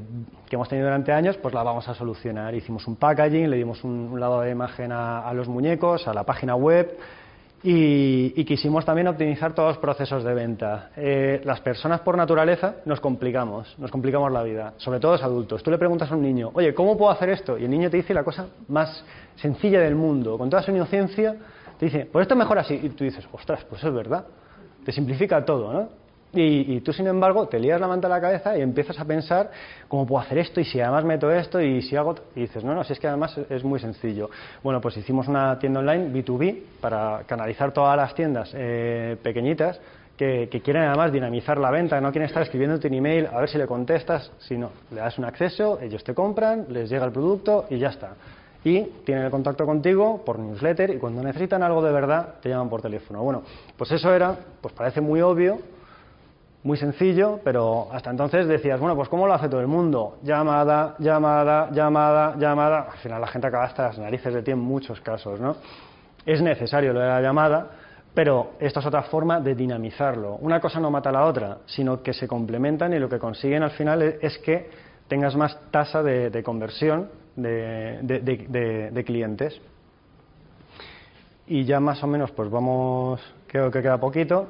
que 0.48 0.54
hemos 0.54 0.68
tenido 0.68 0.86
durante 0.86 1.12
años, 1.12 1.36
pues 1.38 1.52
la 1.52 1.64
vamos 1.64 1.88
a 1.88 1.94
solucionar. 1.94 2.54
Hicimos 2.54 2.86
un 2.86 2.94
packaging, 2.94 3.50
le 3.50 3.56
dimos 3.56 3.82
un, 3.82 4.10
un 4.12 4.20
lado 4.20 4.40
de 4.42 4.50
imagen 4.52 4.92
a, 4.92 5.28
a 5.28 5.34
los 5.34 5.48
muñecos, 5.48 6.06
a 6.06 6.14
la 6.14 6.22
página 6.22 6.54
web, 6.54 6.96
y, 7.62 8.44
quisimos 8.44 8.84
también 8.84 9.08
optimizar 9.08 9.52
todos 9.52 9.70
los 9.70 9.78
procesos 9.78 10.22
de 10.22 10.32
venta. 10.32 10.90
Eh, 10.96 11.40
las 11.44 11.60
personas 11.60 12.00
por 12.00 12.16
naturaleza 12.16 12.76
nos 12.84 13.00
complicamos, 13.00 13.74
nos 13.78 13.90
complicamos 13.90 14.30
la 14.32 14.42
vida, 14.42 14.74
sobre 14.76 15.00
todo 15.00 15.12
los 15.12 15.22
adultos. 15.22 15.62
Tú 15.62 15.70
le 15.70 15.78
preguntas 15.78 16.10
a 16.10 16.14
un 16.14 16.22
niño, 16.22 16.50
oye, 16.54 16.72
¿cómo 16.72 16.96
puedo 16.96 17.10
hacer 17.10 17.30
esto? 17.30 17.58
Y 17.58 17.64
el 17.64 17.70
niño 17.70 17.90
te 17.90 17.96
dice 17.96 18.14
la 18.14 18.22
cosa 18.22 18.46
más 18.68 19.04
sencilla 19.36 19.80
del 19.80 19.94
mundo, 19.94 20.38
con 20.38 20.48
toda 20.48 20.62
su 20.62 20.70
inocencia, 20.70 21.36
te 21.78 21.86
dice, 21.86 22.08
pues 22.10 22.22
esto 22.22 22.34
es 22.34 22.38
mejor 22.38 22.58
así. 22.58 22.78
Y 22.82 22.88
tú 22.90 23.04
dices, 23.04 23.26
ostras, 23.32 23.64
pues 23.68 23.80
eso 23.80 23.88
es 23.88 23.94
verdad. 23.94 24.24
Te 24.84 24.92
simplifica 24.92 25.44
todo, 25.44 25.72
¿no? 25.72 25.88
Y, 26.30 26.80
tú, 26.82 26.92
sin 26.92 27.06
embargo, 27.06 27.48
te 27.48 27.58
lías 27.58 27.80
la 27.80 27.88
manta 27.88 28.06
a 28.06 28.10
la 28.10 28.20
cabeza 28.20 28.56
y 28.56 28.60
empiezas 28.60 28.98
a 29.00 29.04
pensar 29.06 29.50
cómo 29.88 30.06
puedo 30.06 30.20
hacer 30.22 30.36
esto 30.38 30.60
y 30.60 30.64
si 30.64 30.78
además 30.78 31.04
meto 31.04 31.30
esto 31.30 31.60
y 31.60 31.80
si 31.80 31.96
hago... 31.96 32.16
Y 32.36 32.40
dices, 32.40 32.62
no, 32.62 32.74
no, 32.74 32.84
si 32.84 32.92
es 32.92 33.00
que 33.00 33.08
además 33.08 33.36
es 33.48 33.64
muy 33.64 33.80
sencillo. 33.80 34.28
Bueno, 34.62 34.80
pues 34.80 34.96
hicimos 34.98 35.26
una 35.26 35.58
tienda 35.58 35.80
online 35.80 36.12
B2B 36.12 36.58
para 36.82 37.22
canalizar 37.26 37.72
todas 37.72 37.96
las 37.96 38.14
tiendas 38.14 38.50
eh, 38.54 39.16
pequeñitas 39.22 39.80
que, 40.18 40.60
quieren 40.62 40.82
además 40.82 41.12
dinamizar 41.12 41.58
la 41.58 41.70
venta, 41.70 42.00
no 42.00 42.10
quieren 42.10 42.26
estar 42.26 42.42
escribiéndote 42.42 42.88
un 42.88 42.94
email 42.94 43.28
a 43.32 43.40
ver 43.40 43.48
si 43.48 43.56
le 43.56 43.66
contestas, 43.66 44.32
sino 44.38 44.70
le 44.90 45.00
das 45.00 45.16
un 45.16 45.24
acceso, 45.24 45.78
ellos 45.80 46.02
te 46.02 46.12
compran, 46.12 46.66
les 46.70 46.90
llega 46.90 47.06
el 47.06 47.12
producto 47.12 47.66
y 47.70 47.78
ya 47.78 47.88
está. 47.88 48.14
Y 48.64 48.82
tienen 49.04 49.24
el 49.24 49.30
contacto 49.30 49.64
contigo 49.64 50.24
por 50.24 50.40
newsletter 50.40 50.90
y 50.90 50.98
cuando 50.98 51.22
necesitan 51.22 51.62
algo 51.62 51.80
de 51.80 51.92
verdad 51.92 52.34
te 52.42 52.48
llaman 52.48 52.68
por 52.68 52.82
teléfono. 52.82 53.22
Bueno, 53.22 53.42
pues 53.76 53.92
eso 53.92 54.12
era, 54.12 54.36
pues 54.60 54.74
parece 54.74 55.00
muy 55.00 55.20
obvio, 55.20 55.58
muy 56.64 56.76
sencillo, 56.76 57.40
pero 57.44 57.88
hasta 57.92 58.10
entonces 58.10 58.48
decías, 58.48 58.80
bueno, 58.80 58.96
pues 58.96 59.08
¿cómo 59.08 59.26
lo 59.26 59.34
hace 59.34 59.48
todo 59.48 59.60
el 59.60 59.68
mundo? 59.68 60.18
Llamada, 60.22 60.96
llamada, 60.98 61.70
llamada, 61.70 62.36
llamada. 62.36 62.88
Al 62.92 62.98
final 62.98 63.20
la 63.20 63.28
gente 63.28 63.46
acaba 63.46 63.64
hasta 63.64 63.84
las 63.84 63.98
narices 63.98 64.34
de 64.34 64.42
ti 64.42 64.50
en 64.50 64.58
muchos 64.58 65.00
casos, 65.00 65.40
¿no? 65.40 65.56
Es 66.26 66.42
necesario 66.42 66.92
lo 66.92 67.00
de 67.00 67.06
la 67.06 67.20
llamada, 67.20 67.70
pero 68.12 68.52
esta 68.58 68.80
es 68.80 68.86
otra 68.86 69.02
forma 69.02 69.40
de 69.40 69.54
dinamizarlo. 69.54 70.34
Una 70.36 70.60
cosa 70.60 70.80
no 70.80 70.90
mata 70.90 71.10
a 71.10 71.12
la 71.12 71.24
otra, 71.24 71.58
sino 71.66 72.02
que 72.02 72.12
se 72.12 72.26
complementan 72.26 72.92
y 72.92 72.98
lo 72.98 73.08
que 73.08 73.18
consiguen 73.18 73.62
al 73.62 73.70
final 73.70 74.02
es 74.20 74.36
que 74.38 74.68
tengas 75.06 75.36
más 75.36 75.56
tasa 75.70 76.02
de, 76.02 76.42
conversión 76.42 77.08
de, 77.36 78.00
de, 78.92 79.04
clientes. 79.04 79.60
Y 81.46 81.64
ya 81.64 81.80
más 81.80 82.02
o 82.02 82.06
menos, 82.06 82.30
pues 82.32 82.50
vamos, 82.50 83.20
creo 83.46 83.70
que 83.70 83.80
queda 83.80 83.98
poquito. 83.98 84.48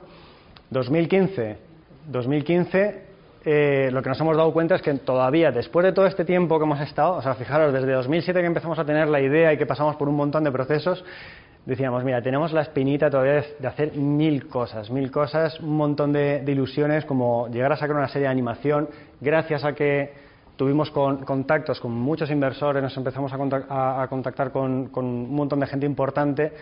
2015 0.70 1.67
2015 2.08 3.08
eh, 3.44 3.90
lo 3.92 4.02
que 4.02 4.08
nos 4.08 4.20
hemos 4.20 4.36
dado 4.36 4.52
cuenta 4.52 4.74
es 4.74 4.82
que 4.82 4.92
todavía, 4.94 5.52
después 5.52 5.84
de 5.84 5.92
todo 5.92 6.06
este 6.06 6.24
tiempo 6.24 6.58
que 6.58 6.64
hemos 6.64 6.80
estado, 6.80 7.14
o 7.14 7.22
sea, 7.22 7.34
fijaros, 7.34 7.72
desde 7.72 7.92
2007 7.92 8.40
que 8.40 8.46
empezamos 8.46 8.78
a 8.78 8.84
tener 8.84 9.08
la 9.08 9.20
idea 9.20 9.52
y 9.52 9.56
que 9.56 9.64
pasamos 9.64 9.96
por 9.96 10.08
un 10.08 10.16
montón 10.16 10.44
de 10.44 10.50
procesos, 10.50 11.04
decíamos, 11.64 12.02
mira, 12.04 12.20
tenemos 12.20 12.52
la 12.52 12.62
espinita 12.62 13.08
todavía 13.08 13.44
de 13.58 13.66
hacer 13.68 13.94
mil 13.94 14.48
cosas, 14.48 14.90
mil 14.90 15.10
cosas, 15.10 15.58
un 15.60 15.76
montón 15.76 16.12
de, 16.12 16.42
ilusiones, 16.46 17.04
como 17.04 17.48
llegar 17.48 17.72
a 17.72 17.76
sacar 17.76 17.96
una 17.96 18.08
serie 18.08 18.26
de 18.26 18.32
animación, 18.32 18.88
gracias 19.20 19.64
a 19.64 19.72
que 19.72 20.12
tuvimos 20.56 20.90
contactos 20.90 21.80
con 21.80 21.92
muchos 21.92 22.30
inversores, 22.30 22.82
nos 22.82 22.96
empezamos 22.96 23.32
a, 23.32 24.06
contactar 24.08 24.50
con, 24.50 24.88
con 24.88 25.04
un 25.04 25.34
montón 25.34 25.60
de 25.60 25.68
gente 25.68 25.86
importante, 25.86 26.52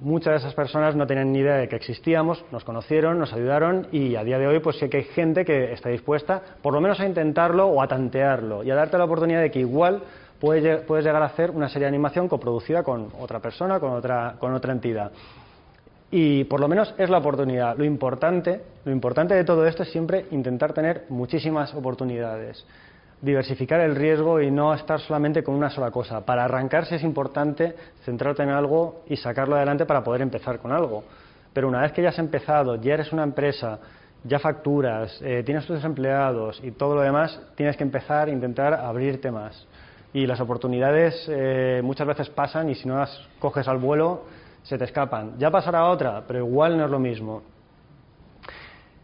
Muchas 0.00 0.34
de 0.34 0.38
esas 0.38 0.54
personas 0.54 0.94
no 0.94 1.08
tenían 1.08 1.32
ni 1.32 1.40
idea 1.40 1.56
de 1.56 1.68
que 1.68 1.74
existíamos, 1.74 2.44
nos 2.52 2.62
conocieron, 2.62 3.18
nos 3.18 3.32
ayudaron 3.32 3.88
y 3.90 4.14
a 4.14 4.22
día 4.22 4.38
de 4.38 4.46
hoy 4.46 4.60
pues 4.60 4.78
sí 4.78 4.88
que 4.88 4.98
hay 4.98 5.04
gente 5.04 5.44
que 5.44 5.72
está 5.72 5.88
dispuesta 5.88 6.40
por 6.62 6.72
lo 6.72 6.80
menos 6.80 7.00
a 7.00 7.06
intentarlo 7.06 7.66
o 7.66 7.82
a 7.82 7.88
tantearlo 7.88 8.62
y 8.62 8.70
a 8.70 8.76
darte 8.76 8.96
la 8.96 9.06
oportunidad 9.06 9.40
de 9.40 9.50
que 9.50 9.58
igual 9.58 10.04
puedes, 10.38 10.82
puedes 10.82 11.04
llegar 11.04 11.20
a 11.20 11.26
hacer 11.26 11.50
una 11.50 11.68
serie 11.68 11.86
de 11.86 11.88
animación 11.88 12.28
coproducida 12.28 12.84
con 12.84 13.08
otra 13.18 13.40
persona, 13.40 13.80
con 13.80 13.90
otra, 13.90 14.36
con 14.38 14.54
otra 14.54 14.72
entidad. 14.72 15.10
Y 16.12 16.44
por 16.44 16.60
lo 16.60 16.68
menos 16.68 16.94
es 16.96 17.10
la 17.10 17.18
oportunidad. 17.18 17.76
Lo 17.76 17.84
importante, 17.84 18.60
lo 18.84 18.92
importante 18.92 19.34
de 19.34 19.42
todo 19.42 19.66
esto 19.66 19.82
es 19.82 19.90
siempre 19.90 20.26
intentar 20.30 20.72
tener 20.72 21.06
muchísimas 21.08 21.74
oportunidades 21.74 22.64
diversificar 23.20 23.80
el 23.80 23.96
riesgo 23.96 24.40
y 24.40 24.50
no 24.50 24.72
estar 24.74 25.00
solamente 25.00 25.42
con 25.42 25.54
una 25.54 25.70
sola 25.70 25.90
cosa. 25.90 26.24
Para 26.24 26.44
arrancarse 26.44 26.96
es 26.96 27.02
importante 27.02 27.74
centrarte 28.04 28.42
en 28.42 28.50
algo 28.50 29.02
y 29.08 29.16
sacarlo 29.16 29.56
adelante 29.56 29.86
para 29.86 30.04
poder 30.04 30.22
empezar 30.22 30.58
con 30.58 30.72
algo. 30.72 31.04
Pero 31.52 31.68
una 31.68 31.82
vez 31.82 31.92
que 31.92 32.02
ya 32.02 32.10
has 32.10 32.18
empezado, 32.18 32.76
ya 32.76 32.94
eres 32.94 33.12
una 33.12 33.24
empresa 33.24 33.80
ya 34.24 34.38
facturas, 34.38 35.20
eh, 35.22 35.42
tienes 35.44 35.66
tus 35.66 35.82
empleados 35.84 36.60
y 36.62 36.72
todo 36.72 36.96
lo 36.96 37.02
demás, 37.02 37.40
tienes 37.54 37.76
que 37.76 37.84
empezar 37.84 38.28
a 38.28 38.30
intentar 38.30 38.74
abrirte 38.74 39.30
más. 39.30 39.66
Y 40.12 40.26
las 40.26 40.40
oportunidades 40.40 41.26
eh, 41.28 41.80
muchas 41.84 42.06
veces 42.06 42.28
pasan 42.30 42.70
y 42.70 42.74
si 42.74 42.88
no 42.88 42.98
las 42.98 43.28
coges 43.38 43.68
al 43.68 43.78
vuelo, 43.78 44.24
se 44.62 44.76
te 44.76 44.84
escapan. 44.84 45.38
Ya 45.38 45.50
pasará 45.50 45.84
otra, 45.84 46.24
pero 46.26 46.40
igual 46.40 46.76
no 46.76 46.84
es 46.84 46.90
lo 46.90 46.98
mismo. 46.98 47.42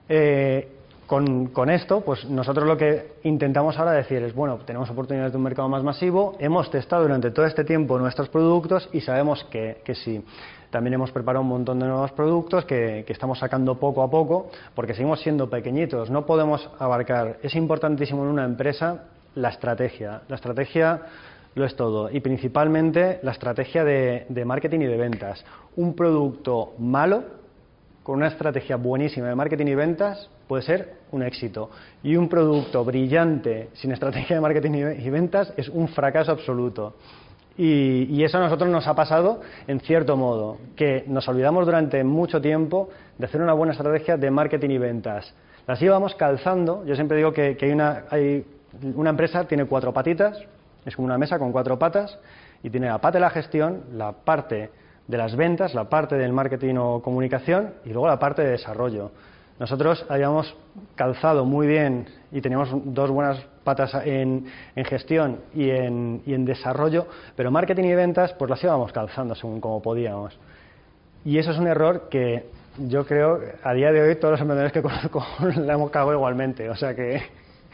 Eh, 0.09 0.69
con, 1.07 1.71
esto, 1.71 2.01
pues 2.01 2.25
nosotros 2.25 2.67
lo 2.67 2.77
que 2.77 3.15
intentamos 3.25 3.79
ahora 3.79 3.93
decir 3.93 4.23
es, 4.23 4.35
bueno, 4.35 4.59
tenemos 4.65 4.89
oportunidades 4.91 5.33
de 5.33 5.39
un 5.39 5.45
mercado 5.45 5.69
más 5.69 5.83
masivo, 5.83 6.35
hemos 6.39 6.71
testado 6.71 7.03
durante 7.03 7.31
todo 7.31 7.47
este 7.47 7.65
tiempo 7.65 7.99
nuestros 7.99 8.29
productos 8.29 8.89
y 8.93 9.01
sabemos 9.01 9.45
que, 9.45 9.83
sí. 9.95 10.25
También 10.71 10.95
hemos 10.95 11.13
preparado 11.13 11.43
un 11.43 11.49
montón 11.49 11.79
de 11.79 11.87
nuevos 11.87 12.11
productos 12.13 12.65
que, 12.65 13.05
que, 13.07 13.13
estamos 13.13 13.39
sacando 13.39 13.79
poco 13.79 14.03
a 14.03 14.11
poco, 14.11 14.51
porque 14.75 14.95
seguimos 14.95 15.21
siendo 15.21 15.49
pequeñitos, 15.49 16.11
no 16.11 16.27
podemos 16.27 16.69
abarcar. 16.79 17.39
Es 17.43 17.55
importantísimo 17.55 18.25
en 18.25 18.31
una 18.31 18.45
empresa 18.45 19.05
la 19.37 19.51
estrategia. 19.51 20.23
La 20.29 20.35
estrategia 20.35 21.01
lo 21.55 21.65
es 21.65 21.77
todo. 21.77 22.11
Y 22.11 22.21
principalmente 22.21 23.21
la 23.23 23.31
estrategia 23.31 23.85
de, 23.85 24.27
de 24.29 24.45
marketing 24.45 24.81
y 24.81 24.87
de 24.87 24.97
ventas. 24.97 25.45
Un 25.77 25.95
producto 25.95 26.73
malo 26.79 27.44
con 28.05 28.17
una 28.17 28.29
estrategia 28.29 28.77
buenísima 28.77 29.27
de 29.27 29.35
marketing 29.35 29.67
y 29.67 29.75
ventas 29.75 30.31
puede 30.47 30.63
ser 30.63 30.93
un 31.11 31.25
éxito. 31.25 31.71
Y 32.03 32.15
un 32.15 32.29
producto 32.29 32.85
brillante 32.85 33.71
sin 33.73 33.91
estrategia 33.91 34.37
de 34.37 34.43
marketing 34.43 34.73
y 35.01 35.11
ventas 35.11 35.53
es 35.57 35.69
un 35.71 35.89
fracaso 35.89 36.31
absoluto. 36.31 36.95
Y, 37.57 38.23
eso 38.25 38.39
a 38.39 38.41
nosotros 38.41 38.69
nos 38.69 38.87
ha 38.89 38.95
pasado 38.95 39.41
en 39.69 39.81
cierto 39.81 40.17
modo, 40.17 40.59
que 40.77 41.05
nos 41.07 41.27
olvidamos 41.29 41.65
durante 41.65 42.03
mucho 42.03 42.41
tiempo 42.41 42.91
de 43.17 43.27
hacer 43.27 43.41
una 43.41 43.53
buena 43.53 43.73
estrategia 43.73 44.17
de 44.17 44.31
marketing 44.31 44.71
y 44.71 44.79
ventas. 44.79 45.33
Las 45.67 45.81
íbamos 45.81 46.15
calzando, 46.15 46.85
yo 46.85 46.95
siempre 46.95 47.17
digo 47.17 47.33
que, 47.33 47.57
hay, 47.61 47.71
una, 47.71 49.09
empresa, 49.09 49.45
tiene 49.45 49.65
cuatro 49.67 49.93
patitas, 49.93 50.39
es 50.85 50.95
como 50.95 51.07
una 51.07 51.17
mesa 51.17 51.39
con 51.39 51.53
cuatro 51.53 51.79
patas, 51.79 52.19
y 52.63 52.71
tiene 52.71 52.89
la 52.89 52.99
pata 52.99 53.19
de 53.19 53.21
la 53.21 53.31
gestión, 53.31 53.85
la 53.93 54.13
parte 54.13 54.71
de 55.07 55.19
las 55.19 55.37
ventas, 55.37 55.75
la 55.75 55.89
parte 55.89 56.17
del 56.17 56.33
marketing 56.33 56.77
o 56.77 57.03
comunicación 57.03 57.75
y 57.85 57.91
luego 57.91 58.07
la 58.07 58.19
parte 58.19 58.43
de 58.43 58.51
desarrollo. 58.51 59.11
Nosotros 59.59 60.05
habíamos 60.09 60.57
calzado 60.97 61.45
muy 61.45 61.67
bien 61.67 62.07
y 62.33 62.41
teníamos 62.41 62.71
dos 62.73 63.11
buenas 63.11 63.39
patas 63.63 63.95
en, 64.05 64.47
en 64.75 64.85
gestión 64.85 65.41
y 65.55 65.71
en, 65.71 66.23
y 66.27 66.35
en, 66.35 66.45
desarrollo, 66.45 67.07
pero 67.37 67.51
marketing 67.51 67.85
y 67.85 67.95
ventas 67.95 68.33
pues 68.35 68.51
las 68.51 68.63
íbamos 68.65 68.93
calzando 68.93 69.35
según 69.35 69.61
como 69.61 69.81
podíamos. 69.81 70.37
Y 71.25 71.39
eso 71.39 71.53
es 71.53 71.59
un 71.59 71.69
error 71.69 72.09
que 72.11 72.47
yo 72.79 73.07
creo 73.07 73.41
a 73.63 73.73
día 73.73 73.93
de 73.93 74.03
hoy 74.03 74.17
todos 74.17 74.33
los 74.33 74.41
emprendedores 74.41 74.73
que 74.73 74.83
conozco 74.83 75.25
la 75.57 75.75
hemos 75.75 75.91
cagado 75.91 76.13
igualmente. 76.13 76.69
O 76.69 76.77
sea 76.77 76.95
que 76.95 77.23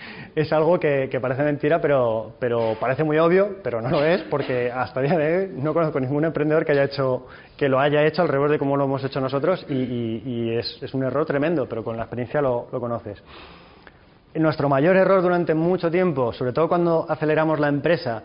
es 0.35 0.53
algo 0.53 0.79
que, 0.79 1.09
parece 1.21 1.43
mentira, 1.43 1.81
pero, 1.81 2.35
pero, 2.39 2.77
parece 2.79 3.05
muy 3.05 3.19
obvio, 3.19 3.57
pero 3.63 3.81
no 3.81 3.91
lo 3.91 4.05
es, 4.05 4.23
porque 4.23 4.71
hasta 4.71 5.01
el 5.01 5.07
día 5.07 5.19
de 5.19 5.39
hoy 5.39 5.53
no 5.57 5.73
conozco 5.75 6.01
ningún 6.01 6.25
emprendedor 6.25 6.65
que, 6.65 6.73
haya 6.73 6.85
hecho, 6.85 7.27
que 7.57 7.69
lo 7.69 7.81
haya 7.81 8.05
hecho 8.05 8.23
al 8.23 8.29
revés 8.29 8.53
de 8.53 8.59
como 8.59 8.77
lo 8.77 8.85
hemos 8.85 9.03
hecho 9.05 9.21
nosotros 9.21 9.65
y, 9.69 10.57
es, 10.57 10.95
un 10.95 11.05
error 11.05 11.25
tremendo, 11.27 11.69
pero 11.69 11.85
con 11.85 11.97
la 11.97 12.05
experiencia 12.05 12.41
lo, 12.41 12.69
lo 12.73 12.81
conoces. 12.81 13.23
Nuestro 14.35 14.69
mayor 14.69 14.97
error 14.97 15.23
durante 15.23 15.55
mucho 15.55 15.91
tiempo, 15.91 16.33
sobre 16.33 16.53
todo 16.53 16.69
cuando 16.69 17.05
aceleramos 17.09 17.59
la 17.59 17.69
empresa, 17.69 18.23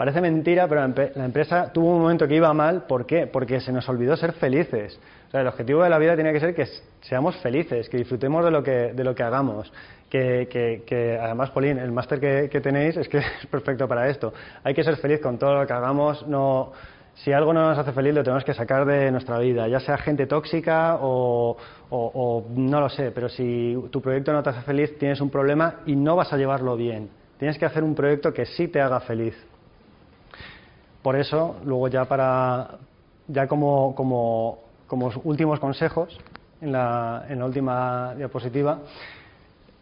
parece 0.00 0.22
mentira, 0.22 0.66
pero 0.66 0.80
la 0.80 1.24
empresa 1.26 1.70
tuvo 1.74 1.90
un 1.94 2.00
momento 2.00 2.26
que 2.26 2.34
iba 2.34 2.50
mal. 2.54 2.84
¿Por 2.86 3.04
qué? 3.04 3.26
Porque 3.26 3.60
se 3.60 3.70
nos 3.70 3.86
olvidó 3.86 4.16
ser 4.16 4.32
felices. 4.32 4.98
O 5.28 5.30
sea, 5.30 5.42
el 5.42 5.46
objetivo 5.46 5.82
de 5.82 5.90
la 5.90 5.98
vida 5.98 6.14
tiene 6.14 6.32
que 6.32 6.40
ser 6.40 6.54
que 6.54 6.66
seamos 7.02 7.36
felices, 7.42 7.86
que 7.90 7.98
disfrutemos 7.98 8.42
de 8.42 8.50
lo 8.50 8.62
que, 8.62 8.94
de 8.94 9.04
lo 9.04 9.14
que 9.14 9.22
hagamos. 9.22 9.70
Que, 10.10 11.18
además, 11.22 11.50
Polín, 11.50 11.78
el 11.78 11.92
máster 11.92 12.18
que, 12.18 12.48
que, 12.50 12.60
tenéis 12.60 12.96
es 12.96 13.08
que 13.08 13.18
es 13.42 13.46
perfecto 13.50 13.86
para 13.88 14.08
esto. 14.08 14.32
Hay 14.64 14.74
que 14.74 14.82
ser 14.82 14.96
feliz 14.96 15.20
con 15.20 15.38
todo 15.38 15.54
lo 15.54 15.66
que 15.66 15.72
hagamos. 15.72 16.26
No, 16.26 16.72
si 17.14 17.32
algo 17.32 17.52
no 17.52 17.68
nos 17.68 17.78
hace 17.78 17.92
feliz, 17.92 18.14
lo 18.14 18.22
tenemos 18.22 18.44
que 18.44 18.54
sacar 18.54 18.84
de 18.84 19.10
nuestra 19.10 19.38
vida, 19.38 19.68
ya 19.68 19.80
sea 19.80 19.98
gente 19.98 20.26
tóxica 20.26 20.96
o, 21.00 21.56
o, 21.90 22.10
o 22.14 22.46
no 22.54 22.80
lo 22.80 22.88
sé, 22.88 23.10
pero 23.10 23.28
si 23.28 23.76
tu 23.90 24.00
proyecto 24.00 24.32
no 24.32 24.42
te 24.42 24.50
hace 24.50 24.62
feliz, 24.62 24.98
tienes 24.98 25.20
un 25.20 25.30
problema 25.30 25.80
y 25.86 25.96
no 25.96 26.16
vas 26.16 26.32
a 26.32 26.36
llevarlo 26.36 26.76
bien. 26.76 27.10
Tienes 27.38 27.58
que 27.58 27.66
hacer 27.66 27.84
un 27.84 27.94
proyecto 27.94 28.32
que 28.32 28.46
sí 28.46 28.68
te 28.68 28.80
haga 28.80 29.00
feliz. 29.00 29.34
Por 31.02 31.16
eso, 31.16 31.56
luego 31.64 31.88
ya 31.88 32.04
para 32.04 32.78
ya 33.32 33.46
como, 33.46 33.94
como, 33.94 34.58
como 34.86 35.10
últimos 35.24 35.60
consejos 35.60 36.18
en 36.60 36.72
la, 36.72 37.24
en 37.28 37.38
la 37.38 37.44
última 37.46 38.14
diapositiva, 38.16 38.80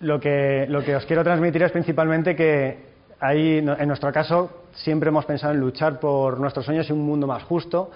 lo 0.01 0.21
que, 0.21 0.67
lo 0.69 0.83
que 0.83 0.97
os 0.97 1.05
quiero 1.07 1.25
transmitir 1.25 1.63
es 1.63 1.73
principalmente 1.73 2.37
que 2.37 2.79
ahí, 3.21 3.59
en 3.59 3.89
nuestro 3.89 4.13
caso, 4.13 4.65
siempre 4.73 5.09
hemos 5.09 5.25
pensado 5.25 5.53
en 5.53 5.61
luchar 5.61 5.99
por 5.99 6.39
nuestros 6.39 6.65
sueños 6.65 6.89
y 6.89 6.93
un 6.93 7.05
mundo 7.05 7.27
más 7.27 7.43
justo. 7.45 7.91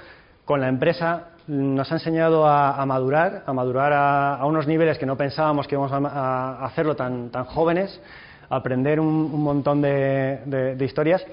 Con 0.45 0.61
la 0.61 0.69
empresa 0.69 1.29
nos 1.47 1.91
ha 1.91 1.95
enseñado 1.95 2.47
a, 2.47 2.85
madurar, 2.87 3.45
a 3.47 3.53
madurar 3.53 3.93
a, 3.93 4.45
unos 4.45 4.67
niveles 4.67 4.99
que 4.99 5.07
no 5.07 5.17
pensábamos 5.17 5.69
que 5.69 5.77
íbamos 5.77 5.93
a, 5.93 6.65
hacerlo 6.65 6.97
tan, 6.97 7.31
tan 7.31 7.45
jóvenes, 7.45 8.01
a 8.49 8.57
aprender 8.57 8.99
un, 8.99 9.43
montón 9.43 9.81
de, 9.81 10.41
de 10.47 10.85
historias 10.85 11.25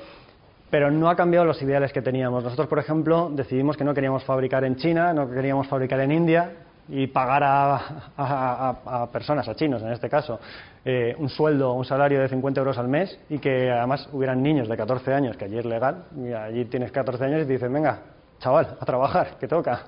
pero 0.69 0.91
no 0.91 1.09
ha 1.09 1.15
cambiado 1.15 1.47
los 1.47 1.59
ideales 1.63 1.91
que 1.91 2.03
teníamos. 2.03 2.43
Nosotros, 2.43 2.67
por 2.67 2.77
ejemplo, 2.77 3.31
decidimos 3.33 3.75
que 3.75 3.83
no 3.83 3.95
queríamos 3.95 4.23
fabricar 4.23 4.63
en 4.63 4.75
China, 4.75 5.13
no 5.15 5.27
queríamos 5.27 5.67
fabricar 5.67 5.99
en 6.01 6.11
India 6.11 6.51
y 6.89 7.07
pagar 7.07 7.43
a, 7.45 9.07
personas, 9.11 9.47
a 9.47 9.55
chinos 9.55 9.81
en 9.81 9.91
este 9.91 10.09
caso, 10.09 10.39
eh, 10.83 11.15
un 11.17 11.29
sueldo, 11.29 11.73
un 11.73 11.85
salario 11.85 12.21
de 12.21 12.27
50 12.27 12.59
euros 12.59 12.77
al 12.77 12.87
mes 12.87 13.19
y 13.29 13.37
que 13.37 13.69
además 13.69 14.09
hubieran 14.11 14.41
niños 14.41 14.67
de 14.67 14.75
14 14.75 15.13
años, 15.13 15.37
que 15.37 15.45
allí 15.45 15.57
es 15.57 15.65
legal, 15.65 16.05
y 16.17 16.33
allí 16.33 16.65
tienes 16.65 16.91
14 16.91 17.23
años 17.25 17.43
y 17.43 17.45
te 17.45 17.53
dicen, 17.53 17.71
venga, 17.71 17.99
chaval, 18.39 18.77
a 18.79 18.85
trabajar, 18.85 19.37
que 19.39 19.47
toca, 19.47 19.83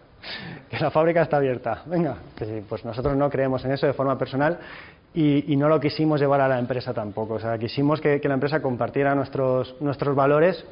que 0.70 0.80
la 0.80 0.92
fábrica 0.92 1.24
está 1.24 1.38
abierta, 1.38 1.82
venga. 1.86 2.18
Pues 2.70 2.86
nosotros 2.86 3.16
no 3.16 3.30
creemos 3.30 3.64
en 3.66 3.72
eso 3.72 3.88
de 3.88 3.94
forma 3.94 4.18
personal 4.18 4.60
y, 5.14 5.52
y, 5.52 5.58
no 5.58 5.68
lo 5.68 5.80
quisimos 5.80 6.22
llevar 6.22 6.42
a 6.42 6.48
la 6.48 6.60
empresa 6.60 6.94
tampoco. 6.94 7.36
O 7.36 7.40
sea, 7.40 7.58
quisimos 7.58 8.00
que, 8.00 8.22
que 8.22 8.28
la 8.28 8.36
empresa 8.36 8.62
compartiera 8.62 9.16
nuestros, 9.16 9.76
nuestros 9.82 10.16
valores 10.16 10.64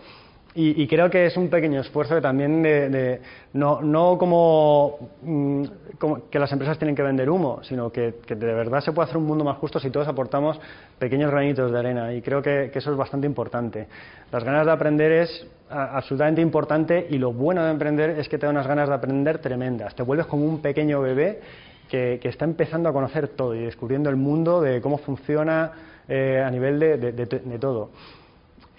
y, 0.55 0.81
y, 0.81 0.87
creo 0.87 1.11
que 1.11 1.27
es 1.27 1.37
un 1.37 1.47
pequeño 1.47 1.79
esfuerzo 1.81 2.19
también 2.19 2.63
de, 2.63 2.89
de 2.89 3.21
no, 3.53 3.81
no 3.81 4.17
como, 4.17 5.11
mmm, 5.21 5.63
como, 5.99 6.27
que 6.27 6.39
las 6.39 6.51
empresas 6.51 6.79
tienen 6.79 6.95
que 6.95 7.03
vender 7.03 7.29
humo, 7.29 7.59
sino 7.63 7.91
que, 7.91 8.15
de 8.27 8.35
verdad 8.35 8.81
se 8.81 8.91
puede 8.91 9.05
hacer 9.05 9.17
un 9.17 9.25
mundo 9.25 9.43
más 9.43 9.57
justo 9.57 9.79
si 9.79 9.91
todos 9.91 10.07
aportamos 10.07 10.59
pequeños 10.97 11.29
granitos 11.29 11.71
de 11.71 11.77
arena. 11.77 12.13
Y 12.13 12.23
creo 12.23 12.41
que, 12.41 12.71
eso 12.73 12.91
es 12.91 12.97
bastante 12.97 13.27
importante. 13.27 13.87
Las 14.31 14.43
ganas 14.43 14.65
de 14.65 14.71
aprender 14.71 15.11
es 15.11 15.47
absolutamente 15.69 16.41
importante 16.41 17.05
y 17.07 17.19
lo 17.19 17.31
bueno 17.31 17.63
de 17.63 17.69
emprender 17.69 18.11
es 18.11 18.27
que 18.27 18.39
te 18.39 18.47
da 18.47 18.51
unas 18.51 18.65
ganas 18.65 18.89
de 18.89 18.95
aprender 18.95 19.37
tremendas. 19.37 19.93
Te 19.93 20.01
vuelves 20.01 20.25
como 20.25 20.45
un 20.45 20.63
pequeño 20.63 20.99
bebé 21.01 21.41
que, 21.87 22.17
que 22.19 22.29
está 22.29 22.45
empezando 22.45 22.89
a 22.89 22.93
conocer 22.93 23.27
todo 23.27 23.53
y 23.53 23.59
descubriendo 23.59 24.09
el 24.09 24.15
mundo 24.15 24.61
de 24.61 24.81
cómo 24.81 24.97
funciona 24.97 25.71
eh, 26.07 26.43
a 26.43 26.49
nivel 26.49 26.79
de, 26.79 26.97
de, 26.97 27.11
de 27.11 27.59
todo 27.59 27.91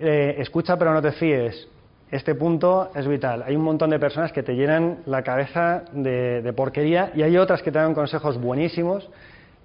eh, 0.01 0.37
escucha 0.39 0.77
pero 0.79 0.93
no 0.93 1.03
te 1.03 1.13
fíes. 1.13 1.69
Este 2.11 2.35
punto 2.35 2.91
es 2.95 3.07
vital. 3.07 3.45
Hay 3.47 3.55
un 3.55 3.63
montón 3.63 3.91
de 3.91 3.99
personas 4.01 4.33
que 4.33 4.43
te 4.43 4.55
llenan 4.55 4.99
la 5.07 5.23
cabeza 5.23 5.85
de, 5.93 6.53
porquería 6.57 7.13
y 7.15 7.23
hay 7.23 7.37
otras 7.37 7.63
que 7.63 7.71
te 7.71 7.79
dan 7.79 7.95
consejos 7.95 8.41
buenísimos 8.41 9.09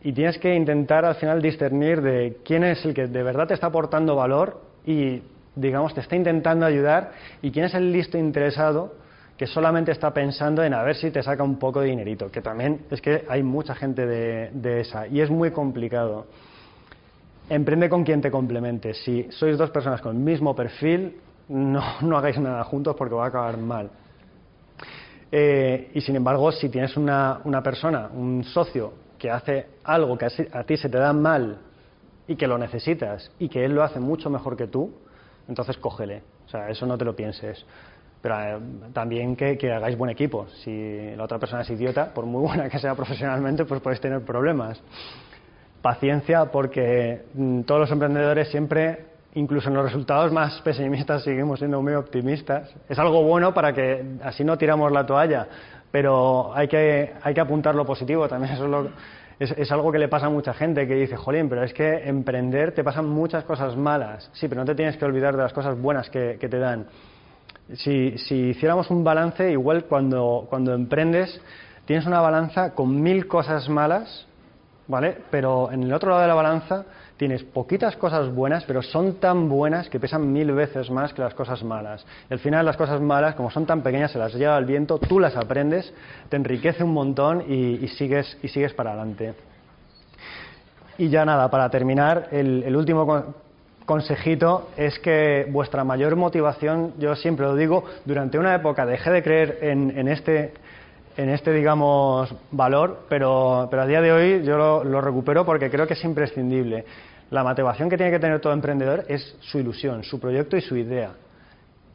y 0.04 0.14
tienes 0.14 0.38
que 0.38 0.54
intentar 0.54 1.06
al 1.06 1.16
final 1.16 1.42
discernir 1.42 2.02
de 2.02 2.38
quién 2.46 2.64
es 2.64 2.86
el 2.86 2.94
que 2.94 3.08
de 3.08 3.24
verdad 3.24 3.48
te 3.48 3.56
está 3.56 3.68
aportando 3.68 4.16
valor 4.16 4.62
y, 4.86 5.24
digamos, 5.56 5.96
te 5.96 6.02
está 6.02 6.16
intentando 6.16 6.68
ayudar 6.68 7.14
y 7.42 7.50
quién 7.50 7.66
es 7.66 7.74
el 7.74 7.92
listo 7.92 8.18
interesado 8.18 8.94
que 9.38 9.48
solamente 9.48 9.92
está 9.92 10.14
pensando 10.14 10.64
en 10.64 10.76
a 10.76 10.84
ver 10.84 10.96
si 10.96 11.10
te 11.10 11.24
saca 11.24 11.44
un 11.44 11.58
poco 11.58 11.82
de 11.82 11.88
dinerito, 11.88 12.30
que 12.30 12.42
también 12.42 12.82
es 12.92 13.02
que 13.02 13.26
hay 13.28 13.42
mucha 13.42 13.74
gente 13.74 14.06
de 14.06 14.80
esa 14.82 15.08
y 15.08 15.20
es 15.22 15.32
muy 15.32 15.50
complicado. 15.50 16.28
Emprende 17.50 17.90
con 17.90 18.04
quien 18.04 18.22
te 18.22 18.32
complemente. 18.32 18.94
Si 18.94 19.28
sois 19.30 19.58
dos 19.58 19.70
personas 19.70 20.02
con 20.02 20.16
el 20.16 20.22
mismo 20.22 20.56
perfil, 20.56 21.16
no, 21.50 21.84
no 22.02 22.18
hagáis 22.18 22.40
nada 22.40 22.64
juntos 22.64 22.96
porque 22.98 23.14
va 23.14 23.26
a 23.26 23.28
acabar 23.28 23.58
mal. 23.58 23.90
Eh, 25.32 25.92
y 25.94 26.02
sin 26.02 26.16
embargo, 26.16 26.52
si 26.52 26.70
tienes 26.70 26.98
una, 26.98 27.42
una, 27.44 27.62
persona, 27.62 28.10
un 28.14 28.44
socio, 28.44 28.94
que 29.18 29.30
hace 29.30 29.68
algo 29.84 30.18
que 30.18 30.26
a, 30.26 30.64
ti 30.64 30.78
se 30.78 30.90
te 30.90 30.98
da 30.98 31.14
mal 31.14 31.58
y 32.28 32.36
que 32.36 32.48
lo 32.48 32.58
necesitas 32.58 33.32
y 33.40 33.48
que 33.48 33.64
él 33.64 33.74
lo 33.74 33.84
hace 33.84 34.00
mucho 34.00 34.30
mejor 34.30 34.58
que 34.58 34.68
tú, 34.68 34.92
entonces 35.48 35.78
cógele. 35.78 36.24
O 36.46 36.50
sea, 36.50 36.70
eso 36.70 36.86
no 36.86 36.98
te 36.98 37.06
lo 37.06 37.16
pienses. 37.16 37.66
Pero 38.22 38.42
eh, 38.42 38.60
también 38.92 39.36
que, 39.36 39.58
que, 39.58 39.72
hagáis 39.72 39.98
buen 39.98 40.10
equipo. 40.10 40.48
Si 40.64 41.16
la 41.16 41.24
otra 41.24 41.38
persona 41.38 41.62
es 41.62 41.70
idiota, 41.70 42.12
por 42.14 42.26
muy 42.26 42.42
buena 42.48 42.70
que 42.70 42.80
sea 42.80 42.96
profesionalmente, 42.96 43.66
pues 43.66 43.82
podéis 43.82 44.02
tener 44.02 44.24
problemas 44.24 44.82
paciencia 45.82 46.46
porque 46.46 47.24
mm, 47.34 47.62
todos 47.62 47.82
los 47.82 47.92
emprendedores 47.92 48.50
siempre, 48.50 49.06
incluso 49.34 49.70
en 49.70 49.76
los 49.76 49.86
resultados 49.86 50.32
más 50.32 50.62
pesimistas, 50.64 51.24
seguimos 51.24 51.60
siendo 51.60 51.82
muy 51.82 51.94
optimistas. 51.94 52.74
Es 52.90 53.00
algo 53.00 53.24
bueno 53.24 53.54
para 53.54 53.74
que 53.74 54.18
así 54.24 54.44
no 54.44 54.58
tiramos 54.58 54.92
la 54.92 55.06
toalla, 55.06 55.48
pero 55.92 56.54
hay 56.56 56.68
que, 56.68 57.14
hay 57.22 57.34
que 57.34 57.42
apuntar 57.42 57.76
lo 57.76 57.86
positivo 57.86 58.28
también. 58.28 58.54
Eso 58.54 58.66
es 58.66 58.70
lo, 58.70 58.90
es, 59.40 59.72
algo 59.72 59.92
que 59.92 60.00
le 60.00 60.08
pasa 60.08 60.28
a 60.28 60.30
mucha 60.30 60.54
gente 60.54 60.88
que 60.88 60.96
dice, 60.96 61.18
jolín, 61.18 61.50
pero 61.50 61.64
es 61.64 61.74
que 61.74 62.08
emprender 62.08 62.72
te 62.74 62.84
pasan 62.84 63.08
muchas 63.08 63.44
cosas 63.44 63.76
malas. 63.76 64.30
Sí, 64.34 64.48
pero 64.48 64.62
no 64.62 64.66
te 64.66 64.76
tienes 64.76 64.96
que 64.98 65.06
olvidar 65.06 65.36
de 65.36 65.44
las 65.44 65.54
cosas 65.54 65.80
buenas 65.80 66.10
que, 66.10 66.38
te 66.40 66.58
dan. 66.58 66.86
Si, 67.74 68.18
si, 68.18 68.36
hiciéramos 68.50 68.90
un 68.92 69.04
balance, 69.04 69.52
igual 69.52 69.86
cuando, 69.86 70.46
cuando 70.50 70.74
emprendes, 70.74 71.42
tienes 71.86 72.06
una 72.06 72.22
balanza 72.22 72.74
con 72.74 73.02
mil 73.02 73.28
cosas 73.28 73.68
malas, 73.68 74.26
¿vale? 74.88 75.18
Pero 75.32 75.72
en 75.72 75.84
el 75.84 75.94
otro 75.94 76.10
lado 76.10 76.22
de 76.22 76.28
la 76.28 76.34
balanza 76.34 76.86
tienes 77.18 77.44
poquitas 77.44 77.96
cosas 77.96 78.34
buenas, 78.34 78.66
pero 78.66 78.82
son 78.82 79.16
tan 79.16 79.48
buenas 79.48 79.90
que 79.90 80.00
pesan 80.00 80.32
mil 80.32 80.52
veces 80.52 80.90
más 80.90 81.14
que 81.14 81.22
las 81.22 81.34
cosas 81.34 81.64
malas. 81.64 82.06
Y 82.30 82.34
al 82.34 82.40
final 82.40 82.66
las 82.66 82.78
cosas 82.78 83.00
malas, 83.02 83.36
como 83.36 83.50
son 83.52 83.66
tan 83.66 83.82
pequeñas, 83.82 84.12
se 84.12 84.20
las 84.20 84.34
lleva 84.34 84.58
el 84.58 84.66
viento, 84.66 84.98
tú 84.98 85.20
las 85.20 85.36
aprendes, 85.36 85.94
te 86.30 86.36
enriquece 86.36 86.84
un 86.84 86.94
montón 86.94 87.44
y, 87.52 87.88
sigues, 87.90 88.38
y 88.44 88.50
sigues 88.50 88.74
para 88.74 88.92
adelante. 88.92 89.34
Y 90.98 91.10
ya 91.10 91.26
nada, 91.26 91.50
para 91.50 91.70
terminar, 91.70 92.30
el, 92.32 92.76
último 92.76 93.36
consejito 93.86 94.70
es 94.78 94.98
que 95.00 95.48
vuestra 95.52 95.84
mayor 95.84 96.16
motivación, 96.16 96.94
yo 96.98 97.16
siempre 97.16 97.46
lo 97.46 97.56
digo, 97.56 97.84
durante 98.06 98.40
una 98.40 98.56
época 98.56 98.86
dejé 98.86 99.12
de 99.12 99.24
creer 99.24 99.60
en, 99.62 100.08
este 100.08 100.54
en 101.18 101.30
este, 101.30 101.52
digamos, 101.54 102.34
valor, 102.52 103.06
pero, 103.10 103.68
pero 103.70 103.84
a 103.84 103.88
día 103.88 104.02
de 104.02 104.12
hoy 104.12 104.44
yo 104.44 104.84
lo, 104.84 105.02
recupero 105.02 105.46
porque 105.46 105.70
creo 105.70 105.88
que 105.88 105.94
es 105.94 106.04
imprescindible. 106.04 106.86
La 107.32 107.44
motivación 107.44 107.90
que 107.90 107.98
tiene 107.98 108.12
que 108.12 108.20
tener 108.20 108.40
todo 108.40 108.54
emprendedor 108.54 109.06
es 109.08 109.38
su 109.40 109.60
ilusión, 109.60 110.04
su 110.04 110.20
proyecto 110.20 110.58
y 110.58 110.62
su 110.62 110.76
idea. 110.76 111.12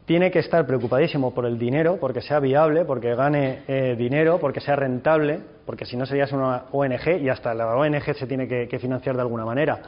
Tiene 0.06 0.30
que 0.30 0.40
estar 0.40 0.66
preocupadísimo 0.66 1.32
por 1.32 1.46
el 1.46 1.58
dinero, 1.58 1.98
porque 2.00 2.20
sea 2.20 2.40
viable, 2.40 2.84
porque 2.84 3.14
gane 3.14 3.60
eh, 3.68 3.94
dinero, 3.96 4.38
porque 4.40 4.60
sea 4.60 4.74
rentable, 4.74 5.38
porque 5.64 5.84
si 5.84 5.96
no 5.96 6.04
serías 6.04 6.32
una 6.32 6.64
ONG 6.72 7.20
y 7.20 7.28
hasta 7.28 7.54
la 7.54 7.76
ONG 7.76 8.14
se 8.14 8.26
tiene 8.26 8.48
que 8.48 8.78
financiar 8.80 9.14
de 9.14 9.22
alguna 9.22 9.44
manera. 9.44 9.78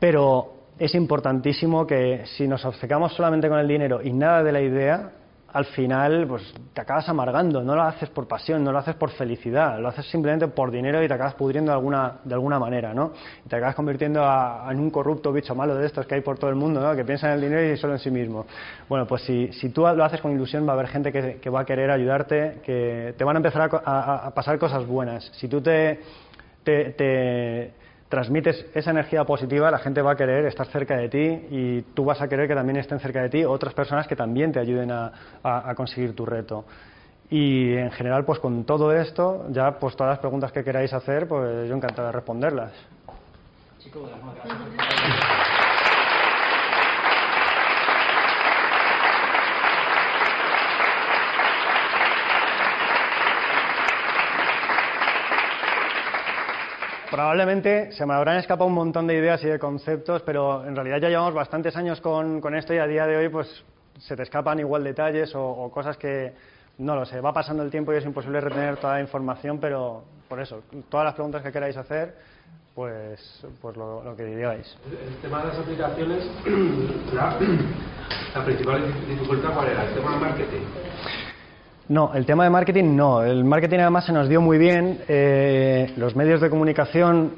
Pero 0.00 0.54
es 0.78 0.94
importantísimo 0.94 1.86
que 1.86 2.22
si 2.36 2.48
nos 2.48 2.64
obcecamos 2.64 3.12
solamente 3.12 3.48
con 3.48 3.58
el 3.58 3.68
dinero 3.68 4.00
y 4.02 4.12
nada 4.12 4.42
de 4.42 4.52
la 4.52 4.60
idea, 4.60 5.10
al 5.52 5.64
final 5.66 6.26
pues 6.26 6.42
te 6.74 6.80
acabas 6.80 7.08
amargando, 7.08 7.62
no 7.62 7.74
lo 7.74 7.82
haces 7.82 8.10
por 8.10 8.28
pasión, 8.28 8.62
no 8.62 8.70
lo 8.70 8.78
haces 8.78 8.94
por 8.96 9.10
felicidad, 9.10 9.80
lo 9.80 9.88
haces 9.88 10.06
simplemente 10.06 10.48
por 10.48 10.70
dinero 10.70 11.02
y 11.02 11.08
te 11.08 11.14
acabas 11.14 11.34
pudriendo 11.34 11.72
de 11.72 11.76
alguna, 11.76 12.18
de 12.22 12.34
alguna 12.34 12.58
manera, 12.58 12.92
¿no? 12.92 13.12
Y 13.44 13.48
te 13.48 13.56
acabas 13.56 13.74
convirtiendo 13.74 14.22
en 14.70 14.78
un 14.78 14.90
corrupto 14.90 15.32
bicho 15.32 15.54
malo 15.54 15.74
de 15.74 15.86
estos 15.86 16.06
que 16.06 16.16
hay 16.16 16.20
por 16.20 16.38
todo 16.38 16.50
el 16.50 16.56
mundo, 16.56 16.80
¿no? 16.80 16.94
Que 16.94 17.04
piensa 17.04 17.28
en 17.28 17.34
el 17.34 17.40
dinero 17.40 17.72
y 17.72 17.76
solo 17.78 17.94
en 17.94 17.98
sí 17.98 18.10
mismo. 18.10 18.46
Bueno, 18.88 19.06
pues 19.06 19.22
si, 19.22 19.52
si 19.52 19.70
tú 19.70 19.82
lo 19.82 20.04
haces 20.04 20.20
con 20.20 20.32
ilusión 20.32 20.66
va 20.66 20.72
a 20.72 20.74
haber 20.74 20.88
gente 20.88 21.10
que, 21.12 21.50
va 21.50 21.60
a 21.60 21.64
querer 21.64 21.90
ayudarte, 21.90 22.60
que 22.62 23.14
te 23.16 23.24
van 23.24 23.36
a 23.36 23.38
empezar 23.38 23.70
a, 23.72 24.30
pasar 24.34 24.58
cosas 24.58 24.86
buenas. 24.86 25.30
Si 25.34 25.48
tú 25.48 25.62
te 25.62 26.00
transmites 28.08 28.66
esa 28.74 28.90
energía 28.90 29.24
positiva, 29.24 29.70
la 29.70 29.78
gente 29.78 30.00
va 30.00 30.12
a 30.12 30.16
querer 30.16 30.46
estar 30.46 30.66
cerca 30.66 30.96
de 30.96 31.08
ti 31.08 31.46
y 31.50 31.82
tú 31.94 32.04
vas 32.04 32.20
a 32.20 32.28
querer 32.28 32.48
que 32.48 32.54
también 32.54 32.78
estén 32.78 32.98
cerca 33.00 33.22
de 33.22 33.28
ti 33.28 33.44
otras 33.44 33.74
personas 33.74 34.06
que 34.06 34.16
también 34.16 34.52
te 34.52 34.60
ayuden 34.60 34.90
a, 34.90 35.74
conseguir 35.76 36.14
tu 36.14 36.24
reto. 36.24 36.64
Y 37.30 37.74
en 37.74 37.90
general, 37.90 38.24
pues 38.24 38.38
con 38.38 38.64
todo 38.64 38.90
esto, 38.92 39.46
ya 39.50 39.78
pues 39.78 39.94
todas 39.94 40.12
las 40.12 40.18
preguntas 40.18 40.50
que 40.50 40.64
queráis 40.64 40.92
hacer, 40.94 41.28
pues 41.28 41.68
yo 41.68 41.74
encantado 41.74 42.06
de 42.06 42.12
responderlas. 42.12 42.72
Probablemente 57.10 57.90
se 57.92 58.04
me 58.04 58.12
habrán 58.12 58.36
escapado 58.36 58.66
un 58.66 58.74
montón 58.74 59.06
de 59.06 59.14
ideas 59.14 59.42
y 59.42 59.46
de 59.46 59.58
conceptos, 59.58 60.22
pero 60.22 60.66
en 60.66 60.76
realidad 60.76 60.98
ya 61.00 61.08
llevamos 61.08 61.32
bastantes 61.32 61.74
años 61.74 62.00
con, 62.02 62.54
esto 62.54 62.74
y 62.74 62.78
a 62.78 62.86
día 62.86 63.06
de 63.06 63.16
hoy 63.16 63.28
pues 63.30 63.64
se 63.98 64.14
te 64.14 64.22
escapan 64.22 64.58
igual 64.58 64.84
detalles 64.84 65.32
o, 65.34 65.70
cosas 65.72 65.96
que, 65.96 66.34
no 66.78 66.94
lo 66.94 67.06
sé, 67.06 67.20
va 67.20 67.32
pasando 67.32 67.62
el 67.62 67.70
tiempo 67.70 67.94
y 67.94 67.96
es 67.96 68.04
imposible 68.04 68.40
retener 68.40 68.76
toda 68.76 68.94
la 68.94 69.00
información, 69.00 69.58
pero 69.58 70.04
por 70.28 70.38
eso, 70.40 70.62
todas 70.90 71.06
las 71.06 71.14
preguntas 71.14 71.42
que 71.42 71.50
queráis 71.50 71.78
hacer, 71.78 72.14
pues, 72.74 73.44
pues 73.62 73.76
lo, 73.76 74.14
que 74.14 74.24
digáis. 74.24 74.76
El 74.86 75.16
tema 75.22 75.40
de 75.42 75.48
las 75.48 75.58
aplicaciones, 75.58 76.30
la, 77.14 77.38
la 78.34 78.44
principal 78.44 78.84
dificultad 79.08 79.54
cuál 79.54 79.68
era, 79.68 79.84
el 79.84 79.94
tema 79.94 80.12
de 80.12 80.20
marketing. 80.20 81.27
No, 81.88 82.12
el 82.14 82.26
tema 82.26 82.44
de 82.44 82.50
marketing 82.50 82.96
no. 82.96 83.22
El 83.22 83.44
marketing 83.44 83.78
además 83.78 84.04
se 84.04 84.12
nos 84.12 84.28
dio 84.28 84.42
muy 84.42 84.58
bien. 84.58 85.00
Eh, 85.08 85.94
los 85.96 86.14
medios 86.14 86.38
de 86.42 86.50
comunicación, 86.50 87.32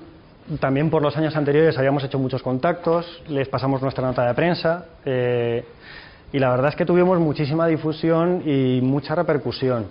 también 0.58 0.90
por 0.90 1.02
los 1.02 1.16
años 1.16 1.36
anteriores 1.36 1.78
habíamos 1.78 2.02
hecho 2.02 2.18
muchos 2.18 2.42
contactos, 2.42 3.22
les 3.28 3.48
pasamos 3.48 3.80
nuestra 3.80 4.04
nota 4.04 4.26
de 4.26 4.34
prensa 4.34 4.86
eh, 5.04 5.64
y 6.32 6.38
la 6.40 6.50
verdad 6.50 6.70
es 6.70 6.76
que 6.76 6.84
tuvimos 6.84 7.20
muchísima 7.20 7.68
difusión 7.68 8.42
y 8.44 8.80
mucha 8.82 9.14
repercusión. 9.14 9.86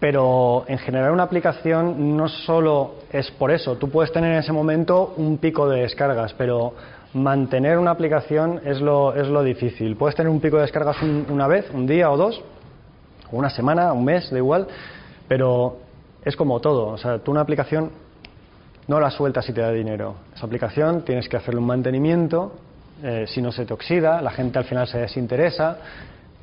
Pero 0.00 0.64
en 0.66 0.78
general 0.78 1.12
una 1.12 1.24
aplicación 1.24 2.16
no 2.16 2.28
solo 2.28 2.94
es 3.12 3.30
por 3.32 3.50
eso. 3.50 3.76
Tú 3.76 3.90
puedes 3.90 4.10
tener 4.12 4.32
en 4.32 4.38
ese 4.38 4.52
momento 4.52 5.12
un 5.18 5.36
pico 5.36 5.68
de 5.68 5.82
descargas, 5.82 6.32
pero 6.32 6.72
mantener 7.12 7.78
una 7.78 7.90
aplicación 7.90 8.62
es 8.64 8.80
lo, 8.80 9.14
es 9.14 9.28
lo 9.28 9.42
difícil. 9.42 9.94
Puedes 9.96 10.16
tener 10.16 10.30
un 10.30 10.40
pico 10.40 10.56
de 10.56 10.62
descargas 10.62 10.96
una 11.02 11.46
vez, 11.46 11.70
un 11.70 11.86
día 11.86 12.10
o 12.10 12.16
dos, 12.16 12.42
una 13.36 13.50
semana, 13.50 13.92
un 13.92 14.04
mes, 14.04 14.30
da 14.30 14.38
igual, 14.38 14.66
pero 15.28 15.78
es 16.24 16.36
como 16.36 16.60
todo. 16.60 16.88
O 16.88 16.98
sea, 16.98 17.18
tú 17.18 17.30
una 17.30 17.40
aplicación 17.40 17.90
no 18.86 19.00
la 19.00 19.10
sueltas 19.10 19.48
y 19.48 19.52
te 19.52 19.60
da 19.60 19.70
dinero. 19.70 20.16
Esa 20.34 20.46
aplicación 20.46 21.02
tienes 21.02 21.28
que 21.28 21.36
hacerle 21.36 21.60
un 21.60 21.66
mantenimiento, 21.66 22.52
eh, 23.02 23.24
si 23.26 23.42
no 23.42 23.52
se 23.52 23.64
te 23.64 23.72
oxida, 23.72 24.20
la 24.22 24.30
gente 24.30 24.58
al 24.58 24.64
final 24.64 24.86
se 24.86 24.98
desinteresa, 24.98 25.78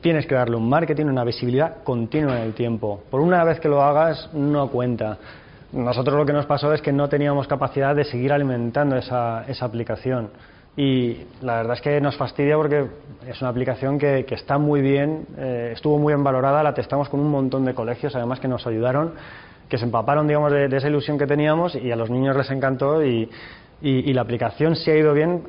tienes 0.01 0.25
que 0.25 0.35
darle 0.35 0.55
un 0.55 0.67
marketing, 0.67 1.05
una 1.05 1.23
visibilidad 1.23 1.83
continua 1.83 2.37
en 2.37 2.43
el 2.43 2.53
tiempo. 2.53 3.03
Por 3.09 3.21
una 3.21 3.43
vez 3.43 3.59
que 3.59 3.69
lo 3.69 3.81
hagas, 3.81 4.29
no 4.33 4.69
cuenta. 4.69 5.17
Nosotros 5.71 6.17
lo 6.17 6.25
que 6.25 6.33
nos 6.33 6.45
pasó 6.45 6.73
es 6.73 6.81
que 6.81 6.91
no 6.91 7.07
teníamos 7.07 7.47
capacidad 7.47 7.95
de 7.95 8.03
seguir 8.03 8.33
alimentando 8.33 8.97
esa, 8.97 9.45
esa 9.47 9.65
aplicación. 9.65 10.29
Y 10.78 11.17
la 11.41 11.57
verdad 11.57 11.74
es 11.74 11.82
que 11.82 11.99
nos 11.99 12.15
fastidia 12.15 12.55
porque 12.55 12.88
es 13.28 13.41
una 13.41 13.49
aplicación 13.49 13.99
que, 13.99 14.26
está 14.30 14.57
muy 14.57 14.82
bien, 14.82 15.26
eh, 15.38 15.72
estuvo 15.74 15.97
muy 15.97 16.13
bien 16.13 16.24
valorada, 16.24 16.63
la 16.63 16.74
testamos 16.74 17.09
con 17.09 17.19
un 17.19 17.30
montón 17.30 17.65
de 17.65 17.74
colegios, 17.74 18.15
además 18.15 18.39
que 18.39 18.47
nos 18.47 18.65
ayudaron, 18.65 19.13
que 19.67 19.78
se 19.78 19.84
empaparon, 19.84 20.28
digamos, 20.28 20.51
de, 20.51 20.65
esa 20.65 20.88
ilusión 20.88 21.17
que 21.17 21.28
teníamos 21.28 21.76
y 21.76 21.91
a 21.91 21.95
los 21.95 22.09
niños 22.09 22.38
les 22.38 22.49
encantó 22.51 23.03
y, 23.03 23.30
la 23.84 24.22
aplicación 24.22 24.76
sí 24.76 24.91
ha 24.91 24.95
ido 24.95 25.11
bien 25.11 25.43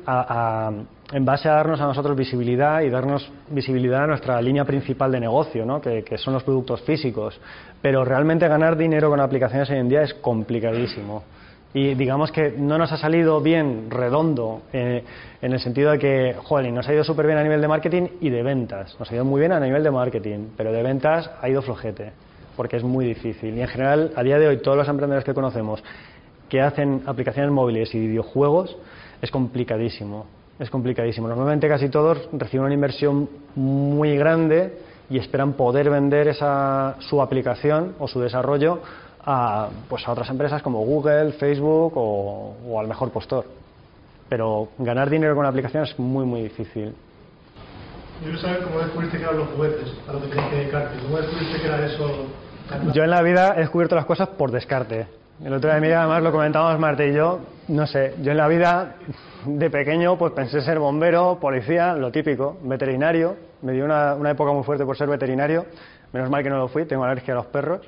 en 1.11 1.25
base 1.25 1.47
a 1.47 1.53
darnos 1.53 1.79
a 1.79 1.85
nosotros 1.85 2.17
visibilidad 2.17 2.81
y 2.81 2.89
darnos 2.89 3.31
visibilidad 3.49 4.05
a 4.05 4.07
nuestra 4.07 4.41
línea 4.41 4.65
principal 4.65 5.11
de 5.11 5.19
negocio, 5.19 5.67
¿no? 5.67 5.79
que, 5.79 6.03
que 6.03 6.17
son 6.17 6.33
los 6.33 6.43
productos 6.43 6.81
físicos. 6.81 7.39
Pero 7.79 8.03
realmente 8.03 8.47
ganar 8.47 8.75
dinero 8.75 9.11
con 9.11 9.19
aplicaciones 9.19 9.69
hoy 9.69 9.77
en 9.77 9.87
día 9.87 10.01
es 10.01 10.15
complicadísimo 10.15 11.23
y 11.73 11.95
digamos 11.95 12.31
que 12.31 12.51
no 12.51 12.77
nos 12.77 12.91
ha 12.91 12.97
salido 12.97 13.41
bien 13.41 13.89
redondo 13.89 14.61
eh, 14.71 15.03
en 15.41 15.53
el 15.53 15.59
sentido 15.59 15.91
de 15.91 15.99
que, 15.99 16.35
joder, 16.43 16.71
nos 16.71 16.87
ha 16.87 16.93
ido 16.93 17.03
súper 17.03 17.25
bien 17.25 17.39
a 17.39 17.43
nivel 17.43 17.61
de 17.61 17.67
marketing 17.67 18.07
y 18.21 18.29
de 18.29 18.43
ventas. 18.43 18.95
Nos 18.99 19.11
ha 19.11 19.15
ido 19.15 19.25
muy 19.25 19.39
bien 19.39 19.51
a 19.51 19.59
nivel 19.59 19.83
de 19.83 19.89
marketing, 19.89 20.49
pero 20.55 20.71
de 20.71 20.83
ventas 20.83 21.31
ha 21.41 21.49
ido 21.49 21.63
flojete, 21.63 22.11
porque 22.55 22.77
es 22.77 22.83
muy 22.83 23.05
difícil. 23.05 23.57
Y 23.57 23.61
en 23.61 23.67
general, 23.67 24.11
a 24.15 24.21
día 24.21 24.37
de 24.37 24.47
hoy, 24.47 24.57
todos 24.57 24.77
los 24.77 24.87
emprendedores 24.87 25.25
que 25.25 25.33
conocemos 25.33 25.83
que 26.47 26.61
hacen 26.61 27.01
aplicaciones 27.07 27.51
móviles 27.51 27.95
y 27.95 27.99
videojuegos, 27.99 28.77
es 29.19 29.31
complicadísimo. 29.31 30.27
Es 30.59 30.69
complicadísimo. 30.69 31.27
Normalmente 31.27 31.67
casi 31.67 31.89
todos 31.89 32.29
reciben 32.33 32.65
una 32.65 32.75
inversión 32.75 33.27
muy 33.55 34.15
grande 34.15 34.77
y 35.09 35.17
esperan 35.17 35.53
poder 35.53 35.89
vender 35.89 36.27
esa, 36.27 36.97
su 36.99 37.19
aplicación 37.19 37.95
o 37.97 38.07
su 38.07 38.21
desarrollo 38.21 38.81
a, 39.25 39.69
pues 39.89 40.07
a 40.07 40.11
otras 40.11 40.29
empresas 40.29 40.61
como 40.61 40.79
Google, 40.79 41.33
Facebook 41.33 41.93
o, 41.95 42.79
al 42.79 42.87
mejor 42.87 43.11
postor. 43.11 43.45
Pero 44.29 44.69
ganar 44.77 45.09
dinero 45.09 45.33
con 45.33 45.41
una 45.41 45.49
aplicación 45.49 45.83
es 45.83 45.97
muy, 45.99 46.25
muy 46.25 46.43
difícil. 46.43 46.93
Yo 48.21 48.23
quiero 48.23 48.39
saber 48.39 48.63
cómo 48.63 48.79
descubriste 48.79 49.17
que 49.17 49.23
eran 49.23 49.37
los 49.37 49.49
juguetes, 49.49 49.93
a 50.07 50.13
lo 50.13 50.21
que 50.21 50.27
tenías 50.27 50.49
que 50.49 50.55
dedicarte. 50.55 51.03
¿Cómo 51.03 51.17
descubriste 51.17 51.61
que 51.61 51.67
era 51.67 51.85
eso? 51.85 52.25
Yo 52.93 53.03
en 53.03 53.09
la 53.09 53.21
vida 53.21 53.53
he 53.55 53.61
descubierto 53.61 53.95
las 53.95 54.05
cosas 54.05 54.29
por 54.29 54.51
descarte. 54.51 55.07
El 55.43 55.53
otro 55.53 55.69
día 55.75 55.99
además 55.99 56.23
lo 56.23 56.31
comentábamos 56.31 56.79
Marte 56.79 57.09
y 57.09 57.13
yo, 57.13 57.39
no 57.67 57.85
sé, 57.87 58.15
yo 58.21 58.31
en 58.31 58.37
la 58.37 58.47
vida 58.47 58.95
de 59.45 59.69
pequeño 59.69 60.17
pues 60.17 60.31
pensé 60.31 60.61
ser 60.61 60.79
bombero, 60.79 61.37
policía, 61.41 61.95
lo 61.95 62.11
típico, 62.11 62.57
veterinario, 62.63 63.35
me 63.61 63.73
dio 63.73 63.83
una, 63.83 64.13
una 64.13 64.31
época 64.31 64.51
muy 64.51 64.63
fuerte 64.63 64.85
por 64.85 64.95
ser 64.95 65.09
veterinario, 65.09 65.65
menos 66.13 66.29
mal 66.29 66.43
que 66.43 66.49
no 66.49 66.57
lo 66.57 66.67
fui, 66.67 66.85
tengo 66.85 67.03
alergia 67.03 67.33
a 67.33 67.37
los 67.37 67.47
perros. 67.47 67.81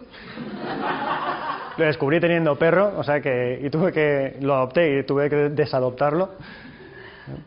Lo 1.78 1.86
descubrí 1.86 2.20
teniendo 2.20 2.56
perro, 2.58 2.94
o 2.98 3.04
sea 3.04 3.22
que, 3.22 3.60
y 3.62 3.70
tuve 3.70 3.92
que, 3.92 4.38
lo 4.42 4.56
adopté 4.56 5.00
y 5.00 5.04
tuve 5.04 5.30
que 5.30 5.36
desadoptarlo. 5.50 6.32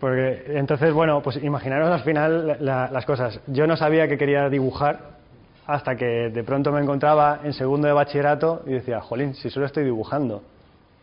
Porque, 0.00 0.44
entonces, 0.48 0.92
bueno, 0.92 1.22
pues 1.22 1.42
imaginaros 1.42 1.90
al 1.90 2.02
final 2.02 2.58
las 2.60 3.04
cosas. 3.06 3.40
Yo 3.46 3.66
no 3.66 3.76
sabía 3.76 4.08
que 4.08 4.18
quería 4.18 4.48
dibujar 4.48 5.18
hasta 5.66 5.96
que 5.96 6.30
de 6.30 6.44
pronto 6.44 6.72
me 6.72 6.80
encontraba 6.80 7.40
en 7.44 7.52
segundo 7.52 7.86
de 7.86 7.92
bachillerato 7.92 8.62
y 8.66 8.72
decía, 8.72 9.00
jolín, 9.00 9.34
si 9.34 9.50
solo 9.50 9.66
estoy 9.66 9.84
dibujando. 9.84 10.42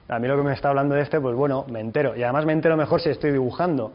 A 0.07 0.19
mí 0.19 0.27
lo 0.27 0.37
que 0.37 0.43
me 0.43 0.53
está 0.53 0.69
hablando 0.69 0.95
de 0.95 1.01
este, 1.01 1.19
pues 1.19 1.35
bueno, 1.35 1.65
me 1.69 1.79
entero. 1.79 2.15
Y 2.15 2.23
además 2.23 2.45
me 2.45 2.53
entero 2.53 2.77
mejor 2.77 3.01
si 3.01 3.09
estoy 3.09 3.31
dibujando. 3.31 3.91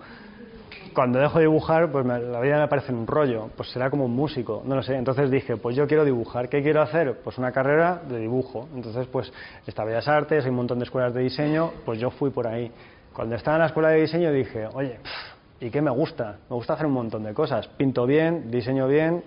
Cuando 0.94 1.20
dejo 1.20 1.38
de 1.38 1.44
dibujar, 1.44 1.90
pues 1.92 2.04
me- 2.04 2.18
la 2.18 2.40
vida 2.40 2.58
me 2.58 2.68
parece 2.68 2.92
un 2.92 3.06
rollo. 3.06 3.48
Pues 3.56 3.70
será 3.70 3.90
como 3.90 4.06
un 4.06 4.14
músico, 4.14 4.62
no 4.66 4.74
lo 4.76 4.82
sé. 4.82 4.96
Entonces 4.96 5.30
dije, 5.30 5.56
pues 5.56 5.76
yo 5.76 5.86
quiero 5.86 6.04
dibujar. 6.04 6.48
¿Qué 6.48 6.62
quiero 6.62 6.82
hacer? 6.82 7.20
Pues 7.22 7.38
una 7.38 7.52
carrera 7.52 8.02
de 8.08 8.18
dibujo. 8.18 8.68
Entonces, 8.74 9.06
pues 9.06 9.32
está 9.66 9.84
Bellas 9.84 10.08
Artes, 10.08 10.44
hay 10.44 10.50
un 10.50 10.56
montón 10.56 10.78
de 10.78 10.84
escuelas 10.84 11.14
de 11.14 11.20
diseño, 11.22 11.70
pues 11.84 12.00
yo 12.00 12.10
fui 12.10 12.30
por 12.30 12.46
ahí. 12.46 12.70
Cuando 13.12 13.36
estaba 13.36 13.56
en 13.56 13.60
la 13.60 13.66
escuela 13.66 13.88
de 13.90 14.00
diseño 14.00 14.32
dije, 14.32 14.66
oye, 14.74 14.98
¿y 15.60 15.70
qué 15.70 15.80
me 15.80 15.90
gusta? 15.90 16.38
Me 16.48 16.56
gusta 16.56 16.74
hacer 16.74 16.86
un 16.86 16.92
montón 16.92 17.22
de 17.22 17.34
cosas. 17.34 17.68
Pinto 17.68 18.06
bien, 18.06 18.50
diseño 18.50 18.88
bien, 18.88 19.22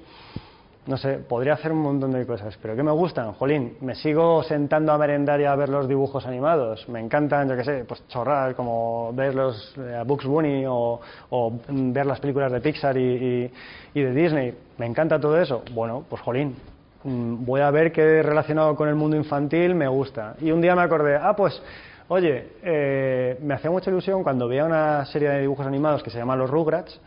no 0.86 0.98
sé, 0.98 1.14
podría 1.20 1.54
hacer 1.54 1.72
un 1.72 1.80
montón 1.82 2.12
de 2.12 2.26
cosas, 2.26 2.58
pero 2.62 2.76
¿qué 2.76 2.84
me 2.84 2.92
gustan? 2.92 3.32
Jolín, 3.34 3.78
me 3.82 3.96
sigo 3.96 4.44
sentando 4.44 4.92
a 4.92 4.98
merendar 4.98 5.40
y 5.40 5.46
a 5.46 5.56
ver 5.56 5.70
los 5.70 5.88
dibujos 5.88 6.26
animados. 6.26 6.88
Me 6.90 7.00
encantan, 7.00 7.48
yo 7.48 7.56
qué 7.56 7.64
sé, 7.64 7.86
pues 7.88 8.06
chorradas 8.10 8.54
como 8.56 9.14
ver 9.14 9.34
los 9.34 9.74
eh, 9.78 10.04
Bugs 10.06 10.26
Bunny 10.26 10.66
o, 10.68 11.00
o, 11.30 11.54
ver 11.70 12.06
las 12.06 12.20
películas 12.20 12.52
de 12.52 12.60
Pixar 12.60 12.98
y, 12.98 13.02
y- 13.02 13.52
y 13.94 14.02
de 14.02 14.12
Disney. 14.14 14.54
Me 14.78 14.86
encanta 14.86 15.20
todo 15.20 15.40
eso. 15.40 15.64
Bueno, 15.74 16.04
pues 16.10 16.22
jolín, 16.22 16.56
mm, 17.04 17.46
voy 17.46 17.62
a 17.62 17.72
ver 17.72 17.94
qué 17.94 18.22
relacionado 18.22 18.76
con 18.76 18.90
el 18.90 18.96
mundo 18.96 19.16
infantil 19.16 19.76
me 19.76 19.88
gusta. 19.88 20.36
Y 20.42 20.52
un 20.52 20.60
día 20.60 20.76
me 20.76 20.82
acordé, 20.82 21.16
ah, 21.16 21.34
pues, 21.34 21.62
oye, 22.10 22.50
eh, 22.62 23.38
me 23.42 23.54
hacía 23.54 23.72
mucha 23.72 23.90
ilusión 23.90 24.22
cuando 24.22 24.50
veía 24.50 24.66
una 24.66 25.06
serie 25.06 25.30
de 25.30 25.40
dibujos 25.42 25.66
animados 25.66 26.04
que 26.04 26.10
se 26.10 26.18
llama 26.18 26.36
Los 26.36 26.50
Rugrats 26.50 27.00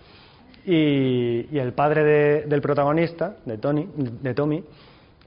y, 0.67 1.49
y 1.51 1.59
el 1.59 1.73
padre 1.73 2.05
de- 2.05 2.43
del 2.47 2.61
protagonista, 2.61 3.37
de, 3.45 3.57
Tony, 3.59 3.89
de 3.97 4.35
Tommy, 4.35 4.65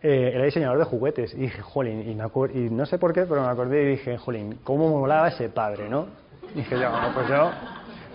eh, 0.02 0.32
era 0.34 0.46
diseñador 0.46 0.78
de 0.78 0.84
juguetes. 0.86 1.34
Y 1.34 1.38
dije, 1.38 1.62
jolín, 1.62 2.02
y, 2.10 2.16
me 2.16 2.24
y 2.54 2.70
no 2.70 2.86
sé 2.86 2.98
por 2.98 3.14
qué, 3.14 3.22
pero 3.24 3.42
me 3.42 3.48
acordé 3.48 3.84
y 3.84 3.86
dije, 3.92 4.18
jolín, 4.18 4.60
¿cómo 4.64 4.90
molaba 4.90 5.30
ese 5.30 5.50
padre, 5.50 5.90
no? 5.90 6.08
Y 6.54 6.60
dije, 6.60 6.80
yo, 6.80 6.90
pues 7.14 7.28
yo, 7.30 7.52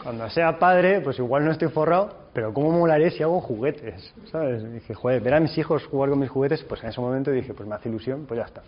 cuando 0.02 0.28
sea 0.30 0.58
padre, 0.58 1.00
pues 1.00 1.18
igual 1.18 1.44
no 1.44 1.50
estoy 1.52 1.68
forrado, 1.68 2.10
pero 2.32 2.52
¿cómo 2.52 2.70
molaría 2.72 3.10
si 3.10 3.22
hago 3.22 3.40
juguetes? 3.40 4.12
¿Sabes? 4.30 4.62
Y 4.62 4.66
dije, 4.66 4.94
joder, 4.94 5.22
ver 5.22 5.34
a 5.34 5.40
mis 5.40 5.56
hijos 5.56 5.84
jugar 5.86 6.10
con 6.10 6.18
mis 6.18 6.30
juguetes, 6.30 6.62
pues 6.64 6.82
en 6.82 6.90
ese 6.90 7.00
momento 7.00 7.30
dije, 7.30 7.54
pues 7.54 7.68
me 7.68 7.74
hace 7.74 7.88
ilusión, 7.88 8.24
pues 8.26 8.38
ya 8.38 8.44
está. 8.46 8.62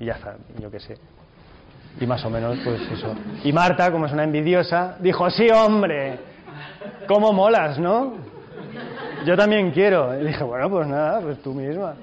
Y 0.00 0.04
ya 0.06 0.14
está, 0.14 0.36
yo 0.60 0.70
qué 0.70 0.80
sé. 0.80 0.96
Y 2.00 2.06
más 2.06 2.24
o 2.24 2.30
menos, 2.30 2.58
pues 2.64 2.80
eso. 2.92 3.14
Y 3.44 3.52
Marta, 3.52 3.90
como 3.90 4.06
es 4.06 4.12
una 4.12 4.24
envidiosa, 4.24 4.96
dijo, 5.00 5.28
sí, 5.30 5.48
hombre, 5.50 6.18
¿cómo 7.06 7.32
molas, 7.32 7.78
no? 7.78 8.14
Yo 9.24 9.36
también 9.36 9.70
quiero. 9.70 10.18
Y 10.20 10.26
dije, 10.26 10.44
bueno, 10.44 10.70
pues 10.70 10.86
nada, 10.86 11.20
pues 11.20 11.42
tú 11.42 11.54
misma. 11.54 11.94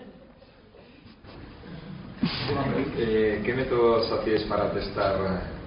Eh, 2.97 3.41
¿Qué 3.45 3.53
métodos 3.53 4.11
hacíais 4.11 4.43
para 4.43 4.71
testar 4.71 5.15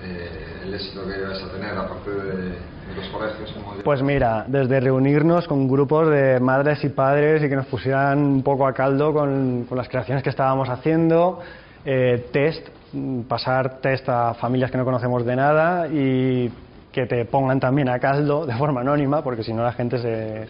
eh, 0.03 0.63
el 0.65 0.75
éxito 0.75 1.07
que 1.07 1.19
ibas 1.19 1.43
a 1.43 1.53
tener, 1.53 1.77
aparte 1.77 2.11
de, 2.11 2.35
de 2.51 2.95
los 2.97 3.09
colegios? 3.09 3.53
Como 3.53 3.75
Pues 3.83 4.03
mira, 4.03 4.45
desde 4.47 4.81
reunirnos 4.81 5.47
con 5.47 5.69
grupos 5.69 6.09
de 6.09 6.41
madres 6.41 6.83
y 6.85 6.89
padres 6.89 7.43
y 7.43 7.49
que 7.49 7.57
nos 7.57 7.67
pusieran 7.67 8.19
un 8.19 8.43
poco 8.43 8.67
a 8.67 8.73
caldo 8.73 9.13
con, 9.13 9.65
con 9.69 9.79
las 9.79 9.89
creaciones 9.89 10.23
que 10.23 10.31
estábamos 10.31 10.69
haciendo, 10.69 11.41
eh, 11.85 12.29
test, 12.33 12.69
mm, 12.93 13.23
pasar 13.23 13.81
test 13.81 14.09
a 14.09 14.35
familias 14.35 14.71
que 14.71 14.79
no 14.79 14.85
conocemos 14.85 15.25
de 15.25 15.37
nada 15.37 15.89
y 15.89 16.51
que 16.99 17.07
te 17.07 17.25
pongan 17.27 17.61
también 17.61 17.89
a 17.89 17.99
caldo 18.01 18.45
de 18.45 18.55
forma 18.57 18.81
anónima, 18.81 19.23
porque 19.23 19.45
si 19.45 19.53
no 19.53 19.63
la 19.63 19.73
gente 19.73 19.99
se, 19.99 20.49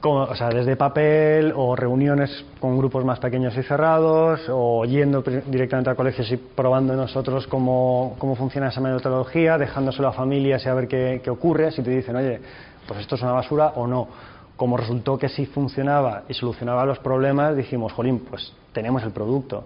como- 0.00 0.22
o 0.22 0.34
sea, 0.34 0.48
desde 0.48 0.76
papel 0.76 1.52
o 1.54 1.76
reuniones 1.76 2.44
con 2.60 2.76
grupos 2.78 3.04
más 3.04 3.18
pequeños 3.20 3.56
y 3.56 3.62
cerrados 3.62 4.40
o 4.48 4.84
yendo 4.84 5.22
directamente 5.22 5.90
a 5.90 5.94
colegios 5.94 6.30
y 6.32 6.36
probando 6.36 6.94
nosotros 6.94 7.46
cómo, 7.46 8.16
cómo 8.18 8.34
funciona 8.36 8.68
esa 8.68 8.80
metodología, 8.80 9.56
dejándoselo 9.58 10.08
a 10.08 10.12
familias 10.12 10.64
y 10.64 10.68
a 10.68 10.74
ver 10.74 10.88
qué, 10.88 11.20
qué 11.22 11.30
ocurre, 11.30 11.70
si 11.70 11.82
te 11.82 11.90
dicen, 11.90 12.16
oye, 12.16 12.40
pues 12.86 13.00
esto 13.00 13.14
es 13.14 13.22
una 13.22 13.32
basura 13.32 13.72
o 13.76 13.86
no. 13.86 14.08
Como 14.56 14.76
resultó 14.76 15.16
que 15.16 15.28
sí 15.28 15.46
funcionaba 15.46 16.24
y 16.28 16.34
solucionaba 16.34 16.84
los 16.84 16.98
problemas, 16.98 17.56
dijimos, 17.56 17.92
jolín, 17.92 18.20
pues 18.28 18.52
tenemos 18.72 19.02
el 19.04 19.10
producto. 19.12 19.64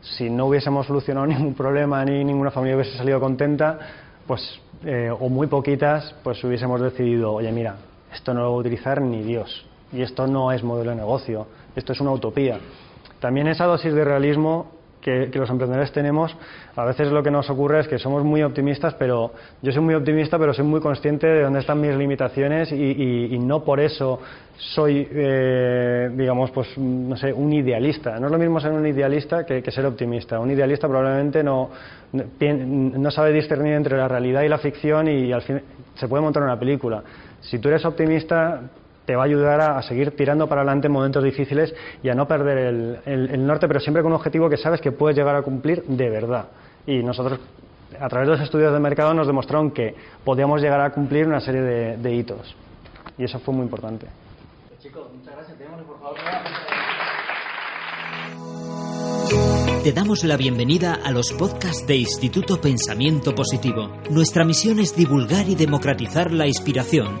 Si 0.00 0.28
no 0.28 0.46
hubiésemos 0.46 0.86
solucionado 0.86 1.26
ningún 1.28 1.54
problema 1.54 2.04
ni 2.04 2.24
ninguna 2.24 2.50
familia 2.50 2.76
hubiese 2.76 2.96
salido 2.96 3.20
contenta, 3.20 3.78
pues, 4.26 4.60
eh, 4.84 5.10
o 5.10 5.28
muy 5.28 5.46
poquitas, 5.46 6.14
pues 6.22 6.42
hubiésemos 6.44 6.80
decidido, 6.80 7.32
oye, 7.32 7.52
mira, 7.52 7.76
esto 8.12 8.34
no 8.34 8.40
lo 8.40 8.50
va 8.50 8.56
a 8.56 8.60
utilizar 8.60 9.00
ni 9.00 9.22
Dios. 9.22 9.66
Y 9.92 10.02
esto 10.02 10.26
no 10.26 10.52
es 10.52 10.62
modelo 10.62 10.90
de 10.90 10.96
negocio, 10.96 11.46
esto 11.76 11.92
es 11.92 12.00
una 12.00 12.12
utopía. 12.12 12.58
También 13.20 13.46
esa 13.46 13.66
dosis 13.66 13.94
de 13.94 14.04
realismo 14.04 14.81
que, 15.02 15.28
los 15.34 15.50
emprendedores 15.50 15.92
tenemos, 15.92 16.34
a 16.76 16.84
veces 16.84 17.10
lo 17.12 17.22
que 17.22 17.30
nos 17.30 17.50
ocurre 17.50 17.80
es 17.80 17.88
que 17.88 17.98
somos 17.98 18.24
muy 18.24 18.42
optimistas, 18.42 18.94
pero 18.94 19.32
yo 19.60 19.72
soy 19.72 19.82
muy 19.82 19.94
optimista, 19.94 20.38
pero 20.38 20.54
soy 20.54 20.64
muy 20.64 20.80
consciente 20.80 21.26
de 21.26 21.42
dónde 21.42 21.58
están 21.60 21.80
mis 21.80 21.94
limitaciones 21.94 22.72
y, 22.72 22.76
y- 22.76 23.34
y 23.34 23.38
no 23.38 23.62
por 23.64 23.80
eso 23.80 24.20
soy, 24.56 25.08
eh, 25.10 26.10
digamos, 26.14 26.50
pues 26.52 26.78
no 26.78 27.16
sé, 27.16 27.32
un 27.32 27.52
idealista. 27.52 28.18
No 28.20 28.26
es 28.26 28.32
lo 28.32 28.38
mismo 28.38 28.60
ser 28.60 28.70
un 28.72 28.86
idealista 28.86 29.44
que, 29.44 29.62
ser 29.70 29.84
optimista. 29.86 30.38
Un 30.38 30.50
idealista 30.50 30.86
probablemente 30.88 31.42
no, 31.42 31.70
no, 32.12 32.24
no 32.40 33.10
sabe 33.10 33.32
discernir 33.32 33.74
entre 33.74 33.96
la 33.96 34.06
realidad 34.08 34.42
y 34.42 34.48
la 34.48 34.58
ficción 34.58 35.08
y, 35.08 35.32
al 35.32 35.42
fin 35.42 35.60
se 35.94 36.08
puede 36.08 36.22
montar 36.22 36.42
una 36.42 36.58
película. 36.58 37.02
Si 37.40 37.58
tú 37.58 37.68
eres 37.68 37.84
optimista, 37.84 38.62
te 39.12 39.16
va 39.16 39.24
a 39.24 39.26
ayudar 39.26 39.60
a, 39.60 39.76
a 39.78 39.82
seguir 39.82 40.16
tirando 40.16 40.48
para 40.48 40.62
adelante 40.62 40.86
en 40.86 40.92
momentos 40.94 41.22
difíciles 41.22 41.74
y 42.02 42.08
a 42.08 42.14
no 42.14 42.26
perder 42.26 42.56
el, 42.56 42.98
el- 43.04 43.30
el 43.30 43.46
norte, 43.46 43.68
pero 43.68 43.78
siempre 43.78 44.02
con 44.02 44.10
un 44.10 44.16
objetivo 44.16 44.48
que 44.48 44.56
sabes 44.56 44.80
que 44.80 44.90
puedes 44.90 45.14
llegar 45.18 45.36
a 45.36 45.42
cumplir 45.42 45.82
de 45.84 46.08
verdad. 46.08 46.46
Y 46.86 47.02
nosotros, 47.02 47.38
a 48.00 48.08
través 48.08 48.26
de 48.28 48.32
los 48.36 48.40
estudios 48.42 48.72
de 48.72 48.80
mercado, 48.80 49.12
nos 49.12 49.26
demostraron 49.26 49.70
que 49.70 49.94
podíamos 50.24 50.62
llegar 50.62 50.80
a 50.80 50.90
cumplir 50.92 51.26
una 51.26 51.40
serie 51.40 51.60
de, 51.60 51.96
de 51.98 52.14
hitos. 52.14 52.56
Y 53.18 53.24
eso 53.24 53.38
fue 53.40 53.52
muy 53.52 53.64
importante. 53.64 54.06
Te 59.84 59.92
damos 59.92 60.22
la 60.24 60.36
bienvenida 60.36 60.94
a 61.04 61.10
los 61.10 61.32
podcasts 61.32 61.84
de 61.88 61.96
Instituto 61.96 62.60
Pensamiento 62.60 63.34
Positivo. 63.34 63.90
Nuestra 64.10 64.44
misión 64.44 64.78
es 64.78 64.94
divulgar 64.94 65.48
y 65.48 65.56
democratizar 65.56 66.30
la 66.30 66.46
inspiración, 66.46 67.20